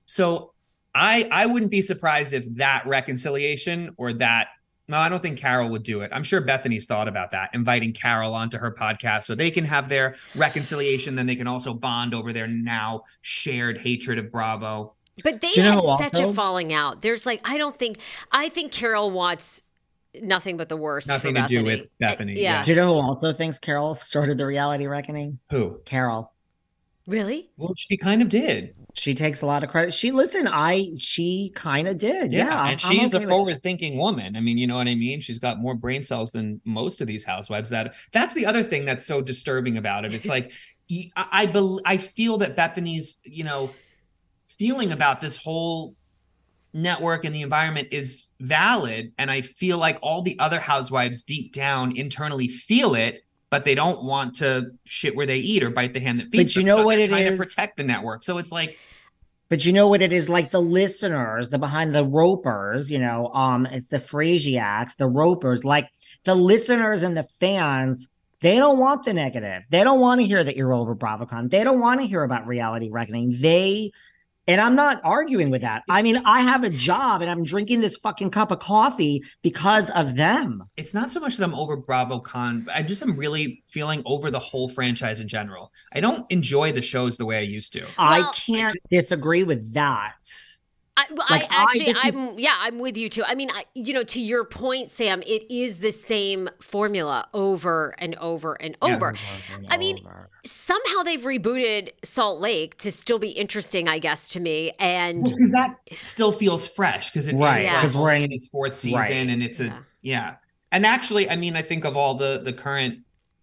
So 0.05 0.53
I 0.99 1.29
I 1.31 1.47
wouldn't 1.47 1.71
be 1.71 1.83
surprised 1.83 2.33
if 2.33 2.45
that 2.57 2.87
reconciliation 2.87 3.95
or 3.97 4.13
that 4.15 4.49
no, 4.91 4.97
I 4.97 5.11
don't 5.11 5.21
think 5.21 5.39
Carol 5.39 5.69
would 5.69 5.83
do 5.83 6.01
it. 6.01 6.11
I'm 6.15 6.23
sure 6.23 6.41
Bethenny's 6.41 6.87
thought 6.87 7.09
about 7.09 7.33
that, 7.33 7.51
inviting 7.53 7.93
Carol 7.93 8.35
onto 8.35 8.57
her 8.57 8.73
podcast 8.73 9.25
so 9.25 9.35
they 9.35 9.51
can 9.51 9.67
have 9.67 9.91
their 9.91 10.17
reconciliation. 10.35 11.15
Then 11.15 11.27
they 11.27 11.37
can 11.37 11.47
also 11.47 11.75
bond 11.75 12.15
over 12.15 12.33
their 12.33 12.47
now 12.47 13.03
shared 13.21 13.77
hatred 13.77 14.19
of 14.19 14.33
Bravo. 14.33 14.95
But 15.23 15.43
they 15.43 15.53
had 15.55 15.75
know 15.75 15.99
such 15.99 16.19
a 16.19 16.33
falling 16.33 16.73
out. 16.73 17.03
There's 17.03 17.27
like 17.27 17.41
I 17.45 17.59
don't 17.59 17.77
think 17.77 17.99
I 18.33 18.49
think 18.49 18.73
Carol 18.73 19.11
wants 19.11 19.63
nothing 20.23 20.57
but 20.57 20.69
the 20.69 20.77
worst. 20.77 21.09
Nothing 21.09 21.35
for 21.35 21.43
to 21.43 21.49
do 21.49 21.65
with 21.65 21.89
Bethany, 21.99 22.33
Uh, 22.33 22.41
yeah. 22.41 22.65
Do 22.65 22.71
you 22.71 22.77
know 22.77 22.95
who 22.95 23.01
also 23.01 23.33
thinks 23.33 23.59
Carol 23.59 23.95
started 23.95 24.39
the 24.39 24.47
reality 24.47 24.87
reckoning? 24.87 25.39
Who? 25.51 25.81
Carol. 25.85 26.33
Really? 27.07 27.51
Well, 27.57 27.75
she 27.77 27.97
kind 27.97 28.23
of 28.23 28.29
did. 28.29 28.75
She 28.99 29.15
takes 29.15 29.43
a 29.43 29.47
lot 29.47 29.63
of 29.63 29.71
credit. 29.71 29.95
She 29.95 30.11
listen, 30.11 30.49
I 30.49 30.89
she 30.99 31.53
kind 31.55 31.87
of 31.87 31.99
did. 31.99 32.33
Yeah. 32.33 32.55
I'm- 32.55 32.73
and 32.73 32.81
she's 32.81 33.15
okay 33.15 33.25
a 33.25 33.29
forward-thinking 33.29 33.97
woman. 33.97 34.37
I 34.37 34.41
mean, 34.41 34.59
you 34.59 34.67
know 34.67 34.77
what 34.77 34.89
I 34.89 34.95
mean. 34.95 35.21
She's 35.21 35.39
got 35.39 35.61
more 35.61 35.75
brain 35.75 36.03
cells 36.03 36.33
than 36.33 36.61
most 36.65 37.01
of 37.01 37.07
these 37.07 37.25
housewives. 37.25 37.69
That 37.71 37.95
that's 38.13 38.35
the 38.35 38.47
other 38.47 38.65
thing 38.65 38.85
that's 38.85 39.07
so 39.07 39.21
disturbing 39.21 39.79
about 39.79 40.05
it. 40.05 40.13
It's 40.15 40.27
like 40.37 40.53
I 40.91 41.11
I, 41.17 41.47
bel 41.47 41.81
I 41.85 41.97
feel 41.97 42.39
that 42.39 42.57
Bethenny's 42.57 43.21
you 43.25 43.45
know 43.45 43.71
feeling 44.59 44.91
about 44.93 45.21
this 45.21 45.37
whole 45.37 45.95
network 46.75 47.25
and 47.25 47.35
the 47.35 47.43
environment 47.43 47.89
is 47.93 48.29
valid, 48.41 49.13
and 49.19 49.31
I 49.31 49.43
feel 49.43 49.79
like 49.79 49.99
all 50.03 50.23
the 50.23 50.39
other 50.39 50.61
housewives 50.61 51.23
deep 51.23 51.53
down 51.53 51.97
internally 51.97 52.49
feel 52.49 52.95
it. 52.95 53.23
But 53.51 53.65
they 53.65 53.75
don't 53.75 54.05
want 54.05 54.35
to 54.37 54.73
shit 54.85 55.17
where 55.17 55.25
they 55.27 55.39
eat 55.39 55.63
or 55.63 55.71
bite 55.71 55.95
the 55.95 56.01
hand 56.01 56.21
that 56.21 56.31
feeds 56.31 56.55
But 56.55 56.57
you 56.57 56.63
them. 56.63 56.67
know 56.67 56.83
so 56.83 56.87
what 56.87 56.99
it 56.99 57.09
trying 57.09 57.27
is? 57.27 57.33
to 57.33 57.37
protect 57.45 57.77
the 57.79 57.85
network. 57.85 58.23
So 58.23 58.37
it's 58.39 58.53
like 58.53 58.79
But 59.49 59.65
you 59.65 59.73
know 59.73 59.89
what 59.89 60.03
it 60.03 60.13
is 60.13 60.29
like 60.29 60.51
the 60.51 60.61
listeners, 60.61 61.49
the 61.49 61.59
behind 61.59 61.95
the 61.95 62.05
ropers, 62.05 62.91
you 62.93 62.99
know, 62.99 63.29
um, 63.33 63.65
it's 63.65 63.89
the 63.89 63.99
Phrasiacs, 63.99 64.97
the 64.97 65.07
ropers, 65.07 65.65
like 65.65 65.89
the 66.25 66.35
listeners 66.35 67.03
and 67.03 67.17
the 67.17 67.23
fans, 67.23 68.09
they 68.41 68.57
don't 68.57 68.79
want 68.79 69.05
the 69.05 69.15
negative. 69.15 69.63
They 69.71 69.83
don't 69.83 70.01
want 70.01 70.21
to 70.21 70.27
hear 70.27 70.45
that 70.45 70.55
you're 70.55 70.75
over 70.75 70.95
BravoCon. 70.95 71.49
They 71.51 71.65
don't 71.65 71.81
want 71.81 72.01
to 72.03 72.07
hear 72.07 72.23
about 72.23 72.47
reality 72.47 72.91
reckoning. 72.91 73.35
They 73.41 73.91
and 74.49 74.61
I'm 74.61 74.75
not 74.75 75.01
arguing 75.05 75.51
with 75.51 75.61
that. 75.63 75.83
I 75.89 76.03
mean, 76.03 76.17
I 76.25 76.41
have 76.41 76.65
a 76.65 76.71
job 76.71 77.21
and 77.23 77.31
I'm 77.31 77.45
drinking 77.45 77.81
this 77.81 77.97
fucking 77.99 78.31
cup 78.31 78.51
of 78.51 78.59
coffee 78.59 79.23
because 79.43 79.91
of 79.91 80.17
them. 80.17 80.65
it's 80.77 80.95
not 80.95 81.13
so 81.13 81.21
much 81.21 81.37
that 81.37 81.45
I'm 81.45 81.55
over 81.55 81.77
BravoCon. 81.77 82.67
I 82.75 82.83
just 82.83 83.03
am 83.03 83.17
really 83.17 83.63
feeling 83.69 84.03
over 84.07 84.31
the 84.31 84.39
whole 84.39 84.69
franchise 84.69 85.21
in 85.21 85.29
general. 85.29 85.73
I 85.93 86.01
don't 86.01 86.25
enjoy 86.31 86.73
the 86.73 86.83
shows 86.83 87.17
the 87.17 87.27
way 87.27 87.39
I 87.39 87.43
used 87.43 87.73
to. 87.75 87.87
I 87.97 88.21
Well, 88.21 88.33
can't 88.35 88.77
disagree 88.91 89.45
with 89.45 89.75
that. 89.75 90.15
I, 90.99 91.05
well, 91.15 91.27
Like, 91.31 91.45
I 91.45 91.47
I- 91.59 91.63
actually, 91.63 91.85
this 91.87 92.05
is- 92.05 92.17
I'm 92.17 92.39
yeah, 92.39 92.55
I'm 92.59 92.79
with 92.79 92.97
you 92.97 93.09
too. 93.09 93.23
I 93.25 93.35
mean, 93.35 93.51
I, 93.53 93.65
you 93.75 93.93
know, 93.95 94.03
to 94.03 94.21
your 94.21 94.45
point, 94.45 94.91
Sam, 94.91 95.23
it 95.27 95.49
is 95.51 95.79
the 95.79 95.93
same 95.93 96.49
formula 96.61 97.29
over 97.33 97.95
and 97.99 98.15
over 98.17 98.55
and 98.61 98.77
Yeah. 98.83 98.95
over. 98.97 99.15
I 99.69 99.77
mean, 99.77 100.05
somehow 100.45 101.03
they've 101.05 101.23
rebooted 101.23 101.91
Salt 102.05 102.41
Lake 102.41 102.77
to 102.79 102.91
still 102.91 103.19
be 103.19 103.31
interesting, 103.31 103.89
I 103.89 103.99
guess, 103.99 104.29
to 104.31 104.41
me. 104.41 104.73
And 104.81 105.25
Because 105.25 105.53
that 105.53 105.77
still 106.03 106.33
feels 106.33 106.67
fresh 106.67 107.11
because 107.11 107.29
it 107.29 107.35
is 107.35 107.41
Right, 107.41 107.61
because 107.61 107.65
Yeah. 107.73 107.81
'cause 107.81 107.97
we're 107.97 108.13
in- 108.13 108.25
in 108.25 108.33
its 108.33 108.49
fourth 108.49 108.79
season 108.79 108.99
right. 108.99 109.11
and 109.13 109.43
it's 109.43 109.61
a 109.61 109.67
Yeah. 109.67 109.79
yeah. 110.03 110.35
And 110.73 110.85
actually, 110.85 111.31
I 111.31 111.37
mean, 111.37 111.57
I 111.57 111.63
think 111.63 111.85
of 111.85 111.97
all 111.97 112.15
the 112.15 112.41
the 112.45 112.53
current 112.53 112.99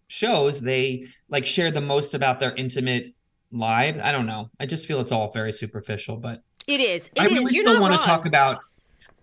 shows, 0.07 0.61
they 0.61 1.05
like 1.29 1.45
share 1.45 1.71
the 1.71 1.81
most 1.81 2.13
about 2.13 2.39
their 2.39 2.53
intimate 2.55 3.13
lives. 3.51 4.01
I 4.01 4.11
don't 4.11 4.25
know. 4.27 4.49
I 4.59 4.65
just 4.65 4.85
feel 4.87 4.99
it's 4.99 5.11
all 5.11 5.31
very 5.31 5.53
superficial, 5.53 6.17
but 6.17 6.43
it 6.67 6.79
is. 6.81 7.09
It 7.15 7.21
I 7.21 7.25
is. 7.25 7.31
really 7.31 7.53
You're 7.55 7.63
still 7.63 7.73
not 7.73 7.81
want 7.81 7.91
wrong. 7.91 7.99
to 8.01 8.05
talk 8.05 8.25
about 8.25 8.59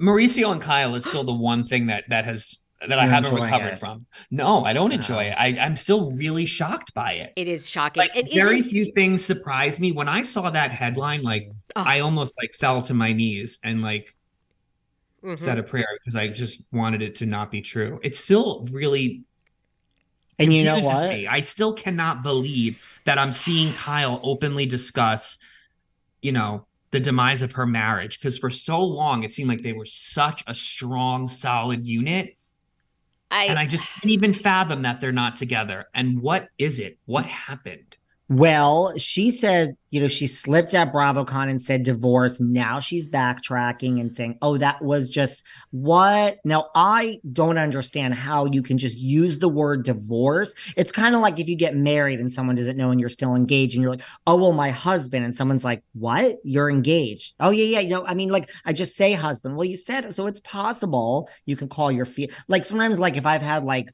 Mauricio 0.00 0.50
and 0.52 0.60
Kyle 0.60 0.94
is 0.94 1.04
still 1.04 1.24
the 1.24 1.34
one 1.34 1.64
thing 1.64 1.86
that 1.86 2.04
that 2.08 2.24
has 2.24 2.58
that 2.88 2.98
I 2.98 3.04
You're 3.04 3.12
haven't 3.12 3.34
recovered 3.34 3.74
it. 3.74 3.78
from. 3.78 4.06
No, 4.32 4.64
I 4.64 4.72
don't 4.72 4.88
No. 4.88 4.96
enjoy 4.96 5.24
it. 5.24 5.34
I, 5.38 5.56
I'm 5.60 5.76
still 5.76 6.10
really 6.12 6.46
shocked 6.46 6.92
by 6.94 7.12
it. 7.12 7.32
It 7.36 7.46
is 7.46 7.70
shocking. 7.70 8.00
Like 8.00 8.16
and 8.16 8.28
very 8.34 8.58
isn't- 8.58 8.70
few 8.72 8.90
things 8.92 9.24
surprised 9.24 9.78
me 9.78 9.92
when 9.92 10.08
I 10.08 10.22
saw 10.22 10.50
that 10.50 10.72
headline. 10.72 11.22
Like 11.22 11.50
Oh. 11.76 11.82
I 11.86 12.00
almost 12.00 12.34
like 12.42 12.52
fell 12.54 12.82
to 12.82 12.94
my 12.94 13.12
knees 13.12 13.60
and 13.62 13.82
like 13.82 14.16
Mhm. 15.22 15.38
said 15.38 15.58
a 15.58 15.62
prayer 15.62 15.86
because 16.00 16.16
I 16.16 16.26
just 16.28 16.64
wanted 16.72 17.02
it 17.02 17.14
to 17.16 17.26
not 17.26 17.52
be 17.52 17.60
true. 17.60 18.00
It's 18.02 18.18
still 18.18 18.66
really 18.72 19.22
And 20.40 20.52
you 20.52 20.64
know 20.64 20.80
what? 20.80 21.08
me. 21.08 21.28
I 21.28 21.40
still 21.40 21.72
cannot 21.72 22.24
believe 22.24 22.82
that 23.04 23.16
I'm 23.16 23.30
seeing 23.30 23.72
Kyle 23.74 24.18
openly 24.24 24.66
discuss, 24.66 25.38
you 26.20 26.32
know, 26.32 26.66
the 26.92 27.00
demise 27.00 27.42
of 27.42 27.52
her 27.52 27.66
marriage 27.66 28.20
because 28.20 28.38
for 28.38 28.50
so 28.50 28.80
long 28.80 29.24
it 29.24 29.32
seemed 29.32 29.48
like 29.48 29.62
they 29.62 29.72
were 29.72 29.86
such 29.86 30.44
a 30.46 30.54
strong, 30.54 31.26
solid 31.26 31.86
unit, 31.86 32.36
I, 33.30 33.46
and 33.46 33.58
I 33.58 33.66
just 33.66 33.86
can't 33.86 34.12
even 34.12 34.34
fathom 34.34 34.82
that 34.82 35.00
they're 35.00 35.10
not 35.10 35.36
together. 35.36 35.86
And 35.94 36.20
what 36.20 36.48
is 36.58 36.78
it? 36.78 36.98
What 37.06 37.24
happened? 37.24 37.96
Well, 38.32 38.96
she 38.96 39.30
said, 39.30 39.76
you 39.90 40.00
know, 40.00 40.08
she 40.08 40.26
slipped 40.26 40.72
at 40.72 40.90
BravoCon 40.90 41.50
and 41.50 41.60
said 41.60 41.82
divorce. 41.82 42.40
Now 42.40 42.80
she's 42.80 43.06
backtracking 43.06 44.00
and 44.00 44.10
saying, 44.10 44.38
oh, 44.40 44.56
that 44.56 44.82
was 44.82 45.10
just 45.10 45.44
what? 45.70 46.38
Now, 46.42 46.70
I 46.74 47.20
don't 47.30 47.58
understand 47.58 48.14
how 48.14 48.46
you 48.46 48.62
can 48.62 48.78
just 48.78 48.96
use 48.96 49.38
the 49.38 49.50
word 49.50 49.84
divorce. 49.84 50.54
It's 50.78 50.92
kind 50.92 51.14
of 51.14 51.20
like 51.20 51.40
if 51.40 51.48
you 51.48 51.56
get 51.56 51.76
married 51.76 52.20
and 52.20 52.32
someone 52.32 52.56
doesn't 52.56 52.78
know 52.78 52.90
and 52.90 52.98
you're 52.98 53.10
still 53.10 53.34
engaged 53.34 53.74
and 53.74 53.82
you're 53.82 53.90
like, 53.90 54.04
oh, 54.26 54.36
well, 54.36 54.52
my 54.54 54.70
husband. 54.70 55.26
And 55.26 55.36
someone's 55.36 55.64
like, 55.64 55.82
what? 55.92 56.38
You're 56.42 56.70
engaged. 56.70 57.34
Oh, 57.38 57.50
yeah, 57.50 57.64
yeah. 57.64 57.80
You 57.80 57.90
know, 57.90 58.06
I 58.06 58.14
mean, 58.14 58.30
like, 58.30 58.50
I 58.64 58.72
just 58.72 58.96
say 58.96 59.12
husband. 59.12 59.56
Well, 59.56 59.66
you 59.66 59.76
said. 59.76 60.14
So 60.14 60.26
it's 60.26 60.40
possible 60.40 61.28
you 61.44 61.54
can 61.54 61.68
call 61.68 61.92
your 61.92 62.06
feet. 62.06 62.32
Like 62.48 62.64
sometimes, 62.64 62.98
like, 62.98 63.18
if 63.18 63.26
I've 63.26 63.42
had 63.42 63.62
like, 63.62 63.90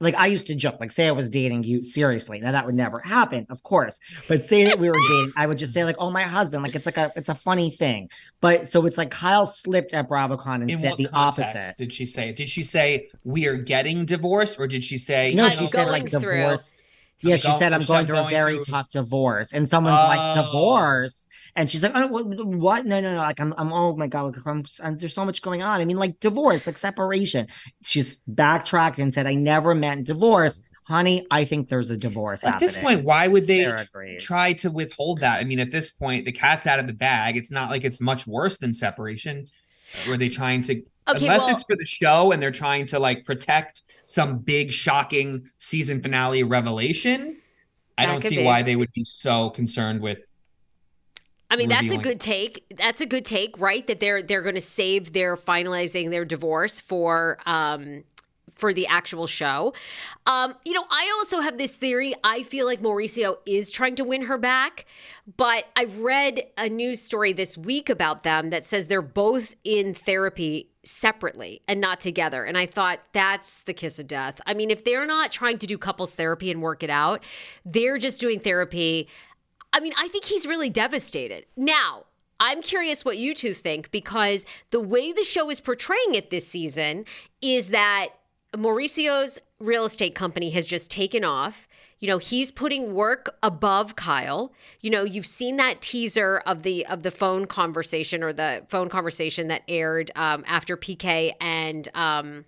like 0.00 0.14
I 0.14 0.26
used 0.26 0.46
to 0.46 0.54
joke, 0.54 0.78
like 0.80 0.90
say 0.90 1.06
I 1.06 1.10
was 1.10 1.28
dating 1.28 1.64
you 1.64 1.82
seriously. 1.82 2.40
Now 2.40 2.52
that 2.52 2.64
would 2.64 2.74
never 2.74 2.98
happen, 3.00 3.46
of 3.50 3.62
course. 3.62 4.00
But 4.28 4.44
say 4.44 4.64
that 4.64 4.78
we 4.78 4.88
were 4.88 4.94
dating, 4.94 5.32
I 5.36 5.46
would 5.46 5.58
just 5.58 5.74
say 5.74 5.84
like, 5.84 5.96
"Oh, 5.98 6.10
my 6.10 6.22
husband." 6.22 6.62
Like 6.62 6.74
it's 6.74 6.86
like 6.86 6.96
a 6.96 7.12
it's 7.16 7.28
a 7.28 7.34
funny 7.34 7.70
thing. 7.70 8.08
But 8.40 8.66
so 8.66 8.86
it's 8.86 8.96
like 8.96 9.10
Kyle 9.10 9.46
slipped 9.46 9.92
at 9.92 10.08
BravoCon 10.08 10.62
and 10.62 10.70
In 10.70 10.78
said 10.78 10.96
the 10.96 11.08
opposite. 11.12 11.74
Did 11.76 11.92
she 11.92 12.06
say? 12.06 12.32
Did 12.32 12.48
she 12.48 12.62
say 12.64 13.08
we 13.24 13.46
are 13.46 13.56
getting 13.56 14.06
divorced, 14.06 14.58
or 14.58 14.66
did 14.66 14.82
she 14.82 14.96
say 14.96 15.34
No, 15.34 15.48
she 15.50 15.66
said 15.66 15.88
like 15.88 16.08
through. 16.10 16.20
divorce. 16.20 16.74
Yeah, 17.22 17.36
She's 17.36 17.42
she 17.44 17.52
said 17.58 17.72
I'm 17.72 17.82
going 17.82 18.06
through 18.06 18.18
a 18.18 18.28
very 18.30 18.54
through- 18.54 18.64
tough 18.64 18.88
divorce, 18.90 19.52
and 19.52 19.68
someone's 19.68 19.94
like 19.96 20.18
Oh. 20.36 20.42
divorce, 20.42 21.26
and 21.54 21.70
she's 21.70 21.82
like, 21.82 21.92
oh, 21.94 22.06
what, 22.06 22.26
what? 22.46 22.86
No, 22.86 23.00
no, 23.00 23.12
no. 23.14 23.18
Like 23.18 23.38
I'm, 23.40 23.52
I'm. 23.58 23.72
Oh 23.72 23.94
my 23.96 24.06
god, 24.06 24.36
like, 24.36 24.46
I'm, 24.46 24.64
I'm- 24.82 24.96
there's 24.98 25.14
so 25.14 25.24
much 25.24 25.42
going 25.42 25.62
on. 25.62 25.80
I 25.80 25.84
mean, 25.84 25.98
like 25.98 26.18
divorce, 26.20 26.66
like 26.66 26.78
separation. 26.78 27.46
She's 27.82 28.16
backtracked 28.26 28.98
and 28.98 29.12
said, 29.12 29.26
I 29.26 29.34
never 29.34 29.74
meant 29.74 30.06
divorce, 30.06 30.62
honey. 30.84 31.26
I 31.30 31.44
think 31.44 31.68
there's 31.68 31.90
a 31.90 31.96
divorce. 31.96 32.42
At 32.42 32.58
this 32.58 32.76
point, 32.76 33.04
why 33.04 33.28
would 33.28 33.46
they 33.46 33.70
try 34.18 34.54
to 34.54 34.70
withhold 34.70 35.20
that? 35.20 35.40
I 35.40 35.44
mean, 35.44 35.58
at 35.60 35.70
this 35.70 35.90
point, 35.90 36.24
the 36.24 36.32
cat's 36.32 36.66
out 36.66 36.78
of 36.78 36.86
the 36.86 36.92
bag. 36.94 37.36
It's 37.36 37.50
not 37.50 37.68
like 37.70 37.84
it's 37.84 38.00
much 38.00 38.26
worse 38.26 38.56
than 38.58 38.72
separation. 38.72 39.46
Were 40.08 40.16
they 40.16 40.28
trying 40.28 40.62
to, 40.62 40.82
Okay, 41.08 41.24
unless 41.26 41.40
well- 41.46 41.50
it's 41.56 41.64
for 41.64 41.76
the 41.76 41.84
show 41.84 42.32
and 42.32 42.40
they're 42.42 42.50
trying 42.52 42.86
to 42.86 42.98
like 42.98 43.24
protect 43.24 43.82
some 44.10 44.38
big, 44.38 44.72
shocking 44.72 45.48
season 45.58 46.02
finale 46.02 46.42
revelation? 46.42 47.36
I 47.96 48.06
don't 48.06 48.20
see 48.20 48.38
be. 48.38 48.44
why 48.44 48.62
they 48.62 48.74
would 48.74 48.92
be 48.92 49.04
so 49.04 49.50
concerned 49.50 50.00
with. 50.00 50.28
I 51.48 51.56
mean, 51.56 51.68
that's 51.68 51.90
a 51.90 51.96
good 51.96 52.20
take. 52.20 52.64
That's 52.76 53.00
a 53.00 53.06
good 53.06 53.24
take, 53.24 53.58
right? 53.60 53.86
That 53.86 54.00
they're 54.00 54.20
they're 54.20 54.42
going 54.42 54.56
to 54.56 54.60
save 54.60 55.12
their 55.12 55.36
finalizing 55.36 56.10
their 56.10 56.24
divorce 56.24 56.80
for 56.80 57.38
um 57.46 58.02
for 58.56 58.74
the 58.74 58.86
actual 58.88 59.26
show. 59.26 59.74
Um, 60.26 60.54
you 60.64 60.72
know, 60.72 60.84
I 60.90 61.12
also 61.18 61.40
have 61.40 61.56
this 61.56 61.72
theory. 61.72 62.14
I 62.24 62.42
feel 62.42 62.66
like 62.66 62.80
Mauricio 62.80 63.36
is 63.46 63.70
trying 63.70 63.94
to 63.96 64.04
win 64.04 64.22
her 64.22 64.38
back, 64.38 64.86
but 65.36 65.66
I've 65.76 65.98
read 66.00 66.42
a 66.58 66.68
news 66.68 67.00
story 67.00 67.32
this 67.32 67.56
week 67.56 67.88
about 67.88 68.22
them 68.22 68.50
that 68.50 68.66
says 68.66 68.86
they're 68.88 69.02
both 69.02 69.56
in 69.64 69.94
therapy 69.94 70.69
separately 70.82 71.62
and 71.68 71.80
not 71.80 72.00
together. 72.00 72.44
And 72.44 72.56
I 72.56 72.66
thought 72.66 73.00
that's 73.12 73.62
the 73.62 73.74
kiss 73.74 73.98
of 73.98 74.06
death. 74.06 74.40
I 74.46 74.54
mean, 74.54 74.70
if 74.70 74.84
they're 74.84 75.06
not 75.06 75.30
trying 75.30 75.58
to 75.58 75.66
do 75.66 75.76
couples 75.76 76.14
therapy 76.14 76.50
and 76.50 76.62
work 76.62 76.82
it 76.82 76.90
out, 76.90 77.22
they're 77.64 77.98
just 77.98 78.20
doing 78.20 78.40
therapy 78.40 79.08
I 79.72 79.80
mean, 79.80 79.92
I 79.96 80.08
think 80.08 80.24
he's 80.24 80.46
really 80.46 80.70
devastated. 80.70 81.46
Now, 81.56 82.06
I'm 82.38 82.62
curious 82.62 83.04
what 83.04 83.18
you 83.18 83.34
two 83.34 83.54
think 83.54 83.90
because 83.90 84.44
the 84.70 84.80
way 84.80 85.12
the 85.12 85.24
show 85.24 85.50
is 85.50 85.60
portraying 85.60 86.14
it 86.14 86.30
this 86.30 86.46
season 86.48 87.04
is 87.40 87.68
that 87.68 88.08
Mauricio's 88.56 89.38
real 89.58 89.84
estate 89.84 90.14
company 90.14 90.50
has 90.50 90.66
just 90.66 90.90
taken 90.90 91.22
off. 91.22 91.68
You 92.00 92.08
know, 92.08 92.18
he's 92.18 92.50
putting 92.50 92.94
work 92.94 93.36
above 93.42 93.94
Kyle. 93.94 94.52
You 94.80 94.90
know, 94.90 95.04
you've 95.04 95.26
seen 95.26 95.56
that 95.56 95.82
teaser 95.82 96.42
of 96.46 96.62
the 96.62 96.86
of 96.86 97.02
the 97.02 97.10
phone 97.10 97.46
conversation 97.46 98.22
or 98.22 98.32
the 98.32 98.64
phone 98.68 98.88
conversation 98.88 99.48
that 99.48 99.62
aired 99.68 100.10
um, 100.16 100.42
after 100.46 100.76
PK 100.78 101.32
and 101.40 101.88
um, 101.94 102.46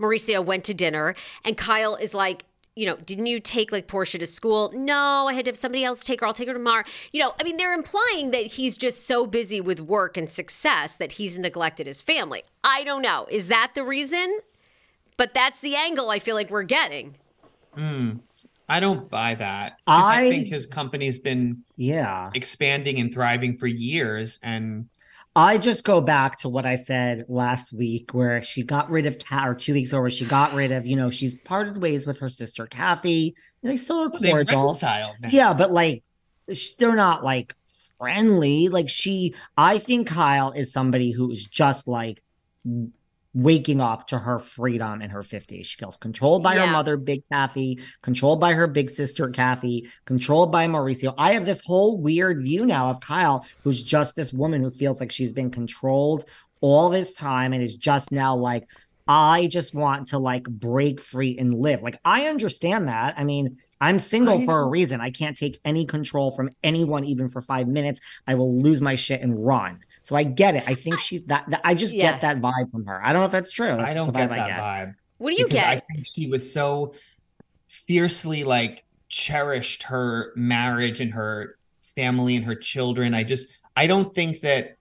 Mauricio 0.00 0.44
went 0.44 0.64
to 0.64 0.74
dinner, 0.74 1.14
and 1.44 1.56
Kyle 1.56 1.94
is 1.94 2.14
like, 2.14 2.44
you 2.74 2.86
know, 2.86 2.96
didn't 2.96 3.26
you 3.26 3.38
take 3.38 3.70
like 3.70 3.86
Portia 3.86 4.18
to 4.18 4.26
school? 4.26 4.72
No, 4.74 5.26
I 5.28 5.34
had 5.34 5.44
to 5.44 5.50
have 5.50 5.56
somebody 5.56 5.84
else 5.84 6.02
take 6.02 6.20
her. 6.20 6.26
I'll 6.26 6.34
take 6.34 6.48
her 6.48 6.54
tomorrow. 6.54 6.84
You 7.12 7.20
know, 7.20 7.34
I 7.40 7.44
mean, 7.44 7.56
they're 7.56 7.74
implying 7.74 8.32
that 8.32 8.46
he's 8.46 8.76
just 8.76 9.06
so 9.06 9.26
busy 9.26 9.60
with 9.60 9.80
work 9.80 10.16
and 10.16 10.28
success 10.28 10.94
that 10.96 11.12
he's 11.12 11.38
neglected 11.38 11.86
his 11.86 12.00
family. 12.00 12.42
I 12.64 12.84
don't 12.84 13.02
know. 13.02 13.26
Is 13.30 13.48
that 13.48 13.72
the 13.74 13.84
reason? 13.84 14.40
But 15.16 15.34
that's 15.34 15.58
the 15.60 15.74
angle 15.74 16.10
I 16.10 16.20
feel 16.20 16.36
like 16.36 16.50
we're 16.50 16.62
getting. 16.64 17.16
I 18.68 18.80
don't 18.80 19.08
buy 19.08 19.34
that. 19.36 19.78
I, 19.86 20.26
I- 20.26 20.30
think 20.30 20.48
his 20.48 20.66
company's 20.66 21.18
been 21.18 21.64
Yeah. 21.76 22.30
expanding 22.34 22.98
and 22.98 23.12
thriving 23.12 23.56
for 23.58 23.66
years, 23.66 24.38
and 24.42 24.88
I 25.36 25.56
just 25.58 25.84
go 25.84 26.00
back 26.00 26.38
to 26.40 26.48
what 26.48 26.66
I 26.66 26.74
said 26.74 27.24
last 27.28 27.72
week, 27.72 28.10
where 28.12 28.42
she 28.42 28.62
got 28.64 28.90
rid 28.90 29.06
of 29.06 29.16
or 29.32 29.54
two 29.54 29.72
weeks 29.72 29.90
ago, 29.90 30.00
where 30.00 30.10
she 30.10 30.24
got 30.24 30.52
rid 30.52 30.72
of, 30.72 30.86
you 30.86 30.96
know, 30.96 31.10
she's 31.10 31.36
parted 31.36 31.80
ways 31.80 32.06
with 32.06 32.18
her 32.18 32.28
sister 32.28 32.66
Kathy. 32.66 33.34
They 33.62 33.76
still 33.76 34.00
are 34.02 34.10
cordial. 34.10 34.74
now. 35.20 35.28
Yeah, 35.28 35.54
but 35.54 35.70
like 35.70 36.02
they're 36.78 36.96
not 36.96 37.22
like 37.22 37.54
friendly. 37.98 38.68
Like 38.68 38.88
she, 38.88 39.34
I 39.56 39.78
think 39.78 40.08
Kyle 40.08 40.50
is 40.50 40.72
somebody 40.72 41.12
who 41.12 41.30
is 41.30 41.44
just 41.44 41.86
like 41.86 42.20
waking 43.34 43.80
up 43.80 44.06
to 44.08 44.18
her 44.18 44.38
freedom 44.38 45.02
in 45.02 45.10
her 45.10 45.22
50s. 45.22 45.66
She 45.66 45.76
feels 45.76 45.96
controlled 45.96 46.42
by 46.42 46.54
Yeah. 46.54 46.66
her 46.66 46.72
mother, 46.72 46.96
Big 46.96 47.22
Kathy, 47.30 47.78
controlled 48.02 48.40
by 48.40 48.54
her 48.54 48.66
big 48.66 48.88
sister, 48.90 49.28
Kathy, 49.28 49.88
controlled 50.06 50.50
by 50.50 50.66
Mauricio. 50.66 51.14
I 51.18 51.32
have 51.32 51.44
this 51.44 51.60
whole 51.64 51.98
weird 51.98 52.40
view 52.42 52.64
now 52.64 52.88
of 52.88 53.00
Kyle, 53.00 53.44
who's 53.62 53.82
just 53.82 54.16
this 54.16 54.32
woman 54.32 54.62
who 54.62 54.70
feels 54.70 54.98
like 55.00 55.12
she's 55.12 55.32
been 55.32 55.50
controlled 55.50 56.24
all 56.60 56.88
this 56.88 57.12
time 57.12 57.52
and 57.52 57.62
is 57.62 57.76
just 57.76 58.10
now 58.10 58.34
like, 58.34 58.66
I 59.06 59.46
just 59.46 59.74
want 59.74 60.08
to 60.08 60.18
like 60.18 60.44
break 60.44 61.00
free 61.00 61.36
and 61.38 61.54
live. 61.54 61.82
Like, 61.82 61.98
I 62.04 62.26
understand 62.26 62.88
that. 62.88 63.14
I 63.16 63.24
mean, 63.24 63.56
I'm 63.80 63.98
single 64.00 64.40
for 64.40 64.60
a 64.60 64.66
reason. 64.66 65.00
I 65.00 65.10
can't 65.10 65.36
take 65.36 65.58
any 65.64 65.86
control 65.86 66.30
from 66.30 66.50
anyone, 66.62 67.04
even 67.04 67.28
for 67.28 67.40
five 67.40 67.68
minutes. 67.68 68.00
I 68.26 68.34
will 68.34 68.60
lose 68.60 68.82
my 68.82 68.96
shit 68.96 69.22
and 69.22 69.46
run. 69.46 69.78
So 70.08 70.16
I 70.16 70.22
get 70.22 70.54
it. 70.54 70.64
I 70.66 70.72
think 70.72 71.00
she's 71.00 71.22
that. 71.24 71.44
that 71.50 71.60
I 71.64 71.74
just 71.74 71.94
Yeah. 71.94 72.12
get 72.12 72.22
that 72.22 72.40
vibe 72.40 72.70
from 72.70 72.86
her. 72.86 72.98
I 73.04 73.12
don't 73.12 73.20
know 73.20 73.26
if 73.26 73.30
that's 73.32 73.52
true. 73.52 73.76
That's 73.76 73.90
I 73.90 73.92
don't 73.92 74.10
get 74.10 74.30
vibe 74.30 74.36
that 74.36 74.60
vibe. 74.62 74.94
What 75.18 75.34
do 75.34 75.36
you 75.38 75.46
because 75.46 75.62
I 75.62 75.82
think 75.92 76.06
she 76.06 76.28
was 76.28 76.50
so 76.50 76.94
fiercely 77.66 78.42
like 78.42 78.86
cherished 79.10 79.82
her 79.82 80.32
marriage 80.34 81.02
and 81.02 81.12
her 81.12 81.58
family 81.94 82.36
and 82.36 82.46
her 82.46 82.54
children. 82.54 83.12
I 83.12 83.22
just 83.22 83.48
I 83.76 83.86
don't 83.86 84.14
think 84.14 84.40
that 84.40 84.78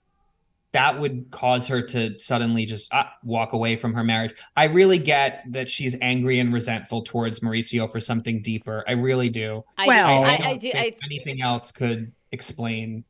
that 0.71 0.97
would 0.97 1.29
cause 1.29 1.67
her 1.67 1.81
to 1.81 2.17
suddenly 2.19 2.65
just 2.65 2.93
uh, 2.93 3.03
walk 3.21 3.51
away 3.51 3.75
from 3.75 3.95
her 3.95 4.05
marriage. 4.05 4.33
I 4.55 4.65
really 4.65 4.97
get 4.97 5.43
that 5.49 5.67
she's 5.67 5.97
angry 6.01 6.39
and 6.39 6.53
resentful 6.53 7.01
towards 7.01 7.41
Mauricio 7.41 7.91
for 7.91 7.99
something 7.99 8.41
deeper. 8.41 8.85
I 8.87 8.93
really 8.93 9.27
do. 9.27 9.65
I, 9.77 9.87
Well- 9.87 10.23
I, 10.23 10.27
I, 10.27 10.33
I, 10.51 10.57
don't. 10.57 10.75
I, 10.75 10.93
anything 11.03 11.41
else 11.41 11.73
could 11.73 12.13
explain 12.31 13.03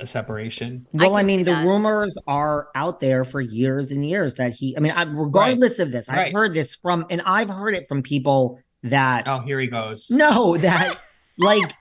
a 0.00 0.06
separation. 0.06 0.86
Well, 0.92 1.14
I, 1.16 1.20
can 1.20 1.26
mean, 1.26 1.38
the 1.44 1.52
that. 1.52 1.64
rumors 1.66 2.16
are 2.26 2.68
out 2.74 3.00
there 3.00 3.24
for 3.24 3.40
years 3.40 3.90
and 3.92 4.04
years 4.08 4.34
that 4.34 4.52
he. 4.54 4.76
I 4.76 4.80
mean, 4.80 4.92
I, 4.92 5.02
regardless 5.02 5.78
of 5.78 5.90
this, 5.92 6.08
I've 6.08 6.16
Right. 6.16 6.32
heard 6.32 6.54
this 6.54 6.74
from, 6.76 7.06
and 7.10 7.20
I've 7.24 7.48
heard 7.50 7.74
it 7.74 7.86
from 7.88 8.02
people 8.02 8.60
that 8.84 9.24
Oh, 9.26 9.40
here 9.40 9.58
he 9.60 9.66
goes. 9.66 10.10
no, 10.10 10.56
that 10.58 10.98
like 11.38 11.72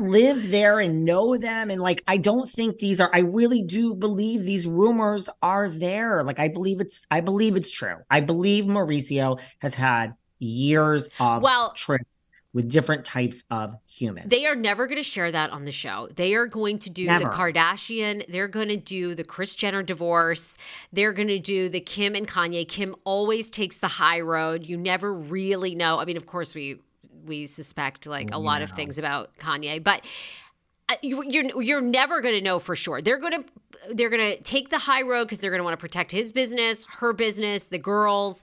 live 0.00 0.50
there 0.50 0.80
and 0.80 1.04
know 1.04 1.36
them, 1.36 1.70
and 1.70 1.80
like 1.82 2.02
I 2.08 2.16
don't 2.16 2.48
think 2.48 2.78
these 2.78 3.00
are. 3.00 3.10
I 3.14 3.20
really 3.20 3.62
do 3.62 3.94
believe 3.94 4.44
these 4.44 4.66
rumors 4.66 5.28
are 5.42 5.68
there. 5.68 6.22
Like 6.24 6.38
I 6.38 6.48
believe 6.48 6.80
it's. 6.80 7.06
I 7.10 7.20
believe 7.20 7.56
it's 7.56 7.70
true. 7.70 7.96
I 8.10 8.20
believe 8.20 8.64
Mauricio 8.64 9.38
has 9.60 9.74
had 9.74 10.14
years 10.38 11.10
of 11.20 11.42
Well- 11.42 11.74
trysts 11.76 12.17
with 12.58 12.68
different 12.68 13.04
types 13.04 13.44
of 13.52 13.76
humans. 13.86 14.28
They 14.28 14.44
are 14.44 14.56
never 14.56 14.88
going 14.88 14.96
to 14.96 15.04
share 15.04 15.30
that 15.30 15.50
on 15.50 15.64
the 15.64 15.70
show. 15.70 16.08
They 16.16 16.34
are 16.34 16.48
going 16.48 16.80
to 16.80 16.90
do 16.90 17.06
the 17.06 17.26
Kardashian. 17.26 18.26
They're 18.26 18.48
going 18.48 18.66
to 18.66 18.76
do 18.76 19.14
the 19.14 19.22
Kris 19.22 19.54
Jenner 19.54 19.84
divorce. 19.84 20.58
They're 20.92 21.12
going 21.12 21.28
to 21.28 21.38
do 21.38 21.68
the 21.68 21.78
Kim 21.78 22.16
and 22.16 22.26
Kanye. 22.26 22.68
Kim 22.68 22.96
always 23.04 23.48
takes 23.48 23.78
the 23.78 23.86
high 23.86 24.18
road. 24.18 24.66
You 24.66 24.76
never 24.76 25.14
really 25.14 25.76
know. 25.76 26.00
I 26.00 26.04
mean, 26.04 26.16
of 26.16 26.26
course, 26.26 26.52
we 26.52 26.80
we 27.24 27.46
suspect 27.46 28.08
like 28.08 28.34
a 28.34 28.38
lot 28.38 28.62
of 28.62 28.72
things 28.72 28.98
about 28.98 29.36
Kanye, 29.38 29.80
but 29.80 30.04
uh, 30.88 30.96
you, 31.00 31.22
you're 31.28 31.62
you're 31.62 31.80
never 31.80 32.20
going 32.20 32.34
to 32.34 32.40
know 32.40 32.58
for 32.58 32.74
sure. 32.74 33.00
They're 33.00 33.18
going 33.18 33.44
to 33.44 33.94
they're 33.94 34.10
going 34.10 34.36
to 34.36 34.42
take 34.42 34.70
the 34.70 34.78
high 34.78 35.02
road 35.02 35.26
because 35.26 35.38
they're 35.38 35.52
going 35.52 35.60
to 35.60 35.64
want 35.64 35.78
to 35.78 35.80
protect 35.80 36.10
his 36.10 36.32
business, 36.32 36.86
her 36.86 37.12
business, 37.12 37.66
the 37.66 37.78
girls. 37.78 38.42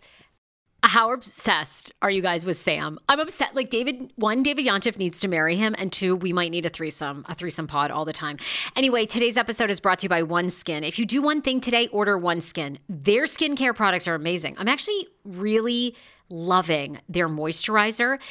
How 0.88 1.12
obsessed 1.12 1.92
are 2.04 2.12
you 2.12 2.22
guys 2.22 2.46
with 2.46 2.58
Sam? 2.58 3.00
I'm 3.10 3.20
upset. 3.20 3.56
Like 3.56 3.72
David, 3.72 4.12
one, 4.18 4.44
David 4.44 4.68
Yontef 4.68 4.98
needs 4.98 5.20
to 5.22 5.28
marry 5.28 5.56
him, 5.56 5.74
and 5.80 5.92
two, 5.92 6.16
we 6.16 6.32
might 6.32 6.52
need 6.52 6.68
a 6.68 6.70
threesome, 6.70 7.26
a 7.28 7.34
threesome 7.34 7.66
pod 7.66 7.90
all 7.90 8.06
the 8.06 8.14
time. 8.14 8.38
Anyway, 8.76 9.08
today's 9.08 9.36
episode 9.36 9.72
is 9.72 9.80
brought 9.80 9.98
to 10.00 10.04
you 10.06 10.10
by 10.10 10.22
OneSkin. 10.22 10.88
If 10.88 11.00
you 11.00 11.08
do 11.08 11.24
one 11.24 11.42
thing 11.42 11.60
today, 11.60 11.88
order 11.88 12.20
OneSkin. 12.20 12.78
Their 12.88 13.24
skincare 13.24 13.76
products 13.76 14.08
are 14.08 14.14
amazing. 14.14 14.58
I'm 14.60 14.68
actually 14.68 15.08
really 15.24 15.96
loving 16.30 17.00
their 17.10 17.28
moisturizer. 17.28 18.22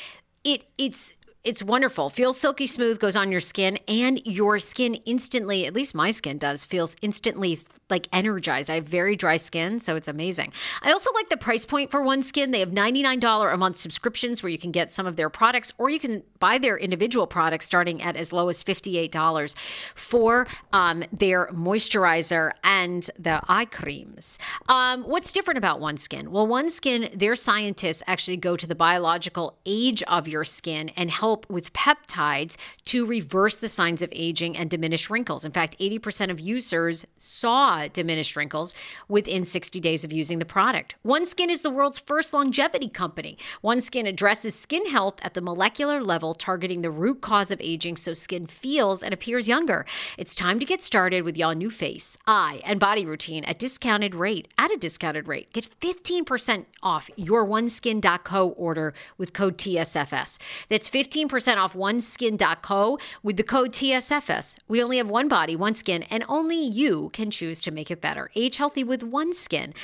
It 0.45 0.63
it's 0.79 1.13
It's 1.43 1.63
wonderful. 1.63 2.09
Feels 2.09 2.39
silky 2.39 2.69
smooth, 2.69 3.01
goes 3.01 3.17
on 3.17 3.33
your 3.33 3.41
skin, 3.41 3.79
and 3.89 4.25
your 4.25 4.61
skin 4.61 4.95
instantly, 5.07 5.67
at 5.67 5.75
least 5.75 5.95
my 5.95 6.13
skin 6.13 6.39
does, 6.39 6.65
feels 6.65 6.95
instantly 7.03 7.59
like 7.95 8.09
energized. 8.13 8.71
I 8.71 8.75
have 8.75 8.89
very 8.89 9.15
dry 9.15 9.37
skin, 9.37 9.79
so 9.79 9.95
it's 9.95 10.09
amazing. 10.09 10.53
I 10.83 10.91
also 10.91 11.13
like 11.13 11.29
the 11.29 11.37
price 11.37 11.65
point 11.65 11.93
for 11.93 12.01
OneSkin. 12.03 12.51
They 12.51 12.59
have 12.59 12.73
$99 12.73 13.55
a 13.55 13.57
month 13.57 13.77
subscriptions 13.77 14.43
where 14.43 14.51
you 14.51 14.59
can 14.59 14.73
get 14.73 14.91
some 14.91 15.07
of 15.07 15.15
their 15.15 15.31
products, 15.31 15.71
or 15.79 15.89
you 15.91 16.01
can 16.01 16.25
buy 16.41 16.59
their 16.59 16.77
individual 16.77 17.29
products 17.29 17.67
starting 17.67 18.03
at 18.03 18.17
as 18.17 18.33
low 18.33 18.49
as 18.49 18.65
$58 18.65 19.55
for 19.95 20.49
um, 20.73 21.05
their 21.13 21.47
moisturizer 21.53 22.51
and 22.65 23.09
the 23.17 23.41
eye 23.47 23.65
creams. 23.65 24.41
Um, 24.69 25.05
what's 25.05 25.31
different 25.31 25.59
about 25.59 25.79
OneSkin? 25.79 26.29
Well, 26.29 26.49
OneSkin, 26.49 27.17
their 27.17 27.37
scientists 27.37 28.03
actually 28.09 28.39
go 28.39 28.57
to 28.57 28.67
the 28.67 28.75
biological 28.75 29.57
age 29.65 30.03
of 30.03 30.27
your 30.27 30.43
skin 30.43 30.89
and 30.97 31.13
help 31.13 31.49
with 31.49 31.73
peptides 31.73 32.57
to 32.87 33.07
reverse 33.07 33.57
the 33.57 33.69
signs 33.69 34.03
of 34.03 34.09
aging 34.13 34.57
and 34.57 34.69
diminish 34.69 35.09
wrinkles. 35.09 35.45
In 35.45 35.53
fact, 35.53 35.79
80% 35.79 36.33
of 36.33 36.41
users 36.41 37.07
saw 37.17 37.84
Uh, 37.85 37.89
diminished 37.93 38.37
wrinkles 38.37 38.75
within 39.09 39.45
60 39.45 39.81
days 39.81 40.05
of 40.05 40.13
using 40.13 40.39
the 40.39 40.45
product. 40.45 40.95
OneSkin 41.05 41.51
is 41.51 41.63
the 41.63 41.71
world's 41.71 41.99
first 41.99 42.33
longevity 42.33 42.89
company. 42.89 43.37
OneSkin 43.63 44.07
addresses 44.07 44.55
skin 44.55 44.89
health 44.89 45.19
at 45.23 45.35
the 45.35 45.41
molecular 45.41 46.03
level, 46.03 46.35
targeting 46.35 46.83
the 46.83 46.91
root 46.91 47.21
cause 47.21 47.51
of 47.51 47.61
aging 47.61 47.97
so 47.97 48.15
skin 48.15 48.47
feels 48.47 49.03
and 49.03 49.13
appears 49.13 49.49
younger. 49.49 49.85
It's 50.17 50.35
time 50.35 50.59
to 50.59 50.67
get 50.67 50.83
started 50.83 51.25
with 51.25 51.37
y'all 51.37 51.55
new 51.55 51.71
face, 51.71 52.17
eye, 52.27 52.61
and 52.65 52.81
body 52.81 53.05
routine 53.05 53.45
at 53.45 53.59
discounted 53.59 54.15
rate. 54.15 54.49
At 54.57 54.71
a 54.71 54.77
discounted 54.77 55.29
rate, 55.29 55.53
get 55.53 55.65
15% 55.65 56.67
off 56.83 57.11
your 57.17 57.47
oneskin.co 57.47 58.49
order 58.51 58.95
with 59.19 59.33
code 59.33 59.59
TSFS. 59.59 60.39
That's 60.69 60.89
15 60.89 61.25
15% 61.29 61.57
off 61.57 61.75
oneskin.co 61.75 62.99
with 63.23 63.37
the 63.37 63.43
code 63.43 63.73
TSFS. 63.73 64.57
We 64.69 64.83
only 64.83 64.99
have 64.99 65.09
one 65.09 65.29
body, 65.29 65.57
one 65.57 65.75
skin, 65.75 66.03
and 66.05 66.25
only 66.29 66.63
you 66.63 67.11
can 67.13 67.31
choose 67.31 67.63
to 67.65 67.71
make 67.71 67.91
it 67.91 68.01
better. 68.01 68.31
Age 68.35 68.57
healthy 68.57 68.85
with 68.85 69.03
OneSkin. 69.03 69.75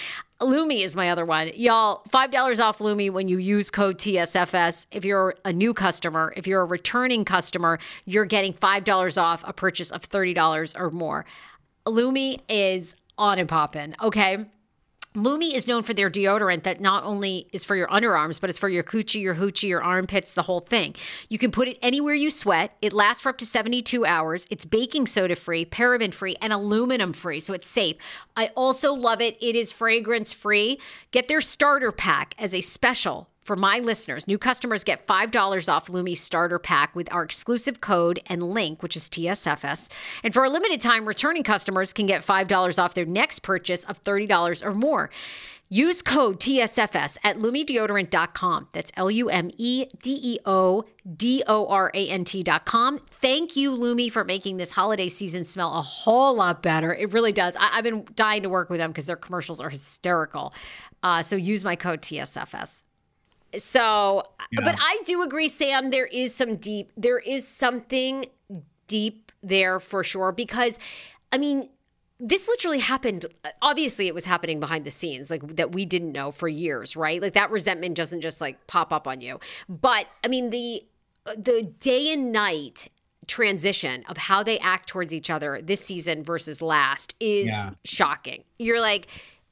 Lume 0.41 0.71
is 0.71 0.97
my 0.97 1.11
other 1.11 1.27
one. 1.27 1.51
Y'all, 1.55 2.03
$5 2.09 2.65
off 2.65 2.81
Lume 2.81 3.13
when 3.13 3.29
you 3.29 3.39
use 3.39 3.71
code 3.71 3.99
TSFS. 3.99 4.87
If 4.91 5.05
you're 5.05 5.35
a 5.45 5.53
new 5.53 5.75
customer, 5.75 6.33
if 6.37 6.47
you're 6.47 6.63
a 6.63 6.67
returning 6.67 7.25
customer, 7.25 7.79
you're 8.05 8.25
getting 8.25 8.55
$5 8.55 9.23
off 9.23 9.45
a 9.47 9.53
purchase 9.53 9.91
of 9.91 10.09
$30 10.09 10.79
or 10.79 10.91
more. 10.91 11.27
Lume 11.87 12.37
is 12.49 12.97
on 13.19 13.39
and 13.39 13.49
popping, 13.49 13.95
okay? 14.03 14.47
Lume 15.17 15.43
is 15.43 15.67
known 15.67 15.83
for 15.83 15.93
their 15.93 16.09
deodorant 16.09 16.63
that 16.63 16.81
not 16.81 17.03
only 17.03 17.49
is 17.53 17.65
for 17.65 17.75
your 17.75 17.89
underarms, 17.89 18.41
but 18.41 18.49
it's 18.49 18.61
for 18.61 18.69
your 18.69 18.85
coochie, 18.85 19.21
your 19.21 19.35
hoochie, 19.35 19.69
your 19.69 19.83
armpits, 19.83 20.35
the 20.35 20.43
whole 20.43 20.61
thing. 20.61 20.95
You 21.29 21.37
can 21.37 21.51
put 21.51 21.67
it 21.67 21.81
anywhere 21.83 22.15
you 22.15 22.31
sweat. 22.31 22.77
It 22.81 22.93
lasts 22.93 23.21
for 23.21 23.31
up 23.31 23.39
to 23.39 23.47
72 23.47 24.07
hours. 24.07 24.47
It's 24.51 24.65
baking 24.65 25.09
soda 25.09 25.35
free, 25.35 25.65
paraben 25.65 26.15
free, 26.15 26.37
and 26.41 26.53
aluminum 26.53 27.13
free, 27.13 27.41
so 27.41 27.53
it's 27.53 27.69
safe. 27.69 27.97
I 28.37 28.53
also 28.55 28.93
love 28.95 29.21
it. 29.21 29.37
It 29.41 29.57
is 29.57 29.73
fragrance 29.73 30.33
free. 30.33 30.79
Get 31.11 31.27
their 31.27 31.41
starter 31.41 31.91
pack 31.91 32.37
as 32.39 32.55
a 32.55 32.61
special 32.61 33.30
for 33.43 33.57
my 33.57 33.79
listeners, 33.79 34.29
new 34.29 34.39
customers 34.39 34.85
get 34.85 35.07
$5 35.07 35.73
off 35.73 35.89
Lume 35.89 36.15
starter 36.15 36.59
pack 36.59 36.95
with 36.95 37.13
our 37.13 37.23
exclusive 37.23 37.81
code 37.81 38.21
and 38.27 38.43
link, 38.43 38.83
which 38.83 38.97
is 38.97 39.09
TSFS. 39.09 39.91
And 40.23 40.33
for 40.33 40.45
a 40.45 40.51
limited 40.51 40.81
time, 40.81 41.07
returning 41.07 41.43
customers 41.43 41.93
can 41.93 42.07
get 42.07 42.25
$5 42.25 42.79
off 42.83 42.95
their 42.95 43.07
next 43.07 43.41
purchase 43.41 43.85
of 43.85 44.03
$30 44.03 44.65
or 44.65 44.75
more. 44.75 45.11
Use 45.73 46.03
code 46.03 46.41
TSFS 46.41 47.17
at 47.23 47.39
lumedeodorant.com. 47.39 48.69
That's 48.73 48.91
L 48.97 49.09
U 49.09 49.29
M 49.29 49.53
E 49.57 49.87
D 50.03 50.19
E 50.21 50.39
O 50.45 50.85
D 51.17 51.45
O 51.47 51.69
R 51.69 51.93
A 51.95 52.09
N 52.09 52.25
T.com. 52.25 52.99
Thank 53.09 53.55
you, 53.55 53.73
Lume, 53.77 54.11
for 54.11 54.25
making 54.25 54.57
this 54.57 54.73
holiday 54.73 55.09
season 55.09 55.45
smell 55.45 55.73
a 55.73 55.81
whole 55.81 56.35
lot 56.35 56.61
better. 56.61 56.93
It 56.93 57.13
really 57.13 57.31
does. 57.31 57.55
I- 57.55 57.67
have 57.67 57.85
been 57.85 58.05
dying 58.17 58.43
to 58.43 58.49
work 58.49 58.69
with 58.69 58.81
them 58.81 58.91
because 58.91 59.07
their 59.07 59.15
commercials 59.15 59.61
are 59.61 59.71
hysterical. 59.71 60.53
Uh, 61.05 61.23
so 61.23 61.37
use 61.37 61.65
my 61.65 61.77
code 61.77 62.03
TSFS. 62.03 62.83
So, 63.59 64.25
yeah. 64.53 64.61
but 64.65 64.77
I 64.79 65.01
do 65.05 65.23
agree, 65.23 65.49
Sam. 65.49 65.91
There 65.91 66.07
is 66.07 66.35
some 66.35 66.57
deep, 66.57 66.93
there 66.97 67.19
is 67.19 67.47
something 67.47 68.27
deep 68.87 69.33
there 69.43 69.81
for 69.81 70.05
sure. 70.05 70.33
Because, 70.33 70.79
I 71.33 71.39
mean, 71.39 71.69
this 72.21 72.47
literally 72.49 72.81
happened. 72.81 73.27
Obviously, 73.63 74.07
it 74.07 74.15
was 74.15 74.27
happening 74.27 74.61
behind 74.61 74.85
the 74.85 74.91
scenes, 74.91 75.31
like 75.31 75.57
that 75.57 75.73
we 75.73 75.87
didn't 75.87 76.13
know 76.13 76.31
for 76.31 76.49
years, 76.49 76.95
right? 76.95 77.21
Like 77.21 77.33
that 77.33 77.51
resentment 77.51 77.97
doesn't 77.97 78.21
just 78.21 78.41
like 78.41 78.67
pop 78.67 78.93
up 78.93 79.07
on 79.07 79.21
you. 79.21 79.41
But 79.69 80.07
I 80.23 80.29
mean, 80.29 80.51
the 80.51 80.85
the 81.37 81.63
day 81.81 82.13
and 82.13 82.31
night 82.31 82.89
transition 83.27 84.05
of 84.09 84.17
how 84.17 84.43
they 84.43 84.59
act 84.59 84.89
towards 84.89 85.15
each 85.15 85.31
other 85.31 85.61
this 85.63 85.85
season 85.85 86.23
versus 86.23 86.61
last 86.61 87.15
is 87.21 87.49
yeah. 87.49 87.71
shocking. 87.85 88.45
You're 88.59 88.81
like. 88.81 89.07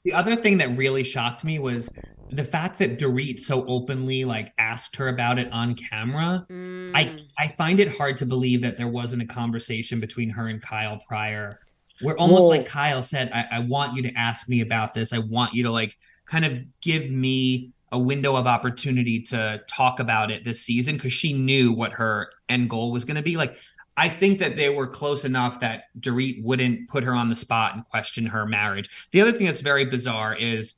The 0.04 0.12
other 0.12 0.36
thing 0.36 0.58
that 0.58 0.76
really 0.76 1.04
shocked 1.04 1.44
me 1.44 1.58
was 1.58 1.92
the 2.30 2.44
fact 2.44 2.78
that 2.78 2.98
Dorit 2.98 3.40
so 3.40 3.66
openly 3.66 4.24
like 4.24 4.52
asked 4.58 4.96
her 4.96 5.08
about 5.08 5.38
it 5.38 5.50
on 5.52 5.74
camera, 5.74 6.46
mm. 6.50 6.92
I 6.94 7.16
I 7.38 7.48
find 7.48 7.80
it 7.80 7.96
hard 7.96 8.16
to 8.18 8.26
believe 8.26 8.62
that 8.62 8.76
there 8.76 8.88
wasn't 8.88 9.22
a 9.22 9.26
conversation 9.26 10.00
between 10.00 10.30
her 10.30 10.48
and 10.48 10.60
Kyle 10.60 10.98
prior, 11.06 11.60
where 12.00 12.16
almost 12.16 12.42
Whoa. 12.42 12.48
like 12.48 12.66
Kyle 12.66 13.02
said, 13.02 13.30
I, 13.32 13.46
I 13.52 13.58
want 13.60 13.96
you 13.96 14.02
to 14.02 14.12
ask 14.14 14.48
me 14.48 14.60
about 14.60 14.94
this. 14.94 15.12
I 15.12 15.18
want 15.18 15.54
you 15.54 15.64
to 15.64 15.70
like 15.70 15.96
kind 16.26 16.44
of 16.44 16.60
give 16.80 17.10
me 17.10 17.72
a 17.90 17.98
window 17.98 18.36
of 18.36 18.46
opportunity 18.46 19.20
to 19.20 19.62
talk 19.66 19.98
about 19.98 20.30
it 20.30 20.44
this 20.44 20.60
season 20.60 20.96
because 20.96 21.12
she 21.12 21.32
knew 21.32 21.72
what 21.72 21.92
her 21.92 22.30
end 22.48 22.68
goal 22.68 22.92
was 22.92 23.04
going 23.04 23.16
to 23.16 23.22
be. 23.22 23.36
Like, 23.36 23.56
I 23.98 24.08
think 24.08 24.38
that 24.38 24.54
they 24.54 24.68
were 24.68 24.86
close 24.86 25.24
enough 25.24 25.58
that 25.58 25.86
Dorit 25.98 26.44
wouldn't 26.44 26.88
put 26.88 27.02
her 27.02 27.12
on 27.12 27.28
the 27.28 27.34
spot 27.34 27.74
and 27.74 27.84
question 27.84 28.26
her 28.26 28.46
marriage. 28.46 29.08
The 29.10 29.20
other 29.20 29.32
thing 29.32 29.46
that's 29.46 29.60
very 29.60 29.84
bizarre 29.84 30.36
is 30.36 30.76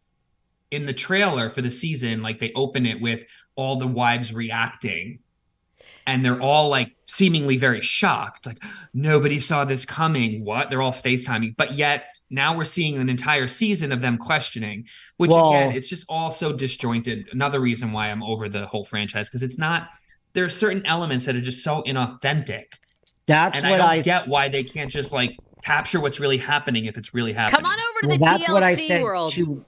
in 0.70 0.86
the 0.86 0.94
trailer 0.94 1.50
for 1.50 1.60
the 1.60 1.70
season, 1.70 2.22
like 2.22 2.38
they 2.38 2.50
open 2.54 2.86
it 2.86 2.98
with 2.98 3.26
all 3.56 3.76
the 3.76 3.86
wives 3.86 4.32
reacting 4.32 5.18
and 6.06 6.24
they're 6.24 6.40
all 6.40 6.70
like 6.70 6.96
seemingly 7.04 7.58
very 7.58 7.82
shocked 7.82 8.46
like 8.46 8.64
nobody 8.94 9.38
saw 9.38 9.66
this 9.66 9.84
coming. 9.84 10.42
What? 10.42 10.70
They're 10.70 10.80
all 10.80 10.90
facetiming. 10.90 11.54
But 11.58 11.74
yet 11.74 12.06
now 12.30 12.56
we're 12.56 12.64
seeing 12.64 12.96
an 12.96 13.10
entire 13.10 13.48
season 13.48 13.92
of 13.92 14.00
them 14.00 14.16
questioning 14.16 14.86
which 15.18 15.30
well, 15.30 15.50
again 15.50 15.76
it's 15.76 15.90
just 15.90 16.06
all 16.08 16.30
so 16.30 16.54
disjointed. 16.54 17.28
Another 17.32 17.60
reason 17.60 17.92
why 17.92 18.10
i'm 18.10 18.22
over 18.22 18.48
the 18.48 18.64
whole 18.64 18.84
franchise 18.84 19.28
because 19.28 19.42
it's 19.42 19.58
not 19.58 19.90
there 20.32 20.44
are 20.44 20.48
certain 20.48 20.86
elements 20.86 21.26
that 21.26 21.36
are 21.36 21.40
just 21.40 21.62
so 21.62 21.82
inauthentic 21.82 22.76
that's 23.30 23.56
and 23.56 23.64
what 23.64 23.74
i 23.74 23.78
don't 23.78 23.88
I 23.88 24.00
get 24.00 24.26
why 24.26 24.48
they 24.48 24.64
can't 24.64 24.90
just 24.90 25.12
like 25.12 25.38
capture 25.62 26.00
what's 26.00 26.20
really 26.20 26.38
happening 26.38 26.86
if 26.86 26.96
it's 26.96 27.14
really 27.14 27.32
happening 27.32 27.62
come 27.62 27.70
on 27.70 27.78
over 27.78 28.00
to 28.02 28.08
well, 28.08 28.18
the 28.18 28.24
that's 28.24 28.50
TLC 28.50 28.52
what 28.52 28.62
i 28.62 28.74
said 28.74 29.02
world. 29.02 29.32
to 29.32 29.64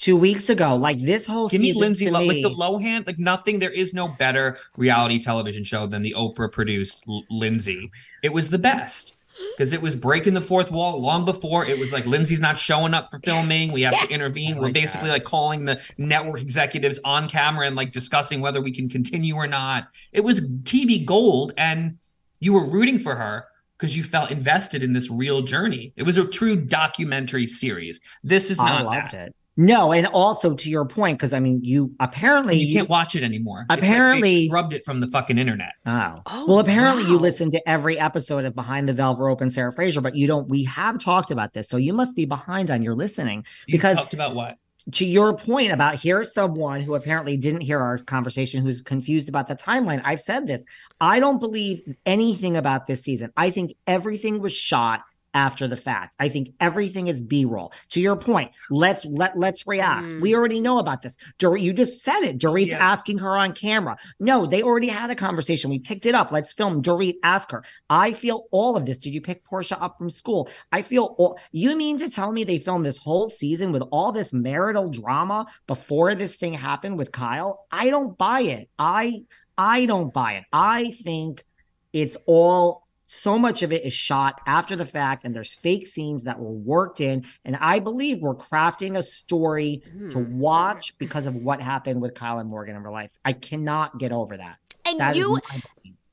two 0.00 0.16
weeks 0.16 0.48
ago. 0.48 0.74
Like 0.76 0.98
this 0.98 1.26
whole 1.26 1.48
Give 1.48 1.60
me 1.60 1.72
Lindsay 1.72 2.10
Lo- 2.10 2.24
like 2.24 2.42
the 2.42 2.50
Lohan, 2.50 3.06
like 3.06 3.18
nothing. 3.18 3.58
There 3.58 3.70
is 3.70 3.94
no 3.94 4.08
better 4.08 4.58
reality 4.76 5.18
television 5.18 5.62
show 5.62 5.86
than 5.86 6.02
the 6.02 6.14
Oprah 6.16 6.50
produced 6.50 7.04
L- 7.08 7.24
Lindsay. 7.30 7.90
It 8.22 8.32
was 8.32 8.50
the 8.50 8.58
best 8.58 9.16
because 9.56 9.72
it 9.72 9.80
was 9.80 9.96
breaking 9.96 10.34
the 10.34 10.40
fourth 10.40 10.70
wall 10.70 11.00
long 11.00 11.24
before 11.24 11.64
it 11.64 11.78
was 11.78 11.92
like 11.92 12.06
Lindsay's 12.06 12.40
not 12.40 12.58
showing 12.58 12.92
up 12.94 13.10
for 13.10 13.18
filming. 13.20 13.72
We 13.72 13.82
have 13.82 13.98
to 14.00 14.08
intervene. 14.12 14.58
We're 14.58 14.72
basically 14.72 15.08
that. 15.08 15.14
like 15.14 15.24
calling 15.24 15.64
the 15.64 15.80
network 15.98 16.40
executives 16.40 16.98
on 17.04 17.28
camera 17.28 17.66
and 17.66 17.76
like 17.76 17.92
discussing 17.92 18.40
whether 18.40 18.60
we 18.60 18.72
can 18.72 18.88
continue 18.88 19.34
or 19.36 19.46
not. 19.46 19.88
It 20.12 20.24
was 20.24 20.40
TV 20.62 21.04
gold, 21.04 21.52
and 21.56 21.98
you 22.40 22.52
were 22.52 22.66
rooting 22.66 22.98
for 22.98 23.14
her 23.14 23.46
because 23.78 23.96
you 23.96 24.02
felt 24.02 24.30
invested 24.30 24.82
in 24.82 24.92
this 24.92 25.10
real 25.10 25.42
journey. 25.42 25.92
It 25.96 26.02
was 26.02 26.18
a 26.18 26.26
true 26.26 26.56
documentary 26.56 27.46
series. 27.46 28.00
This 28.22 28.50
is 28.50 28.58
not 28.58 28.80
I 28.80 28.82
loved 28.82 29.12
that. 29.12 29.28
it. 29.28 29.36
No, 29.56 29.92
and 29.92 30.06
also 30.06 30.54
to 30.54 30.70
your 30.70 30.86
point, 30.86 31.18
because 31.18 31.34
I 31.34 31.40
mean, 31.40 31.60
you 31.62 31.92
apparently 32.00 32.56
you 32.56 32.74
can't 32.74 32.88
watch 32.88 33.14
it 33.14 33.22
anymore. 33.22 33.66
Apparently, 33.68 34.48
like 34.48 34.54
rubbed 34.54 34.72
it 34.72 34.84
from 34.84 35.00
the 35.00 35.06
fucking 35.06 35.38
internet. 35.38 35.72
Oh, 35.84 36.22
oh 36.24 36.46
well, 36.46 36.58
apparently 36.60 37.04
wow. 37.04 37.10
you 37.10 37.18
listen 37.18 37.50
to 37.50 37.68
every 37.68 37.98
episode 37.98 38.44
of 38.44 38.54
Behind 38.54 38.88
the 38.88 38.94
Velvet 38.94 39.22
Rope 39.22 39.40
and 39.40 39.52
Sarah 39.52 39.72
Fraser, 39.72 40.00
but 40.00 40.14
you 40.14 40.26
don't. 40.26 40.48
We 40.48 40.64
have 40.64 40.98
talked 40.98 41.30
about 41.30 41.52
this, 41.52 41.68
so 41.68 41.76
you 41.76 41.92
must 41.92 42.16
be 42.16 42.24
behind 42.24 42.70
on 42.70 42.80
your 42.80 42.94
listening. 42.94 43.44
You 43.66 43.72
because 43.72 43.98
talked 43.98 44.14
about 44.14 44.34
what? 44.34 44.56
To 44.92 45.04
your 45.04 45.36
point 45.36 45.72
about 45.72 45.96
here's 45.96 46.32
someone 46.32 46.80
who 46.80 46.94
apparently 46.94 47.36
didn't 47.36 47.62
hear 47.62 47.80
our 47.80 47.98
conversation, 47.98 48.62
who's 48.62 48.82
confused 48.82 49.28
about 49.28 49.48
the 49.48 49.54
timeline. 49.54 50.00
I've 50.04 50.20
said 50.20 50.46
this. 50.46 50.64
I 51.00 51.20
don't 51.20 51.38
believe 51.38 51.82
anything 52.06 52.56
about 52.56 52.86
this 52.86 53.02
season. 53.02 53.32
I 53.36 53.50
think 53.50 53.74
everything 53.86 54.40
was 54.40 54.54
shot 54.54 55.02
after 55.34 55.66
the 55.66 55.76
fact. 55.76 56.16
I 56.18 56.28
think 56.28 56.50
everything 56.60 57.06
is 57.06 57.22
B-roll. 57.22 57.72
To 57.90 58.00
your 58.00 58.16
point, 58.16 58.52
let's 58.70 59.04
let 59.04 59.38
let's 59.38 59.66
react. 59.66 60.08
Mm. 60.08 60.20
We 60.20 60.34
already 60.34 60.60
know 60.60 60.78
about 60.78 61.02
this. 61.02 61.16
Dorit, 61.38 61.60
you 61.60 61.72
just 61.72 62.02
said 62.02 62.20
it. 62.20 62.38
Dorit's 62.38 62.68
yeah. 62.68 62.78
asking 62.78 63.18
her 63.18 63.36
on 63.36 63.52
camera. 63.52 63.96
No, 64.18 64.46
they 64.46 64.62
already 64.62 64.88
had 64.88 65.10
a 65.10 65.14
conversation. 65.14 65.70
We 65.70 65.78
picked 65.78 66.06
it 66.06 66.14
up. 66.14 66.32
Let's 66.32 66.52
film. 66.52 66.82
Dorit, 66.82 67.16
ask 67.22 67.50
her. 67.50 67.64
I 67.88 68.12
feel 68.12 68.46
all 68.50 68.76
of 68.76 68.86
this. 68.86 68.98
Did 68.98 69.14
you 69.14 69.20
pick 69.20 69.44
Portia 69.44 69.80
up 69.80 69.98
from 69.98 70.10
school? 70.10 70.48
I 70.72 70.82
feel 70.82 71.14
all. 71.18 71.38
You 71.52 71.76
mean 71.76 71.96
to 71.98 72.10
tell 72.10 72.32
me 72.32 72.44
they 72.44 72.58
filmed 72.58 72.86
this 72.86 72.98
whole 72.98 73.30
season 73.30 73.72
with 73.72 73.82
all 73.90 74.12
this 74.12 74.32
marital 74.32 74.90
drama 74.90 75.46
before 75.66 76.14
this 76.14 76.36
thing 76.36 76.54
happened 76.54 76.98
with 76.98 77.12
Kyle? 77.12 77.66
I 77.70 77.90
don't 77.90 78.16
buy 78.16 78.40
it. 78.42 78.68
I 78.78 79.24
I 79.56 79.86
don't 79.86 80.12
buy 80.12 80.34
it. 80.34 80.44
I 80.52 80.90
think 80.90 81.44
it's 81.92 82.16
all 82.26 82.86
so 83.12 83.36
much 83.36 83.62
of 83.64 83.72
it 83.72 83.84
is 83.84 83.92
shot 83.92 84.40
after 84.46 84.76
the 84.76 84.86
fact 84.86 85.24
and 85.24 85.34
there's 85.34 85.52
fake 85.52 85.84
scenes 85.84 86.22
that 86.22 86.38
were 86.38 86.52
worked 86.52 87.00
in 87.00 87.24
and 87.44 87.56
i 87.56 87.80
believe 87.80 88.20
we're 88.20 88.36
crafting 88.36 88.96
a 88.96 89.02
story 89.02 89.82
to 90.10 90.18
Hmm. 90.20 90.38
watch 90.38 90.96
because 90.96 91.26
of 91.26 91.34
what 91.34 91.60
happened 91.60 92.00
with 92.00 92.14
kyle 92.14 92.38
and 92.38 92.48
morgan 92.48 92.76
in 92.76 92.82
real 92.84 92.92
life 92.92 93.18
i 93.24 93.32
cannot 93.32 93.98
get 93.98 94.12
over 94.12 94.36
that 94.36 94.58
And 94.86 95.00
That 95.00 95.10
is 95.16 95.16
you. 95.18 95.40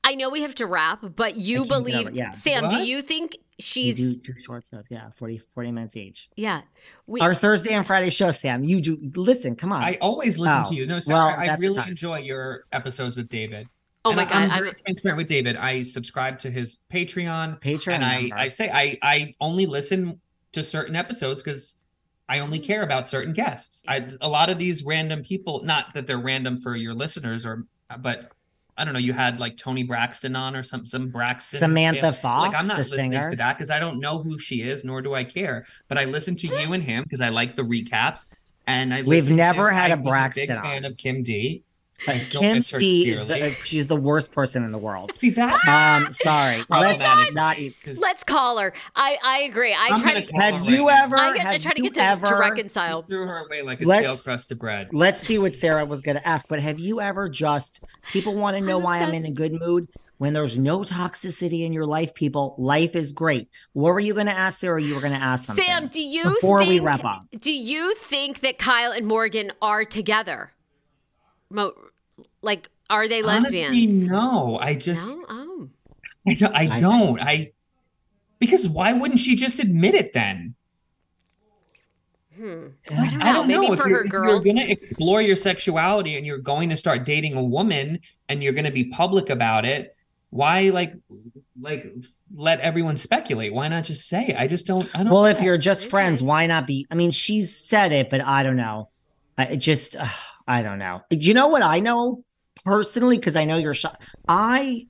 I 0.04 0.14
know 0.14 0.30
we 0.30 0.40
have 0.42 0.54
to 0.56 0.66
wrap, 0.66 1.00
but 1.16 1.36
you 1.36 1.64
I 1.64 1.66
can't 1.68 1.68
get 1.86 1.92
believe, 1.92 2.10
yeah. 2.16 2.30
Sam, 2.32 2.68
do 2.70 2.78
you 2.78 3.02
think 3.02 3.32
we 3.32 3.62
she's, 3.62 3.96
do 3.98 4.14
two 4.32 4.40
short 4.40 4.66
shows 4.70 4.86
yeah 4.90 5.10
40 5.10 5.38
40 5.54 5.70
minutes 5.72 5.96
each 5.96 6.28
yeah. 6.36 6.62
We, 7.06 7.20
our 7.20 7.34
thursday 7.34 7.74
and 7.74 7.86
friday 7.86 8.10
show 8.10 8.32
sam 8.32 8.64
you 8.64 8.80
do 8.80 8.98
listen 9.16 9.54
come 9.56 9.70
on 9.72 9.82
I 9.82 9.98
always 10.00 10.38
listen 10.38 10.62
Oh, 10.66 10.70
to 10.70 10.74
you. 10.74 10.86
No, 10.86 10.94
well, 10.94 11.00
Sarah, 11.00 11.48
I 11.48 11.54
really 11.56 11.82
enjoy 11.88 12.18
your 12.20 12.64
episodes 12.72 13.16
with 13.16 13.28
David. 13.28 13.68
Oh 14.04 14.10
And 14.10 14.16
my 14.16 14.24
God. 14.24 14.34
I'm 14.34 14.50
I'm, 14.50 14.62
very 14.62 14.74
transparent 14.74 15.18
with 15.18 15.26
David. 15.26 15.56
I 15.56 15.82
subscribe 15.82 16.38
to 16.40 16.50
his 16.50 16.78
Patreon, 16.92 17.60
patreon 17.60 17.94
and 17.94 18.04
I. 18.04 18.30
I 18.34 18.48
say 18.48 18.70
I 18.70 18.96
I 19.02 19.34
only 19.40 19.66
listen 19.66 20.20
to 20.52 20.62
certain 20.62 20.96
episodes 20.96 21.42
because 21.42 21.76
I 22.28 22.40
only 22.40 22.58
care 22.58 22.82
about 22.82 23.08
certain 23.08 23.32
guests. 23.32 23.84
I 23.88 24.08
a 24.20 24.28
lot 24.28 24.50
of 24.50 24.58
these 24.58 24.84
random 24.84 25.22
people, 25.22 25.62
not 25.64 25.94
that 25.94 26.06
they're 26.06 26.18
random 26.18 26.56
for 26.56 26.76
your 26.76 26.94
listeners, 26.94 27.44
or 27.46 27.64
but 28.00 28.30
I 28.76 28.84
don't 28.84 28.92
know. 28.94 29.00
You 29.00 29.12
had 29.12 29.40
like 29.40 29.56
Toni 29.56 29.82
Braxton 29.82 30.36
on 30.36 30.54
or 30.54 30.62
some 30.62 30.86
some 30.86 31.08
Braxton 31.08 31.58
samantha 31.58 32.12
fox 32.12 32.48
like 32.48 32.56
I'm 32.56 32.66
not 32.68 32.76
the 32.76 32.82
listening 32.82 33.12
singer 33.12 33.30
to 33.30 33.36
that 33.36 33.56
because 33.56 33.70
I 33.70 33.80
don't 33.80 33.98
know 33.98 34.22
who 34.22 34.38
she 34.38 34.62
is, 34.62 34.84
nor 34.84 35.02
do 35.02 35.14
I 35.14 35.24
care. 35.24 35.66
But 35.88 35.98
I 35.98 36.04
listen 36.04 36.36
to 36.36 36.46
you 36.46 36.72
and 36.74 36.82
him 36.82 37.02
because 37.02 37.20
I 37.20 37.30
like 37.30 37.56
the 37.56 37.62
recaps. 37.62 38.26
And 38.68 38.92
I 38.92 38.98
We've 38.98 39.08
listen 39.08 39.36
never 39.36 39.70
to, 39.70 39.74
had 39.74 39.90
I 39.90 39.94
a 39.94 39.96
was 39.96 40.08
Braxton 40.08 40.46
big 40.48 40.56
on. 40.56 40.62
fan 40.62 40.84
of 40.84 40.96
Kim 40.98 41.22
D. 41.22 41.62
I 42.06 42.20
still 42.20 42.40
kim 42.40 42.56
miss 42.56 42.70
her 42.70 42.78
D 42.78 43.08
is 43.10 43.26
dearly. 43.26 43.50
the, 43.50 43.54
she's 43.64 43.86
the 43.88 43.96
worst 43.96 44.30
person 44.32 44.62
in 44.64 44.70
the 44.70 44.78
world 44.78 45.16
See 45.18 45.30
that? 45.30 45.66
um 45.66 46.12
sorry 46.12 46.58
let's 46.70 47.02
Problematic. 47.02 47.34
not 47.34 47.58
eat 47.58 47.74
let's 48.00 48.22
call 48.24 48.58
her. 48.58 48.72
I, 48.94 49.18
I 49.24 49.38
agree. 49.40 49.74
I 49.74 49.88
I'm 49.92 50.00
try 50.00 50.12
gonna 50.14 50.26
to, 50.26 50.32
call 50.32 50.40
have 50.40 50.54
her 50.66 50.70
you 50.72 50.88
right 50.88 50.94
now. 50.96 51.04
ever 51.04 51.18
I, 51.18 51.32
get, 51.36 51.46
I 51.46 51.52
have 51.54 51.62
try 51.62 51.72
to 51.72 51.78
you 51.78 51.82
get 51.90 51.94
to, 51.94 52.02
ever, 52.02 52.26
to 52.26 52.34
reconcile. 52.36 53.02
threw 53.02 53.26
her 53.26 53.38
away 53.46 53.62
like 53.62 53.80
a 53.80 53.84
Let's- 53.84 54.20
stale 54.22 54.32
crust 54.34 54.52
of 54.52 54.58
bread. 54.58 54.88
Let's 54.92 55.20
see 55.22 55.38
what 55.38 55.56
Sarah 55.56 55.84
was 55.84 56.00
going 56.00 56.16
to 56.16 56.26
ask. 56.28 56.46
But 56.48 56.60
have 56.60 56.78
you 56.78 57.00
ever 57.00 57.28
just 57.28 57.82
people 58.12 58.34
want 58.34 58.56
to 58.56 58.62
know 58.62 58.76
I'm 58.78 58.82
why 58.84 58.98
I'm 58.98 59.08
in 59.10 59.16
obsessed. 59.16 59.28
a 59.30 59.34
good 59.34 59.52
mood? 59.60 59.88
When 60.18 60.32
there's 60.32 60.58
no 60.58 60.80
toxicity 60.80 61.64
in 61.64 61.72
your 61.72 61.86
life, 61.86 62.12
people, 62.12 62.56
life 62.58 62.96
is 62.96 63.12
great. 63.12 63.48
What 63.72 63.92
were 63.94 64.00
you 64.00 64.14
going 64.14 64.26
to 64.26 64.32
ask 64.32 64.58
Sarah? 64.58 64.82
You 64.82 64.96
were 64.96 65.00
going 65.00 65.12
to 65.12 65.22
ask 65.22 65.44
something. 65.46 65.64
Sam, 65.64 65.86
do 65.86 66.00
you 66.02 66.24
before 66.24 66.58
think, 66.58 66.70
we 66.70 66.80
wrap 66.80 67.04
up. 67.04 67.22
Do 67.38 67.52
you 67.52 67.94
think 67.94 68.40
that 68.40 68.58
Kyle 68.58 68.90
and 68.90 69.06
Morgan 69.06 69.52
are 69.62 69.84
together? 69.84 70.50
Mo- 71.50 71.72
like, 72.42 72.68
are 72.90 73.08
they 73.08 73.22
Honestly, 73.22 73.62
lesbians? 73.62 74.04
no. 74.04 74.58
I 74.60 74.74
just 74.74 75.16
No? 75.16 75.24
Oh. 75.28 75.68
I, 76.26 76.34
don't, 76.34 76.54
I 76.54 76.76
I- 76.76 76.80
don't. 76.80 77.20
I 77.20 77.52
because 78.38 78.68
why 78.68 78.92
wouldn't 78.92 79.20
she 79.20 79.34
just 79.34 79.60
admit 79.60 79.94
it 79.94 80.12
then? 80.12 80.54
Hmm. 82.36 82.66
Like, 82.96 83.14
don't 83.32 83.48
know. 83.48 83.60
Maybe 83.60 83.72
If 83.72 83.80
for 83.80 83.88
you're, 83.88 84.08
her 84.08 84.08
if. 84.08 84.44
You're 84.44 84.54
going 84.54 84.64
to 84.64 84.70
explore 84.70 85.20
your 85.20 85.34
sexuality 85.34 86.16
and 86.16 86.24
you're 86.24 86.38
going 86.38 86.70
to 86.70 86.76
start 86.76 87.04
dating 87.04 87.34
a 87.34 87.42
woman 87.42 87.98
and 88.28 88.42
you're 88.42 88.52
going 88.52 88.64
to 88.64 88.70
be 88.70 88.90
public 88.90 89.28
about 89.30 89.64
it. 89.64 89.96
Why, 90.30 90.70
like, 90.70 90.94
like 91.60 91.92
let 92.32 92.60
everyone 92.60 92.96
speculate? 92.96 93.52
Why 93.52 93.66
not 93.66 93.84
just 93.84 94.08
say? 94.08 94.26
it? 94.28 94.36
I 94.36 94.46
just 94.46 94.66
don't. 94.68 94.88
I 94.94 94.98
don't. 95.02 95.12
Well, 95.12 95.24
if 95.24 95.42
you're 95.42 95.58
just 95.58 95.86
friends, 95.86 96.22
why 96.22 96.46
not 96.46 96.66
be? 96.66 96.86
I 96.90 96.94
mean, 96.94 97.10
she's 97.10 97.56
said 97.56 97.90
it, 97.92 98.08
but 98.08 98.20
I 98.20 98.44
don't 98.44 98.56
know. 98.56 98.90
I 99.36 99.44
it 99.46 99.56
just, 99.56 99.96
ugh, 99.98 100.08
I 100.46 100.62
don't 100.62 100.78
know. 100.78 101.02
You 101.10 101.34
know 101.34 101.48
what 101.48 101.62
I 101.62 101.80
know 101.80 102.24
personally? 102.68 103.16
Because 103.16 103.36
I 103.36 103.44
know 103.44 103.56
you're 103.56 103.74
shocked. 103.74 104.02
I 104.28 104.86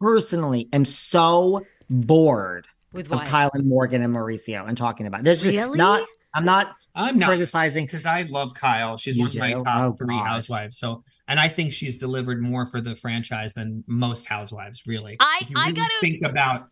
personally 0.00 0.68
am 0.72 0.84
so 0.84 1.64
bored 1.90 2.66
With 2.92 3.06
of 3.06 3.18
what? 3.20 3.26
Kyle 3.26 3.50
and 3.54 3.66
Morgan 3.68 4.02
and 4.02 4.14
Mauricio 4.14 4.66
and 4.68 4.76
talking 4.76 5.06
about 5.06 5.24
this. 5.24 5.44
Is 5.44 5.52
Really? 5.52 5.78
not. 5.78 6.06
I'm 6.34 6.44
not 6.44 6.74
I'm 6.94 7.18
not 7.18 7.26
criticizing. 7.28 7.86
because 7.86 8.04
I 8.06 8.22
love 8.22 8.52
Kyle. 8.54 8.96
She's 8.98 9.16
You 9.16 9.22
one 9.24 9.30
of 9.30 9.36
my 9.38 9.52
top 9.54 9.66
Oh, 9.66 9.96
three 9.96 10.14
God. 10.16 10.26
housewives. 10.26 10.78
So, 10.78 11.02
and 11.26 11.40
I 11.40 11.48
think 11.48 11.72
she's 11.72 11.96
delivered 11.96 12.42
more 12.42 12.66
for 12.66 12.80
the 12.82 12.94
franchise 12.94 13.54
than 13.54 13.82
most 13.86 14.26
housewives. 14.26 14.82
Really, 14.86 15.16
I- 15.20 15.38
If 15.42 15.50
you 15.50 15.56
I 15.58 15.72
gotta- 15.72 15.90
think 16.00 16.22
about. 16.24 16.68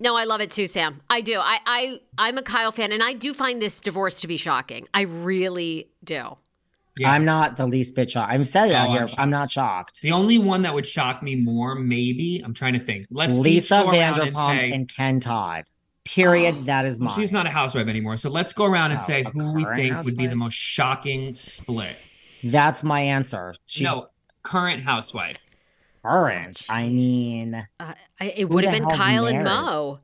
No, 0.00 0.16
I 0.16 0.24
love 0.24 0.40
it 0.40 0.50
too, 0.50 0.66
Sam. 0.66 1.00
I 1.10 1.20
do. 1.20 1.38
I, 1.40 1.58
I 1.66 2.00
I'm 2.18 2.38
a 2.38 2.42
Kyle 2.42 2.72
fan, 2.72 2.92
and 2.92 3.02
I 3.02 3.14
do 3.14 3.34
find 3.34 3.60
this 3.60 3.80
divorce 3.80 4.20
to 4.20 4.28
be 4.28 4.36
shocking. 4.36 4.86
I 4.94 5.02
really 5.02 5.88
do. 6.04 6.36
Yeah, 6.96 7.10
I'm 7.10 7.24
not 7.24 7.56
the 7.56 7.66
least 7.66 7.94
bit 7.96 8.10
shocked. 8.10 8.32
I'm 8.32 8.44
said 8.44 8.70
it 8.70 8.74
Oh, 8.74 8.76
out 8.76 8.86
I'm 8.88 8.90
here. 8.96 9.08
shocked. 9.08 9.20
I'm 9.20 9.30
not 9.30 9.50
shocked. 9.50 10.00
the 10.02 10.12
only 10.12 10.38
one 10.38 10.62
that 10.62 10.72
would 10.74 10.86
shock 10.86 11.22
me 11.22 11.34
more, 11.34 11.74
maybe. 11.74 12.40
I'm 12.44 12.54
trying 12.54 12.74
to 12.74 12.78
think. 12.78 13.06
Let's 13.10 13.36
Lisa 13.38 13.82
go 13.84 13.90
around 13.90 14.20
and 14.20 14.34
Vanderpump 14.36 14.46
say 14.46 14.72
and, 14.72 14.88
Ken 14.94 15.18
Todd. 15.20 15.64
Period. 16.04 16.54
Oh, 16.58 16.62
that 16.66 16.84
is 16.84 17.00
well, 17.00 17.08
mine. 17.08 17.18
she's 17.18 17.32
not 17.32 17.46
a 17.46 17.50
housewife 17.50 17.88
anymore. 17.88 18.16
So 18.16 18.30
let's 18.30 18.52
go 18.52 18.64
around 18.64 18.92
and 18.92 19.00
Oh, 19.00 19.04
say 19.04 19.24
who 19.32 19.52
we 19.54 19.64
current 19.64 19.76
think 19.80 20.04
would 20.04 20.16
be 20.16 20.26
the 20.28 20.36
most 20.36 20.54
shocking 20.54 21.34
split. 21.34 21.96
That's 22.44 22.84
my 22.84 23.00
answer. 23.00 23.54
She's 23.66 23.84
no, 23.86 24.08
current 24.42 24.82
housewife. 24.84 25.44
current. 26.04 26.62
I 26.68 26.88
mean, 26.90 27.66
Uh, 27.80 27.94
it 28.20 28.48
would 28.50 28.64
have 28.64 28.72
been 28.74 28.84
hell's 28.84 28.98
Kyle 28.98 29.26
and 29.26 29.42
married? 29.44 29.48
Mo. 29.48 30.00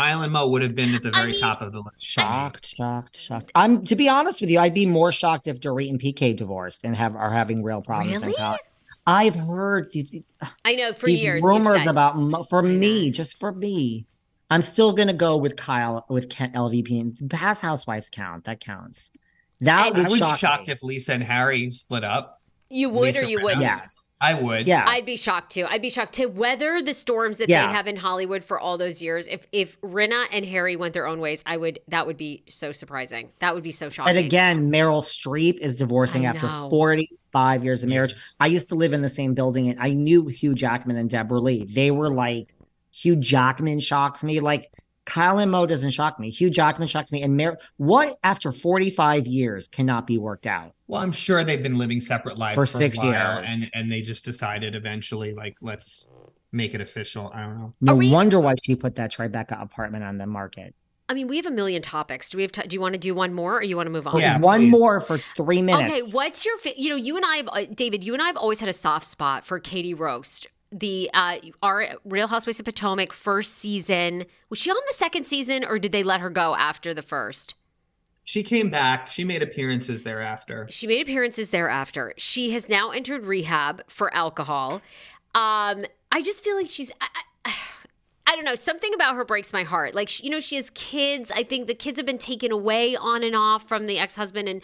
Kyle 0.00 0.22
and 0.22 0.32
Mo 0.32 0.46
would 0.48 0.62
have 0.62 0.74
been 0.74 0.94
at 0.94 1.02
the 1.02 1.10
I 1.14 1.20
very 1.20 1.32
mean, 1.32 1.40
top 1.40 1.60
of 1.60 1.72
the 1.72 1.80
list. 1.80 2.02
shocked, 2.02 2.66
shocked, 2.66 3.16
shocked. 3.18 3.50
I'm 3.54 3.84
to 3.84 3.96
be 3.96 4.08
honest 4.08 4.40
with 4.40 4.48
you, 4.50 4.58
I'd 4.58 4.72
be 4.74 4.86
more 4.86 5.12
shocked 5.12 5.46
if 5.46 5.60
Dorit 5.60 5.90
and 5.90 6.00
PK 6.00 6.34
divorced 6.36 6.84
and 6.84 6.96
have 6.96 7.14
are 7.16 7.30
having 7.30 7.62
real 7.62 7.82
problems. 7.82 8.12
than 8.14 8.22
Really? 8.22 8.34
Kyle. 8.34 8.58
I've 9.06 9.34
heard 9.34 9.90
these, 9.92 10.22
I 10.64 10.74
know 10.76 10.92
for 10.92 11.06
these 11.06 11.20
years. 11.20 11.42
rumors 11.42 11.86
about 11.86 12.16
Mo- 12.16 12.42
for 12.44 12.62
me, 12.62 13.10
just 13.10 13.38
for 13.38 13.52
me. 13.52 14.06
I'm 14.50 14.62
still 14.62 14.92
gonna 14.92 15.12
go 15.12 15.36
with 15.36 15.56
Kyle 15.56 16.04
with 16.08 16.28
Ken, 16.30 16.52
LVP 16.52 16.98
and 17.00 17.30
past 17.30 17.60
housewives 17.62 18.08
count. 18.10 18.44
That 18.44 18.60
counts. 18.60 19.10
That 19.60 19.88
And- 19.88 19.96
I 19.96 20.00
would 20.00 20.10
would 20.10 20.18
shock 20.18 20.34
be 20.34 20.38
shocked 20.38 20.66
me. 20.68 20.72
if 20.72 20.82
Lisa 20.82 21.12
and 21.14 21.22
Harry 21.22 21.70
split 21.72 22.04
up. 22.04 22.40
you 22.70 22.88
would 22.88 23.02
Lisa 23.02 23.24
or 23.24 23.28
you 23.28 23.40
wouldn't. 23.42 23.62
Yes. 23.62 24.09
I 24.20 24.34
would. 24.34 24.66
Yeah. 24.66 24.84
I'd 24.86 25.06
be 25.06 25.16
shocked 25.16 25.52
too. 25.52 25.66
I'd 25.68 25.80
be 25.80 25.88
shocked 25.90 26.12
to 26.14 26.26
weather 26.26 26.82
the 26.82 26.92
storms 26.92 27.38
that 27.38 27.48
Yes. 27.48 27.66
they 27.66 27.72
have 27.72 27.86
in 27.86 27.96
Hollywood 27.96 28.44
for 28.44 28.60
all 28.60 28.76
those 28.76 29.00
years. 29.00 29.26
If 29.28 29.46
if 29.50 29.80
Rinna 29.80 30.26
and 30.30 30.44
Harry 30.44 30.76
went 30.76 30.92
their 30.94 31.06
own 31.06 31.20
ways, 31.20 31.42
I 31.46 31.56
would. 31.56 31.78
That 31.88 32.06
would 32.06 32.16
be 32.18 32.44
so 32.48 32.72
surprising. 32.72 33.30
That 33.38 33.54
would 33.54 33.62
be 33.62 33.72
so 33.72 33.88
shocking. 33.88 34.16
And 34.16 34.26
again, 34.26 34.70
Meryl 34.70 35.02
Streep 35.02 35.58
is 35.58 35.76
divorcing 35.78 36.26
I 36.26 36.30
after 36.30 36.46
know. 36.48 36.68
45 36.68 37.64
years 37.64 37.82
of 37.82 37.88
marriage. 37.88 38.14
I 38.38 38.46
used 38.48 38.68
to 38.68 38.74
live 38.74 38.92
in 38.92 39.00
the 39.00 39.08
same 39.08 39.34
building 39.34 39.68
and 39.68 39.80
I 39.80 39.94
knew 39.94 40.26
Hugh 40.26 40.54
Jackman 40.54 40.96
and 40.96 41.08
Deborra-Lee. 41.10 41.64
They 41.64 41.90
were 41.90 42.12
like, 42.12 42.54
Hugh 42.92 43.16
Jackman 43.16 43.80
shocks 43.80 44.22
me. 44.24 44.40
Like, 44.40 44.66
Kyle 45.06 45.38
and 45.38 45.50
Mo 45.50 45.66
doesn't 45.66 45.90
shock 45.90 46.20
me. 46.20 46.30
Hugh 46.30 46.50
Jackman 46.50 46.86
shocks 46.86 47.10
me. 47.10 47.22
And 47.22 47.36
Mer- 47.36 47.58
what 47.78 48.18
after 48.22 48.52
45 48.52 49.26
years 49.26 49.66
cannot 49.66 50.06
be 50.06 50.18
worked 50.18 50.46
out? 50.46 50.74
Well, 50.86 51.02
I'm 51.02 51.12
sure 51.12 51.42
they've 51.42 51.62
been 51.62 51.78
living 51.78 52.00
separate 52.00 52.38
lives 52.38 52.54
For 52.54 52.62
a 52.62 52.66
six 52.66 52.96
while, 52.98 53.06
years. 53.42 53.46
and 53.48 53.70
and 53.74 53.92
they 53.92 54.02
just 54.02 54.24
decided 54.24 54.74
eventually, 54.74 55.32
like, 55.34 55.56
let's 55.60 56.08
make 56.52 56.74
it 56.74 56.80
official. 56.80 57.30
I 57.34 57.42
don't 57.42 57.58
know. 57.58 57.74
No 57.80 57.94
we- 57.96 58.10
wonder 58.10 58.38
why 58.40 58.54
she 58.62 58.76
put 58.76 58.96
that 58.96 59.12
Tribeca 59.12 59.60
apartment 59.62 60.04
on 60.04 60.18
the 60.18 60.26
market. 60.26 60.74
I 61.08 61.14
mean, 61.14 61.26
we 61.26 61.36
have 61.38 61.46
a 61.46 61.50
million 61.50 61.82
topics. 61.82 62.28
Do 62.30 62.36
we 62.38 62.42
have? 62.42 62.52
T- 62.52 62.62
do 62.68 62.74
you 62.74 62.80
want 62.80 62.94
to 62.94 62.98
do 63.00 63.14
one 63.16 63.34
more, 63.34 63.56
or 63.56 63.62
you 63.64 63.76
want 63.76 63.86
to 63.86 63.90
move 63.90 64.06
on? 64.06 64.20
Yeah, 64.20 64.38
One 64.38 64.60
please. 64.60 64.70
more 64.70 65.00
for 65.00 65.18
three 65.36 65.60
minutes. 65.60 65.90
Okay, 65.90 66.02
what's 66.12 66.44
your? 66.46 66.56
Fa- 66.58 66.80
you 66.80 66.88
know, 66.88 66.94
you 66.94 67.16
and 67.16 67.24
I, 67.26 67.36
have, 67.38 67.48
uh, 67.50 67.64
David. 67.74 68.04
You 68.04 68.12
and 68.12 68.22
I 68.22 68.26
have 68.26 68.36
always 68.36 68.60
had 68.60 68.68
a 68.68 68.72
soft 68.72 69.06
spot 69.06 69.44
for 69.44 69.58
Katie 69.58 69.92
Rost. 69.94 70.46
The 70.72 71.10
uh, 71.12 71.36
our 71.62 71.88
Real 72.04 72.28
Housewives 72.28 72.60
of 72.60 72.64
Potomac 72.64 73.12
first 73.12 73.54
season. 73.58 74.24
Was 74.50 74.58
she 74.60 74.70
on 74.70 74.76
the 74.86 74.94
second 74.94 75.26
season, 75.26 75.64
or 75.64 75.78
did 75.78 75.90
they 75.92 76.02
let 76.02 76.20
her 76.20 76.30
go 76.30 76.54
after 76.54 76.94
the 76.94 77.02
first? 77.02 77.54
She 78.22 78.42
came 78.44 78.70
back. 78.70 79.10
She 79.10 79.24
made 79.24 79.42
appearances 79.42 80.04
thereafter. 80.04 80.68
She 80.70 80.86
made 80.86 81.02
appearances 81.02 81.50
thereafter. 81.50 82.14
She 82.16 82.52
has 82.52 82.68
now 82.68 82.90
entered 82.90 83.24
rehab 83.24 83.82
for 83.88 84.14
alcohol. 84.14 84.74
Um, 85.34 85.84
I 86.12 86.22
just 86.22 86.44
feel 86.44 86.56
like 86.56 86.68
she's. 86.68 86.92
I, 87.00 87.08
I, 87.44 87.54
I 88.28 88.36
don't 88.36 88.44
know. 88.44 88.54
Something 88.54 88.94
about 88.94 89.16
her 89.16 89.24
breaks 89.24 89.52
my 89.52 89.64
heart. 89.64 89.96
Like, 89.96 90.08
she- 90.08 90.22
you 90.24 90.30
know, 90.30 90.38
she 90.38 90.54
has 90.54 90.70
kids. 90.70 91.32
I 91.34 91.42
think 91.42 91.66
the 91.66 91.74
kids 91.74 91.98
have 91.98 92.06
been 92.06 92.18
taken 92.18 92.52
away 92.52 92.94
on 92.94 93.24
and 93.24 93.34
off 93.34 93.66
from 93.66 93.86
the 93.86 93.98
ex 93.98 94.14
husband, 94.14 94.48
and 94.48 94.62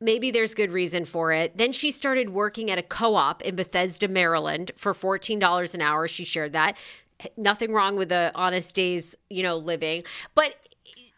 maybe 0.00 0.30
there's 0.30 0.54
good 0.54 0.72
reason 0.72 1.04
for 1.04 1.32
it. 1.32 1.56
Then 1.56 1.72
she 1.72 1.90
started 1.90 2.30
working 2.30 2.70
at 2.70 2.78
a 2.78 2.82
co 2.82 3.14
op 3.14 3.42
in 3.42 3.56
Bethesda, 3.56 4.08
Maryland 4.08 4.72
for 4.76 4.92
$14 4.92 5.74
an 5.74 5.80
hour. 5.80 6.08
She 6.08 6.24
shared 6.24 6.52
that. 6.52 6.76
Nothing 7.36 7.72
wrong 7.72 7.96
with 7.96 8.10
the 8.10 8.30
honest 8.34 8.74
days, 8.74 9.16
you 9.28 9.42
know, 9.42 9.56
living. 9.56 10.04
But 10.34 10.54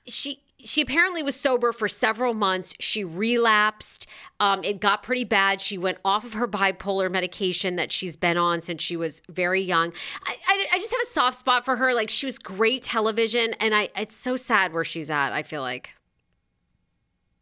she 0.06 0.40
she 0.62 0.82
apparently 0.82 1.22
was 1.22 1.36
sober 1.36 1.72
for 1.72 1.88
several 1.88 2.34
months. 2.34 2.74
She 2.80 3.02
relapsed. 3.02 4.06
Um, 4.40 4.62
it 4.62 4.80
got 4.80 5.02
pretty 5.02 5.24
bad. 5.24 5.60
She 5.60 5.78
went 5.78 5.98
off 6.04 6.24
of 6.24 6.34
her 6.34 6.46
bipolar 6.46 7.10
medication 7.10 7.76
that 7.76 7.90
she's 7.92 8.16
been 8.16 8.36
on 8.36 8.60
since 8.60 8.82
she 8.82 8.96
was 8.96 9.22
very 9.28 9.62
young. 9.62 9.92
I, 10.26 10.36
I, 10.46 10.66
I 10.74 10.78
just 10.78 10.92
have 10.92 11.00
a 11.02 11.06
soft 11.06 11.38
spot 11.38 11.64
for 11.64 11.76
her. 11.76 11.94
Like 11.94 12.10
she 12.10 12.26
was 12.26 12.38
great 12.38 12.82
television, 12.82 13.54
and 13.54 13.74
I 13.74 13.88
it's 13.96 14.16
so 14.16 14.36
sad 14.36 14.72
where 14.72 14.84
she's 14.84 15.10
at. 15.10 15.32
I 15.32 15.42
feel 15.42 15.62
like. 15.62 15.94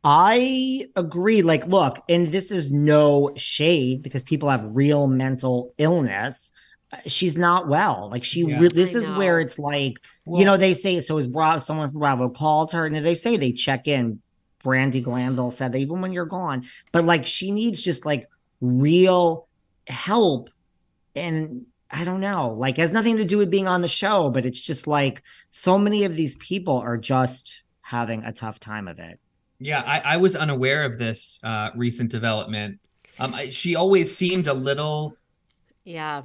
I 0.04 0.86
agree. 0.96 1.42
Like, 1.42 1.66
look, 1.66 2.02
and 2.08 2.28
this 2.28 2.50
is 2.50 2.70
no 2.70 3.32
shade 3.36 4.02
because 4.02 4.22
people 4.22 4.48
have 4.48 4.64
real 4.70 5.06
mental 5.06 5.74
illness. 5.78 6.52
Uh, 6.92 6.98
She's 7.06 7.36
not 7.36 7.68
well. 7.68 8.08
Like 8.10 8.24
she, 8.24 8.42
Yeah. 8.42 8.60
re- 8.60 8.68
this 8.68 8.94
I 8.94 9.00
is 9.00 9.10
where 9.10 9.40
it's 9.40 9.58
like, 9.58 9.94
Well- 10.24 10.40
you 10.40 10.46
know, 10.46 10.56
they 10.56 10.72
say 10.72 11.00
so. 11.00 11.18
Is 11.18 11.26
Bravo? 11.26 11.58
Someone 11.58 11.90
from 11.90 11.98
Bravo 12.00 12.28
called 12.28 12.72
her, 12.72 12.86
and 12.86 12.96
they 12.96 13.14
say 13.14 13.36
they 13.36 13.52
check 13.52 13.88
in. 13.88 14.20
Brandi 14.64 15.02
Glanville 15.02 15.52
said 15.52 15.70
that 15.72 15.78
even 15.78 16.00
when 16.00 16.12
you're 16.12 16.26
gone, 16.26 16.64
but 16.90 17.04
like 17.04 17.24
she 17.24 17.52
needs 17.52 17.80
just 17.80 18.04
like 18.04 18.28
real 18.60 19.46
help, 19.86 20.50
and 21.14 21.64
I 21.90 22.04
don't 22.04 22.20
know, 22.20 22.54
like 22.58 22.76
it 22.76 22.80
has 22.80 22.92
nothing 22.92 23.18
to 23.18 23.24
do 23.24 23.38
with 23.38 23.52
being 23.52 23.68
on 23.68 23.82
the 23.82 23.88
show, 23.88 24.30
but 24.30 24.44
it's 24.44 24.60
just 24.60 24.88
like 24.88 25.22
so 25.50 25.78
many 25.78 26.04
of 26.04 26.16
these 26.16 26.34
people 26.36 26.76
are 26.76 26.96
just 26.98 27.62
having 27.82 28.24
a 28.24 28.32
tough 28.32 28.58
time 28.58 28.88
of 28.88 28.98
it. 28.98 29.20
Yeah, 29.60 29.82
I, 29.84 30.14
I 30.14 30.16
was 30.18 30.36
unaware 30.36 30.84
of 30.84 30.98
this 30.98 31.40
uh, 31.42 31.70
recent 31.74 32.10
development. 32.10 32.78
Um, 33.18 33.34
I, 33.34 33.50
she 33.50 33.74
always 33.74 34.16
seemed 34.16 34.46
a 34.46 34.54
little, 34.54 35.16
Yeah. 35.84 36.22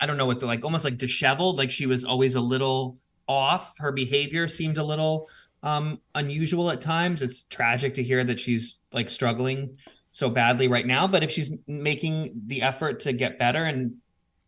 I 0.00 0.06
don't 0.06 0.16
know 0.16 0.26
what 0.26 0.40
the 0.40 0.46
like, 0.46 0.64
almost 0.64 0.84
like 0.86 0.96
disheveled. 0.96 1.58
Like 1.58 1.70
she 1.70 1.84
was 1.86 2.04
always 2.04 2.34
a 2.34 2.40
little 2.40 2.96
off. 3.28 3.74
Her 3.78 3.92
behavior 3.92 4.48
seemed 4.48 4.78
a 4.78 4.82
little 4.82 5.28
um, 5.62 6.00
unusual 6.14 6.70
at 6.70 6.80
times. 6.80 7.20
It's 7.20 7.42
tragic 7.42 7.94
to 7.94 8.02
hear 8.02 8.24
that 8.24 8.40
she's 8.40 8.80
like 8.92 9.10
struggling 9.10 9.76
so 10.10 10.30
badly 10.30 10.68
right 10.68 10.86
now. 10.86 11.06
But 11.06 11.22
if 11.22 11.30
she's 11.30 11.52
making 11.66 12.32
the 12.46 12.62
effort 12.62 13.00
to 13.00 13.12
get 13.12 13.38
better 13.38 13.64
and 13.64 13.96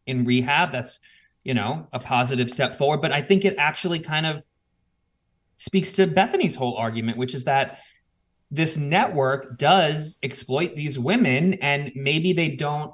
in 0.07 0.25
rehab, 0.25 0.73
that's 0.73 1.01
you 1.45 1.55
know 1.55 1.87
a 1.93 1.99
positive 1.99 2.51
step 2.51 2.75
forward. 2.75 3.03
But 3.03 3.13
I 3.13 3.21
think 3.21 3.45
it 3.45 3.57
actually 3.59 3.99
kind 3.99 4.25
of 4.25 4.43
speaks 5.57 5.93
to 5.93 6.07
Bethenny's 6.07 6.57
whole 6.57 6.77
argument, 6.77 7.19
which 7.19 7.35
is 7.35 7.45
that 7.45 7.79
this 8.53 8.77
network 8.77 9.57
does 9.59 10.19
exploit 10.23 10.77
these 10.77 10.99
women 10.99 11.55
and 11.55 11.91
maybe 11.97 12.33
they 12.35 12.55
don't 12.55 12.93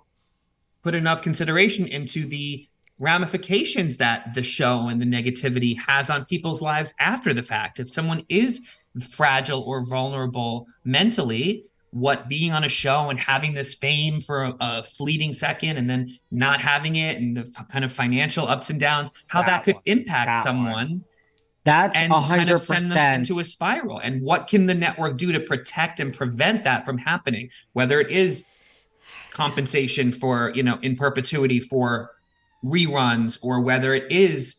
put 0.84 0.94
enough 0.94 1.20
consideration 1.20 1.86
into 1.88 2.24
the 2.24 2.66
ramifications 3.00 3.96
that 3.96 4.32
the 4.34 4.42
show 4.42 4.88
and 4.88 5.02
the 5.02 5.06
negativity 5.06 5.76
has 5.78 6.10
on 6.10 6.24
people's 6.24 6.62
lives 6.62 6.94
after 7.00 7.34
the 7.34 7.42
fact 7.42 7.80
if 7.80 7.90
someone 7.90 8.22
is 8.28 8.66
fragile 9.10 9.62
or 9.62 9.84
vulnerable 9.84 10.66
mentally 10.84 11.64
what 11.90 12.28
being 12.28 12.52
on 12.52 12.64
a 12.64 12.68
show 12.68 13.08
and 13.08 13.18
having 13.18 13.54
this 13.54 13.72
fame 13.74 14.20
for 14.20 14.44
a, 14.44 14.56
a 14.60 14.82
fleeting 14.84 15.32
second 15.32 15.76
and 15.76 15.88
then 15.88 16.08
not 16.30 16.60
having 16.60 16.96
it 16.96 17.16
and 17.16 17.36
the 17.36 17.40
f- 17.56 17.66
kind 17.68 17.84
of 17.84 17.92
financial 17.92 18.46
ups 18.46 18.68
and 18.70 18.78
downs 18.78 19.10
how 19.26 19.40
that, 19.40 19.48
That 19.48 19.64
could 19.64 19.74
one. 19.76 19.82
impact 19.86 20.44
That 20.44 20.54
one. 20.54 21.04
Someone 21.68 21.90
That's 21.92 21.96
and 21.96 22.12
a 22.12 22.16
kind 22.36 22.50
of 22.50 22.60
send 22.60 22.80
them 22.80 22.88
percent 22.88 23.30
into 23.30 23.38
a 23.40 23.44
spiral. 23.44 23.98
And 23.98 24.22
what 24.22 24.46
can 24.48 24.66
the 24.66 24.74
network 24.74 25.16
do 25.16 25.32
to 25.32 25.40
protect 25.40 26.00
and 26.00 26.12
prevent 26.12 26.64
that 26.64 26.84
from 26.86 26.98
happening? 26.98 27.50
Whether 27.72 28.00
it 28.00 28.10
is 28.10 28.48
compensation 29.30 30.12
for, 30.12 30.52
you 30.54 30.62
know, 30.62 30.78
in 30.82 30.96
perpetuity 30.96 31.60
for 31.60 32.10
reruns, 32.64 33.38
or 33.42 33.60
whether 33.60 33.94
it 33.94 34.10
is 34.10 34.56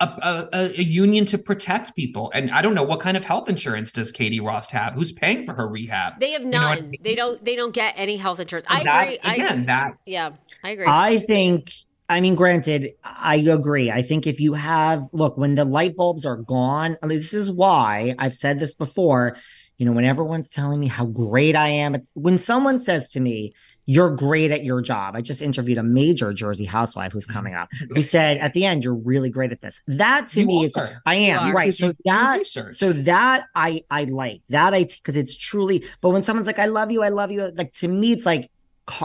a, 0.00 0.06
a, 0.06 0.48
a- 0.52 0.80
a 0.80 0.82
union 0.82 1.24
to 1.26 1.38
protect 1.38 1.94
people. 1.94 2.30
And 2.34 2.50
I 2.50 2.62
don't 2.62 2.74
know 2.74 2.82
what 2.82 3.00
kind 3.00 3.16
of 3.16 3.24
health 3.24 3.48
insurance 3.48 3.92
does 3.92 4.10
Katie 4.10 4.40
Rost 4.40 4.72
have? 4.72 4.94
Who's 4.94 5.12
paying 5.12 5.44
for 5.44 5.54
her 5.54 5.68
rehab? 5.68 6.18
They 6.18 6.32
have 6.32 6.42
know 6.44 6.58
I 6.58 6.74
none. 6.76 6.90
mean? 6.90 7.00
They 7.04 7.14
don't. 7.14 7.44
They 7.44 7.54
don't 7.54 7.72
get 7.72 7.94
any 7.96 8.16
health 8.16 8.40
insurance. 8.40 8.66
I 8.68 8.82
That- 8.82 9.02
agree. 9.04 9.18
I- 9.22 9.34
Again, 9.34 9.64
that 9.66 9.94
yeah, 10.06 10.30
I 10.64 10.70
agree. 10.70 10.86
I 10.88 11.18
think, 11.18 11.72
I 12.10 12.20
mean, 12.20 12.34
granted, 12.34 12.94
I 13.04 13.36
agree. 13.36 13.88
I 13.88 14.02
think 14.02 14.26
if 14.26 14.40
you 14.40 14.54
have, 14.54 15.02
look, 15.12 15.38
when 15.38 15.54
the 15.54 15.64
light 15.64 15.94
bulbs 15.94 16.26
are 16.26 16.36
gone, 16.36 16.98
I 17.00 17.06
mean, 17.06 17.18
this 17.18 17.32
is 17.32 17.52
why 17.52 18.16
I've 18.18 18.34
said 18.34 18.58
this 18.58 18.74
before. 18.74 19.36
You 19.78 19.86
know, 19.86 19.92
when 19.92 20.04
everyone's 20.04 20.50
telling 20.50 20.80
me 20.80 20.88
how 20.88 21.06
great 21.06 21.54
I 21.54 21.68
am, 21.68 21.96
when 22.14 22.38
someone 22.38 22.80
says 22.80 23.12
to 23.12 23.20
me, 23.20 23.54
you're 23.86 24.10
great 24.10 24.50
at 24.50 24.64
your 24.64 24.82
job. 24.82 25.14
I 25.14 25.20
just 25.20 25.40
interviewed 25.40 25.78
a 25.78 25.84
major 25.84 26.32
Jersey 26.32 26.64
housewife 26.64 27.12
who's 27.12 27.26
coming 27.26 27.54
up 27.54 27.68
who 27.90 28.02
said 28.02 28.38
at 28.38 28.54
the 28.54 28.64
end, 28.64 28.82
you're 28.82 28.92
really 28.92 29.30
great 29.30 29.52
at 29.52 29.60
this. 29.60 29.80
That 29.86 30.28
to 30.30 30.40
You 30.40 30.46
me 30.46 30.64
is. 30.64 30.74
I 31.06 31.14
am 31.14 31.54
right. 31.54 31.72
So 31.72 31.92
that 32.04 32.38
research. 32.38 32.76
so 32.76 32.92
that 32.92 33.46
I 33.54 33.84
I 33.88 34.04
like 34.04 34.42
that 34.48 34.74
I 34.74 34.84
because 34.84 35.16
it's 35.16 35.38
truly. 35.38 35.84
But 36.00 36.10
when 36.10 36.22
someone's 36.22 36.46
like, 36.46 36.58
"I 36.58 36.66
love 36.66 36.90
you, 36.90 37.02
I 37.02 37.08
love 37.08 37.30
you," 37.30 37.50
like 37.54 37.72
to 37.74 37.88
me, 37.88 38.12
it's 38.12 38.26
like 38.26 38.50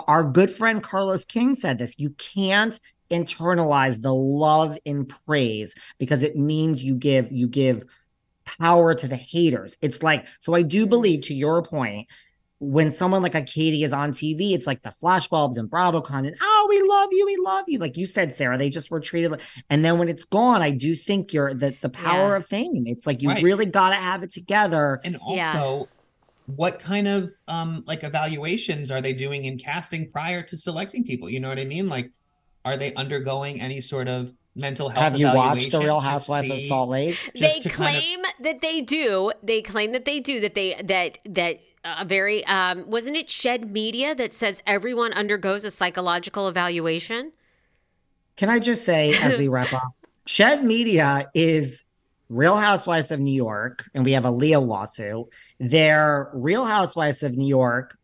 our 0.08 0.24
good 0.24 0.52
friend 0.52 0.84
Carlos 0.84 1.26
King 1.26 1.56
said 1.56 1.78
this. 1.78 1.96
You 1.98 2.12
can't 2.12 2.80
internalize 3.10 4.02
the 4.02 4.14
love 4.14 4.78
and 4.86 5.12
praise 5.26 5.74
because 6.00 6.24
it 6.24 6.36
means 6.36 6.84
you 6.84 6.96
give 6.96 7.32
you 7.32 7.48
give 7.48 7.84
power 8.60 8.94
to 8.94 9.08
the 9.08 9.16
haters. 9.16 9.78
It's 9.82 10.04
like 10.04 10.26
so. 10.40 10.54
I 10.54 10.62
do 10.62 10.86
believe 10.86 11.24
to 11.24 11.34
your 11.34 11.62
point. 11.64 12.08
When 12.60 12.94
someone 12.94 13.22
like 13.22 13.36
a 13.36 13.42
Katie 13.42 13.84
is 13.84 13.92
on 13.92 14.12
TV, 14.12 14.54
it's 14.54 14.66
like 14.66 14.82
the 14.82 14.94
flashbulbs 15.04 15.58
and 15.58 15.70
BravoCon 15.70 16.26
and 16.26 16.36
oh, 16.42 16.68
we 16.70 16.82
love 16.88 17.10
you, 17.12 17.26
we 17.26 17.36
love 17.36 17.66
you. 17.68 17.80
Like 17.80 17.98
you 17.98 18.06
said, 18.06 18.34
Sarah, 18.34 18.58
they 18.58 18.70
just 18.70 18.90
were 18.90 19.02
treated 19.02 19.32
like. 19.32 19.42
And 19.70 19.84
then 19.84 20.00
when 20.00 20.08
it's 20.08 20.24
gone, 20.24 20.62
I 20.62 20.72
do 20.72 20.96
think 20.96 21.34
you're 21.34 21.54
the 21.54 21.76
the 21.82 21.90
power 21.90 22.32
Yeah. 22.32 22.38
of 22.38 22.46
fame. 22.46 22.86
It's 22.88 23.06
like 23.06 23.22
you 23.22 23.30
Right. 23.30 23.44
really 23.44 23.66
got 23.66 23.90
to 23.90 23.96
have 23.98 24.24
it 24.24 24.32
together. 24.32 25.02
And 25.04 25.18
Yeah. 25.28 25.52
also, 25.52 25.90
what 26.46 26.80
kind 26.80 27.10
of 27.10 27.30
um 27.50 27.84
like 27.86 28.04
evaluations 28.06 28.90
are 28.90 29.02
they 29.02 29.14
doing 29.14 29.44
in 29.44 29.58
casting 29.58 30.10
prior 30.12 30.42
to 30.44 30.56
selecting 30.58 31.04
people? 31.04 31.30
You 31.30 31.42
know 31.42 31.50
what 31.50 31.60
I 31.60 31.66
mean? 31.66 31.90
Like, 31.90 32.10
are 32.66 32.76
they 32.76 32.94
undergoing 32.96 33.62
any 33.62 33.80
sort 33.80 34.08
of 34.08 34.34
mental 34.56 34.90
health? 34.90 35.04
Have 35.04 35.18
you 35.18 35.28
watched 35.32 35.72
The 35.72 35.80
Real 35.80 36.02
Housewives 36.02 36.50
of 36.50 36.62
Salt 36.64 36.90
Lake? 36.90 37.32
just 37.36 37.64
they 37.64 37.70
to 37.70 37.70
kind 37.70 37.96
of- 37.96 38.02
claim 38.02 38.20
that 38.42 38.62
they 38.62 38.82
do. 38.82 39.32
They 39.44 39.62
claim 39.62 39.92
that 39.92 40.06
they 40.06 40.20
do. 40.20 40.40
That 40.40 40.56
they 40.56 40.74
that 40.84 41.20
that 41.26 41.60
a 41.86 42.04
very 42.04 42.44
um 42.48 42.90
wasn't 42.90 43.16
it 43.16 43.30
Shed 43.30 43.72
Media 43.72 44.16
that 44.16 44.34
says 44.34 44.62
everyone 44.66 45.14
undergoes 45.14 45.64
a 45.64 45.72
psychological 45.72 46.48
evaluation. 46.50 47.32
Can 48.36 48.50
I 48.50 48.60
just 48.60 48.84
say, 48.84 49.14
as 49.14 49.38
we 49.38 49.48
wrap 49.48 49.72
up, 49.72 49.94
Shed 50.26 50.64
Media 50.64 51.30
is 51.34 51.86
Real 52.28 52.58
Housewives 52.58 53.12
of 53.12 53.20
New 53.20 53.32
York, 53.34 53.90
and 53.94 54.04
we 54.04 54.14
have 54.14 54.26
a 54.26 54.32
Leah 54.32 54.60
lawsuit. 54.60 55.28
They're 55.60 56.32
Real 56.34 56.66
Housewives 56.66 57.22
of 57.24 57.38
New 57.38 57.48
York. 57.48 57.98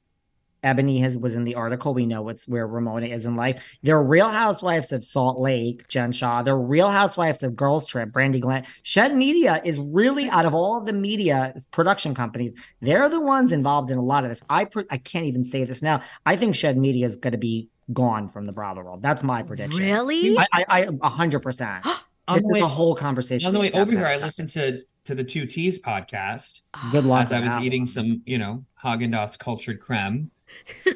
Eboni 0.63 0.99
has 1.01 1.17
was 1.17 1.35
in 1.35 1.43
the 1.43 1.55
article. 1.55 1.93
We 1.93 2.05
know 2.05 2.21
what's 2.21 2.47
where 2.47 2.67
Ramona 2.67 3.07
is 3.07 3.25
in 3.25 3.35
life. 3.35 3.77
They're 3.81 4.01
Real 4.01 4.29
Housewives 4.29 4.91
of 4.91 5.03
Salt 5.03 5.39
Lake, 5.39 5.87
Jen 5.87 6.11
Shah. 6.11 6.43
They're 6.43 6.57
Real 6.57 6.89
Housewives 6.89 7.43
of 7.43 7.55
Girls 7.55 7.87
Trip, 7.87 8.09
Brandi 8.11 8.39
Glenn. 8.39 8.65
Shed 8.83 9.15
Media 9.15 9.61
is 9.63 9.79
really 9.79 10.29
out 10.29 10.45
of 10.45 10.53
all 10.53 10.81
the 10.81 10.93
media 10.93 11.53
production 11.71 12.13
companies, 12.13 12.55
they're 12.81 13.09
the 13.09 13.19
ones 13.19 13.51
involved 13.51 13.91
in 13.91 13.97
a 13.97 14.03
lot 14.03 14.23
of 14.23 14.29
this. 14.29 14.43
I 14.49 14.65
pr- 14.65 14.81
I 14.89 14.97
can't 14.97 15.25
even 15.25 15.43
say 15.43 15.63
this 15.63 15.81
now. 15.81 16.01
I 16.25 16.35
think 16.35 16.55
Shed 16.55 16.77
Media 16.77 17.05
is 17.05 17.15
going 17.15 17.31
to 17.31 17.37
be 17.37 17.69
gone 17.93 18.27
from 18.27 18.45
the 18.45 18.51
Bravo 18.51 18.81
world. 18.83 19.01
That's 19.01 19.23
my 19.23 19.43
prediction. 19.43 19.81
Really? 19.81 20.37
I, 20.37 20.87
a 21.01 21.09
hundred 21.09 21.41
percent. 21.41 21.85
This 22.31 22.43
is 22.43 22.47
way, 22.47 22.59
a 22.61 22.67
whole 22.67 22.95
conversation. 22.95 23.47
on 23.47 23.53
the 23.53 23.59
way 23.59 23.71
over 23.71 23.91
here, 23.91 24.05
I 24.05 24.15
listened 24.15 24.51
to 24.51 24.81
to 25.03 25.15
the 25.15 25.23
Two 25.23 25.45
T's 25.45 25.81
podcast 25.81 26.61
Good 26.91 27.03
luck. 27.03 27.23
as 27.23 27.33
I 27.33 27.41
was 27.41 27.57
eating 27.57 27.81
one. 27.81 27.87
some, 27.87 28.21
you 28.25 28.37
know, 28.37 28.63
Haagen 28.81 29.11
Dazs 29.11 29.37
cultured 29.37 29.81
creme, 29.81 30.31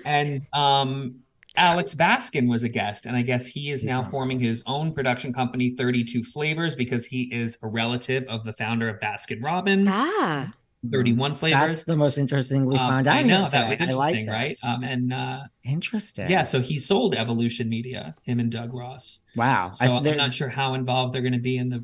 and 0.06 0.46
um, 0.54 1.16
Alex 1.58 1.96
Baskin 1.96 2.50
was 2.50 2.64
a 2.64 2.70
guest, 2.70 3.06
and 3.06 3.16
I 3.16 3.22
guess 3.22 3.46
he 3.46 3.70
is 3.72 3.82
He's 3.82 3.90
now 3.90 4.04
forming 4.04 4.40
his 4.40 4.64
own 4.68 4.94
production 4.94 5.34
company, 5.34 5.72
Thirty 5.72 6.04
Two 6.04 6.24
Flavors, 6.24 6.76
because 6.76 7.06
he 7.06 7.24
is 7.34 7.58
a 7.62 7.68
relative 7.68 8.24
of 8.26 8.44
the 8.44 8.54
founder 8.54 8.90
of 8.90 9.00
Baskin 9.00 9.42
Robbins, 9.44 9.88
Ah. 9.90 10.54
Thirty 10.92 11.14
One 11.14 11.34
Flavors. 11.34 11.60
That's 11.68 11.84
the 11.86 11.96
most 11.98 12.18
interesting 12.18 12.66
we 12.66 12.76
Um, 12.76 12.90
found 12.90 13.08
out. 13.08 13.16
I 13.16 13.22
know 13.24 13.48
that 13.48 13.70
was 13.70 13.80
today. 13.80 13.92
I 13.92 13.96
like 13.96 14.16
interesting, 14.18 14.28
right? 14.28 14.56
Um, 14.76 14.84
and 14.84 15.14
uh, 15.14 15.40
interesting. 15.64 16.30
yeah, 16.30 16.44
so 16.44 16.60
he 16.62 16.78
sold 16.78 17.16
Evolution 17.16 17.70
Media, 17.70 18.14
him 18.24 18.40
and 18.40 18.52
Doug 18.52 18.74
Ross. 18.74 19.20
Wow. 19.36 19.72
So 19.72 19.86
I- 19.88 19.98
I'm 19.98 20.18
not 20.18 20.34
sure 20.34 20.50
how 20.50 20.74
involved 20.74 21.14
they're 21.14 21.22
going 21.24 21.34
to 21.34 21.40
be 21.40 21.58
in 21.58 21.70
the. 21.70 21.84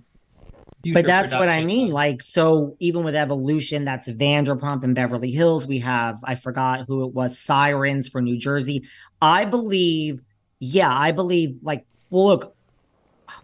But 0.84 0.90
future 0.92 1.04
that's 1.08 1.32
what 1.34 1.50
I 1.50 1.64
mean. 1.64 1.92
Like, 1.92 2.22
so 2.22 2.76
even 2.80 3.04
with 3.04 3.16
Evolution, 3.16 3.86
that's 3.86 4.10
Vanderpump 4.10 4.84
in 4.84 4.94
Beverly 4.94 5.32
Hills. 5.32 5.68
We 5.68 5.80
have, 5.80 6.20
I 6.24 6.36
forgot 6.36 6.86
who 6.88 7.06
it 7.06 7.14
was, 7.14 7.38
Sirens 7.38 8.08
for 8.08 8.22
New 8.22 8.38
Jersey. 8.38 8.84
I 9.22 9.46
believe, 9.46 10.22
yeah, 10.60 10.92
I 10.96 11.12
believe, 11.12 11.58
like, 11.62 11.86
well, 12.10 12.26
look, 12.26 12.56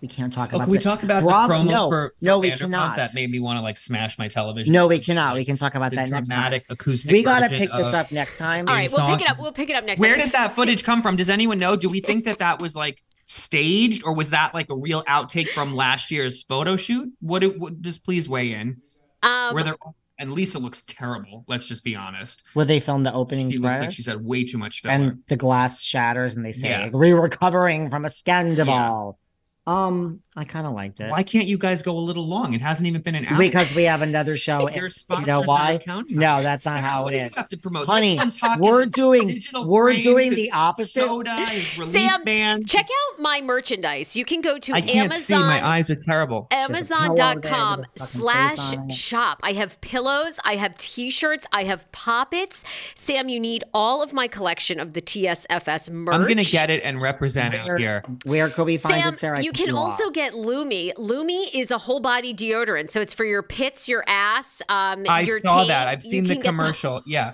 we 0.02 0.08
can't 0.10 0.34
talk 0.34 0.50
Oh, 0.52 0.58
about 0.58 0.66
can 0.66 0.72
we 0.72 0.78
the- 0.78 0.84
talk 0.84 1.02
about 1.04 1.24
Bravo- 1.24 1.48
the 1.48 1.60
promo 1.64 1.70
no, 1.70 1.90
for, 1.90 2.14
for 2.20 2.26
no, 2.26 2.40
we 2.40 2.52
Vanderpump 2.52 2.58
cannot. 2.60 2.96
That 2.98 3.14
made 3.16 3.32
me 3.32 3.40
want 3.40 3.58
to 3.58 3.64
like 3.64 3.78
smash 3.78 4.20
my 4.20 4.28
television. 4.28 4.74
No, 4.74 4.86
we 4.88 5.00
cannot. 5.00 5.36
We 5.36 5.46
can 5.46 5.56
talk 5.56 5.76
about 5.76 5.92
the 5.92 5.96
that 5.96 6.10
next 6.10 6.28
time. 6.28 6.36
dramatic 6.38 6.66
acoustic. 6.70 7.12
We 7.14 7.24
got 7.24 7.40
to 7.40 7.50
pick 7.50 7.72
this 7.72 7.94
up 7.94 8.12
next 8.12 8.38
time. 8.38 8.68
All 8.68 8.76
right, 8.76 8.92
we'll 8.92 9.08
pick 9.08 9.22
it 9.22 9.30
up. 9.30 9.40
We'll 9.40 9.54
pick 9.54 9.70
it 9.70 9.76
up 9.78 9.86
next. 9.86 10.02
Where 10.02 10.16
time. 10.18 10.26
did 10.26 10.34
that 10.34 10.52
footage 10.52 10.84
come 10.84 11.02
from? 11.02 11.16
Does 11.16 11.30
anyone 11.30 11.58
know? 11.58 11.78
Do 11.78 11.88
we 11.90 12.02
think 12.02 12.26
that 12.26 12.40
that 12.40 12.60
was 12.60 12.76
like 12.76 13.02
staged, 13.28 14.04
or 14.04 14.14
was 14.14 14.32
that 14.32 14.54
like 14.56 14.70
a 14.72 14.76
real 14.76 15.04
outtake 15.04 15.50
from 15.50 15.76
last 15.76 16.10
year's 16.10 16.42
photo 16.44 16.76
shoot? 16.76 17.14
What? 17.20 17.44
It, 17.44 17.60
what 17.60 17.80
just 17.82 18.04
please 18.04 18.28
weigh 18.28 18.54
in. 18.54 18.82
Um, 19.22 19.54
Where 19.54 19.64
there 19.64 19.76
and 20.20 20.34
Lisa 20.34 20.58
looks 20.58 20.82
terrible. 20.82 21.44
Let's 21.48 21.68
just 21.68 21.84
be 21.84 21.96
honest. 21.96 22.42
Where 22.54 22.66
they 22.66 22.80
filmed 22.80 23.06
the 23.06 23.14
opening 23.14 23.52
She 23.52 23.58
looks 23.60 23.66
like 23.66 23.76
credits? 23.78 23.96
she's 23.96 24.08
had 24.08 24.24
way 24.26 24.44
too 24.46 24.58
much 24.58 24.82
filler. 24.82 24.94
and 24.96 25.20
the 25.28 25.36
glass 25.36 25.84
shatters 25.84 26.36
and 26.36 26.44
they 26.44 26.52
say 26.52 26.70
Yeah. 26.72 26.84
like, 26.86 26.94
we're 26.94 27.22
recovering 27.22 27.92
from 27.92 28.04
a 28.06 28.10
scandal. 28.10 29.20
Um, 29.68 30.22
I 30.38 30.44
kind 30.44 30.68
of 30.68 30.74
liked 30.74 31.00
it 31.00 31.10
Why 31.10 31.24
can't 31.24 31.48
you 31.48 31.58
guys 31.58 31.82
go 31.82 31.98
a 31.98 32.00
little 32.00 32.28
long? 32.28 32.54
It 32.54 32.62
hasn't 32.62 32.86
even 32.88 33.02
been 33.02 33.16
an 33.16 33.26
hour. 33.26 33.40
because 33.40 33.74
we 33.74 33.84
have 33.84 34.04
another 34.04 34.38
show. 34.48 34.70
Your 34.70 34.88
you 34.88 35.26
know 35.26 35.42
why? 35.42 35.80
No, 36.10 36.38
it. 36.40 36.44
that's 36.44 36.64
not 36.64 36.74
Sarah, 36.74 36.82
how 36.82 37.08
it 37.08 37.16
is. 37.16 37.32
you 37.32 37.38
have 37.38 37.50
to 37.50 37.58
promote? 37.58 37.88
Honey, 37.88 38.12
This 38.12 38.18
one's 38.20 38.38
talking 38.38 38.64
we're 38.64 38.86
doing 38.86 39.42
we're 39.66 39.94
doing 39.96 40.36
the 40.36 40.52
opposite. 40.52 40.92
Soda, 41.02 41.36
Sam, 41.84 42.24
bands. 42.24 42.72
Check 42.72 42.86
out 42.86 43.20
my 43.20 43.42
merchandise. 43.42 44.16
You 44.16 44.26
can 44.26 44.42
go 44.42 44.60
to 44.60 44.74
I 44.74 44.82
can't 44.82 45.12
see. 45.14 45.34
Amazon. 45.34 45.48
My 45.48 45.68
eyes 45.68 45.90
are 45.90 45.96
terrible. 45.96 46.48
Amazon.com 46.52 47.80
with 47.80 47.90
a 47.96 48.00
slash 48.06 48.96
shop. 48.96 49.40
I 49.42 49.54
have 49.54 49.82
pillows, 49.82 50.40
I 50.46 50.58
have 50.58 50.78
t 50.78 51.10
shirts, 51.10 51.48
I 51.52 51.64
have 51.64 51.92
poppets. 51.92 52.64
Sam, 52.96 53.28
you 53.28 53.40
need 53.40 53.64
all 53.74 54.04
of 54.04 54.14
my 54.14 54.28
collection 54.28 54.80
of 54.80 54.94
the 54.94 55.02
TSFS 55.02 55.90
merch. 55.90 56.14
I'm 56.14 56.28
gonna 56.28 56.44
get 56.44 56.70
it 56.70 56.84
and 56.84 57.02
represent 57.02 57.56
out 57.56 57.66
Where, 57.66 57.78
here. 57.78 58.04
where 58.26 58.50
could 58.50 58.66
we 58.66 58.78
find 58.78 59.02
Sam, 59.02 59.14
it, 59.14 59.20
Sarah? 59.20 59.42
you 59.42 59.52
can 59.52 59.74
also 59.74 60.10
get 60.12 60.27
Lume. 60.34 60.92
Lume 60.98 61.30
is 61.54 61.72
a 61.72 61.78
whole 61.78 62.00
body 62.00 62.34
deodorant, 62.34 62.90
so 62.90 63.00
it's 63.02 63.14
for 63.14 63.26
your 63.26 63.44
pits, 63.44 63.88
your 63.88 64.04
ass, 64.08 64.62
um, 64.70 65.06
I 65.10 65.22
your 65.22 65.40
saw 65.40 65.58
taint. 65.58 65.68
that. 65.70 65.88
I've 65.88 66.04
You 66.04 66.10
seen 66.10 66.24
the 66.26 66.34
can 66.36 66.42
get 66.44 66.50
commercial. 66.50 67.02
Yeah, 67.08 67.32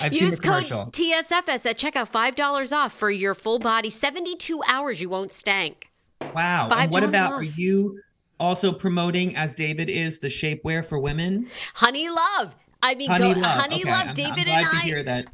I've 0.00 0.12
seen 0.14 0.24
Use 0.24 0.36
the 0.36 0.42
code 0.42 0.64
commercial. 0.64 0.86
TSFS 0.86 1.66
at 1.66 1.78
checkout, 1.78 2.08
five 2.08 2.34
dollars 2.36 2.72
off 2.72 2.92
for 2.92 3.10
your 3.10 3.34
full 3.34 3.58
body, 3.58 3.90
seventy-two 3.90 4.62
hours. 4.68 5.00
You 5.00 5.08
won't 5.08 5.32
stank. 5.32 5.90
Wow. 6.34 6.68
Five 6.68 6.84
and 6.84 6.92
what 6.92 7.04
about 7.04 7.32
off. 7.32 7.40
are 7.40 7.42
you 7.44 8.00
also 8.40 8.72
promoting 8.72 9.34
as 9.36 9.54
David 9.54 9.88
is 9.90 10.18
the 10.20 10.28
shapewear 10.28 10.84
for 10.84 10.98
women? 10.98 11.46
Honeylove. 11.76 12.52
I 12.80 12.94
mean, 12.94 13.10
Honey 13.10 13.34
go, 13.34 13.40
love. 13.40 13.60
Honey 13.60 13.80
okay. 13.82 13.90
Love. 13.90 14.00
I'm, 14.00 14.08
I'm 14.10 14.14
David 14.14 14.44
glad 14.44 14.60
and 14.60 14.70
to 14.70 14.76
I. 14.76 14.80
hear 14.80 15.02
that. 15.02 15.30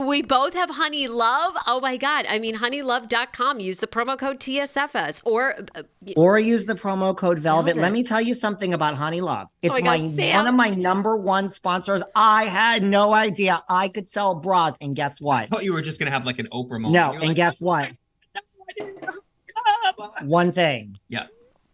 We 0.00 0.22
both 0.22 0.54
have 0.54 0.70
Honeylove. 0.70 1.54
Oh 1.66 1.78
my 1.82 1.96
God. 1.98 2.24
I 2.28 2.38
mean, 2.38 2.56
honeylove.com. 2.56 3.60
Use 3.60 3.78
the 3.78 3.86
promo 3.86 4.18
code 4.18 4.40
TSFS 4.40 5.20
or 5.24 5.56
uh, 5.74 5.82
or 6.16 6.38
use 6.38 6.64
the 6.64 6.74
promo 6.74 7.14
code 7.16 7.38
Velvet. 7.38 7.74
Velvet. 7.74 7.80
Let 7.82 7.92
me 7.92 8.02
tell 8.02 8.20
you 8.20 8.32
something 8.32 8.72
about 8.72 8.96
Honeylove. 8.96 9.48
It's 9.60 9.72
my 9.72 9.80
God, 9.80 10.16
my 10.16 10.36
one 10.36 10.46
of 10.46 10.54
my 10.54 10.70
number 10.70 11.16
one 11.16 11.50
sponsors. 11.50 12.02
I 12.14 12.44
had 12.44 12.82
no 12.82 13.12
idea 13.14 13.62
I 13.68 13.88
could 13.88 14.08
sell 14.08 14.34
bras, 14.34 14.78
and 14.80 14.96
guess 14.96 15.20
what? 15.20 15.34
I 15.34 15.40
what? 15.40 15.48
thought 15.50 15.64
you 15.64 15.74
were 15.74 15.82
just 15.82 15.98
gonna 15.98 16.10
have 16.10 16.24
like 16.24 16.38
an 16.38 16.46
Oprah 16.46 16.80
moment. 16.80 16.92
No, 16.92 17.12
You're 17.12 17.20
and 17.20 17.28
like, 17.28 17.36
guess 17.36 17.60
what? 17.60 17.90
One 20.22 20.52
thing. 20.52 20.98
Yeah. 21.08 21.26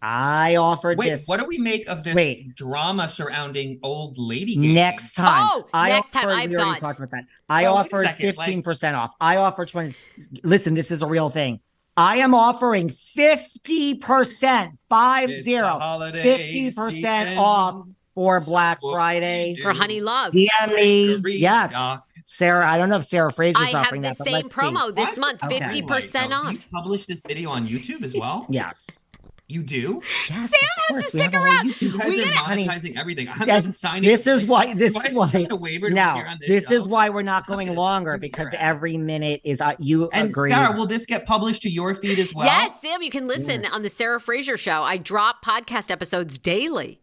I 0.04 0.56
offered 0.56 0.98
Wait, 0.98 1.10
this. 1.10 1.26
what 1.28 1.38
do 1.38 1.46
we 1.46 1.58
make 1.58 1.86
of 1.88 2.02
this 2.02 2.14
Wait. 2.16 2.56
drama 2.56 3.06
surrounding 3.08 3.78
old 3.84 4.18
lady? 4.18 4.54
gaming? 4.56 4.74
Next 4.74 5.14
time. 5.14 5.48
Oh, 5.52 5.68
I 5.72 5.90
next 5.90 6.10
time, 6.12 6.28
I 6.28 6.40
have 6.42 6.50
we 6.50 6.56
already 6.56 6.80
talked 6.80 6.98
about 6.98 7.10
that. 7.12 7.24
I 7.48 7.66
Oh, 7.66 7.74
offered 7.74 8.06
15% 8.08 8.94
off. 8.98 9.14
I 9.20 9.36
offered 9.36 9.68
20. 9.68 9.94
Listen, 10.42 10.74
this 10.74 10.90
is 10.90 11.02
a 11.02 11.06
real 11.06 11.30
thing. 11.30 11.60
I 11.96 12.16
am 12.18 12.34
offering 12.34 12.88
50%, 12.88 14.78
five 14.88 15.30
It's 15.30 15.44
zero, 15.44 15.78
50% 15.78 16.90
season. 16.90 17.38
off 17.38 17.86
for 18.14 18.40
Black 18.40 18.80
So 18.80 18.92
Friday. 18.92 19.54
for 19.62 19.72
Honeylove. 19.72 20.30
DM 20.32 20.74
me. 20.74 21.12
Agree, 21.14 21.38
Yes. 21.38 21.72
Doc. 21.72 22.06
Sarah, 22.24 22.68
I 22.70 22.78
don't 22.78 22.88
know 22.88 22.96
if 22.96 23.04
Sarah 23.04 23.32
Fraser's 23.32 23.60
I 23.62 23.66
have 23.70 23.86
offering 23.86 24.02
the 24.02 24.08
that, 24.10 24.18
but 24.18 24.24
same 24.24 24.34
let's 24.34 24.54
see. 24.54 24.60
promo 24.60 24.94
this 24.94 25.10
What? 25.18 25.18
month, 25.18 25.44
Okay. 25.44 25.58
50% 25.60 26.30
Like, 26.30 26.38
oh, 26.44 26.46
Do 26.48 26.52
you 26.52 26.58
off. 26.58 26.68
publish 26.72 27.04
this 27.06 27.20
video 27.26 27.50
on 27.50 27.66
YouTube 27.66 28.02
as 28.04 28.14
well? 28.14 28.46
Yes. 28.48 29.06
You 29.52 29.62
do? 29.62 30.00
Yes, 30.30 30.50
Sam 30.50 30.60
of 30.62 30.96
has 30.96 31.04
course. 31.04 31.10
to 31.10 31.16
We 31.16 31.22
have 31.22 31.30
stick 31.30 31.40
a 31.40 31.44
around. 31.44 31.68
YouTube 31.70 31.82
You 31.82 31.98
guys 31.98 32.08
We 32.08 32.20
are 32.20 32.24
gotta- 32.24 32.36
Honey, 32.38 32.66
monetizing 32.66 32.96
everything. 32.96 33.28
I'm 33.28 33.46
Yes, 33.48 33.64
not 33.64 33.74
signing. 33.74 34.08
This 34.08 34.26
is 34.26 34.44
why. 34.46 34.72
This 34.74 34.94
Do 34.94 35.00
I 35.00 35.04
is 35.04 35.14
why. 35.14 35.26
sign 35.26 35.46
a 35.50 35.56
waiver 35.56 35.88
to 35.90 35.94
Now, 35.94 36.16
on 36.18 36.38
this, 36.40 36.48
this 36.48 36.70
is 36.70 36.88
why 36.88 37.10
we're 37.10 37.22
not 37.22 37.46
going 37.46 37.68
at 37.68 37.72
this. 37.72 37.78
longer 37.78 38.16
because 38.18 38.46
every 38.54 38.94
ass. 38.94 39.00
minute 39.00 39.40
is. 39.44 39.60
Uh, 39.60 39.74
you 39.78 40.08
And 40.12 40.30
agree. 40.30 40.50
Sarah, 40.50 40.76
will 40.76 40.86
this 40.86 41.04
get 41.06 41.26
published 41.26 41.62
to 41.62 41.70
your 41.70 41.94
feed 41.94 42.18
as 42.18 42.34
well? 42.34 42.46
yes, 42.46 42.80
Sam, 42.80 43.02
you 43.02 43.10
can 43.10 43.26
listen 43.28 43.62
Yes. 43.62 43.72
on 43.72 43.82
the 43.82 43.88
Sarah 43.90 44.20
Fraser 44.20 44.56
show. 44.56 44.82
I 44.82 44.96
drop 44.96 45.44
podcast 45.44 45.90
episodes 45.90 46.38
daily. 46.38 47.00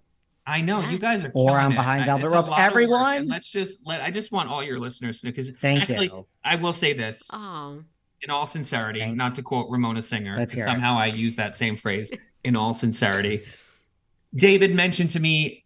I 0.47 0.61
know 0.61 0.81
you 0.81 0.97
guys 0.97 1.23
are. 1.23 1.27
Or 1.35 1.49
killing 1.49 1.65
on 1.65 1.71
it. 1.73 1.75
Behind 1.75 2.01
I- 2.03 2.05
Velvet 2.07 2.23
Rope. 2.31 2.33
lot 2.33 2.43
of 2.45 2.49
work, 2.49 2.59
Everyone- 2.59 3.27
let's 3.27 3.51
just 3.51 3.85
let. 3.85 4.01
I 4.01 4.09
just 4.09 4.31
want 4.31 4.49
all 4.49 4.63
your 4.63 4.79
listeners 4.79 5.19
to 5.21 5.27
know 5.27 5.31
because 5.31 5.51
Thank 5.51 5.81
actually, 5.83 6.05
you. 6.07 6.25
I 6.43 6.55
will 6.55 6.73
say 6.73 6.93
this 6.93 7.29
Oh, 7.31 7.83
in 8.21 8.31
all 8.31 8.47
sincerity, 8.47 8.99
Thank- 8.99 9.15
not 9.15 9.35
to 9.35 9.43
quote 9.43 9.67
Ramona 9.69 10.01
Singer. 10.01 10.35
Let's 10.39 10.55
it. 10.55 10.59
somehow 10.65 10.97
I 10.97 11.05
use 11.05 11.35
that 11.35 11.55
same 11.55 11.75
phrase 11.75 12.11
in 12.43 12.55
all 12.55 12.73
sincerity. 12.73 13.43
David 14.33 14.73
mentioned 14.73 15.09
to 15.11 15.19
me 15.19 15.63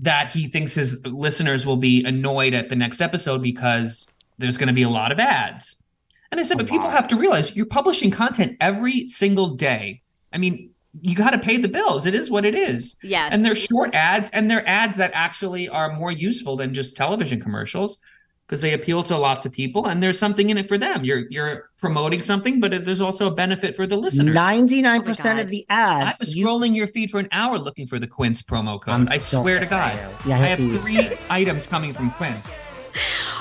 that 0.00 0.28
he 0.28 0.48
thinks 0.48 0.74
his 0.74 1.04
listeners 1.06 1.64
will 1.64 1.76
be 1.76 2.04
annoyed 2.04 2.54
at 2.54 2.68
the 2.68 2.76
next 2.76 3.00
episode 3.00 3.42
because 3.42 4.10
there's 4.38 4.58
going 4.58 4.68
to 4.68 4.72
be 4.74 4.82
a 4.82 4.88
lot 4.88 5.12
of 5.12 5.18
ads. 5.18 5.82
And 6.30 6.40
I 6.40 6.44
said, 6.44 6.56
but 6.56 6.66
people 6.66 6.88
have 6.88 7.08
to 7.08 7.16
realize 7.16 7.54
you're 7.54 7.66
publishing 7.66 8.10
content 8.10 8.56
every 8.60 9.06
single 9.06 9.48
day. 9.48 10.00
I 10.32 10.38
mean, 10.38 10.70
you 11.00 11.14
got 11.14 11.30
to 11.30 11.38
pay 11.38 11.56
the 11.58 11.68
bills. 11.68 12.06
It 12.06 12.14
is 12.14 12.30
what 12.30 12.44
it 12.44 12.54
is. 12.54 12.96
yes. 13.02 13.32
And 13.32 13.44
they're 13.44 13.54
short 13.54 13.94
ads, 13.94 14.30
and 14.30 14.50
they're 14.50 14.66
ads 14.68 14.96
that 14.96 15.10
actually 15.14 15.68
are 15.68 15.92
more 15.92 16.10
useful 16.10 16.56
than 16.56 16.74
just 16.74 16.96
television 16.96 17.40
commercials 17.40 17.98
because 18.46 18.60
they 18.60 18.72
appeal 18.74 19.02
to 19.04 19.16
lots 19.16 19.46
of 19.46 19.52
people, 19.52 19.86
and 19.86 20.02
there's 20.02 20.18
something 20.18 20.50
in 20.50 20.58
it 20.58 20.68
for 20.68 20.76
them. 20.78 21.04
You're 21.04 21.24
you're 21.30 21.70
promoting 21.78 22.22
something, 22.22 22.60
but 22.60 22.74
it- 22.74 22.84
there's 22.84 23.00
also 23.00 23.26
a 23.26 23.30
benefit 23.30 23.74
for 23.74 23.86
the 23.86 23.96
listeners. 23.96 24.34
Ninety-nine 24.34 25.00
Oh 25.00 25.04
percent 25.04 25.36
my 25.36 25.42
of 25.42 25.50
the 25.50 25.64
ads. 25.70 26.04
I 26.04 26.08
ads. 26.10 26.20
was 26.20 26.36
you- 26.36 26.46
scrolling 26.46 26.76
your 26.76 26.86
feed 26.88 27.10
for 27.10 27.18
an 27.20 27.28
hour 27.32 27.58
looking 27.58 27.86
for 27.86 27.98
the 27.98 28.06
Quince 28.06 28.42
promo 28.42 28.80
code. 28.80 28.94
I'm 28.94 29.08
I 29.10 29.16
swear 29.16 29.60
to 29.60 29.66
God, 29.66 29.94
you. 29.94 30.30
Yeah, 30.30 30.36
I 30.36 30.46
have 30.46 30.58
please. 30.58 30.82
three 30.82 31.16
items 31.30 31.66
coming 31.66 31.92
from 31.92 32.10
Quince. 32.12 32.60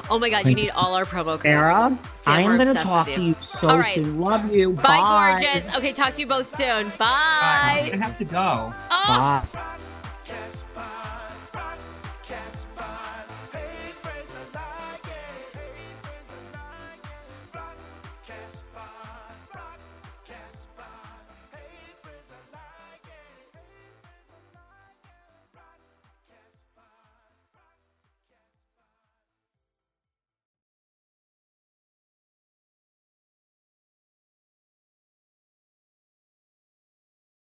oh 0.10 0.18
my 0.18 0.30
God, 0.30 0.46
you 0.46 0.56
need 0.56 0.70
all 0.72 0.96
our 0.96 1.04
promo 1.04 1.36
codes. 1.38 1.44
Sarah, 1.44 1.98
I 2.28 2.42
am 2.42 2.56
going 2.58 2.74
to 2.74 2.82
talk 2.82 3.08
with 3.08 3.16
to 3.16 3.22
you. 3.22 3.28
you 3.30 3.36
so 3.40 3.68
All 3.70 3.80
right. 3.80 3.96
soon. 3.96 4.18
Love 4.22 4.54
you. 4.56 4.72
Bye, 4.72 5.40
gorgeous. 5.42 5.68
Okay, 5.76 5.92
talk 5.92 6.14
to 6.14 6.22
you 6.22 6.28
both 6.28 6.56
soon. 6.56 6.88
Bye. 6.98 7.92
I 7.94 7.98
have 8.00 8.18
to 8.20 8.24
go. 8.26 8.74
Oh. 8.90 9.44
Bye. 9.54 9.78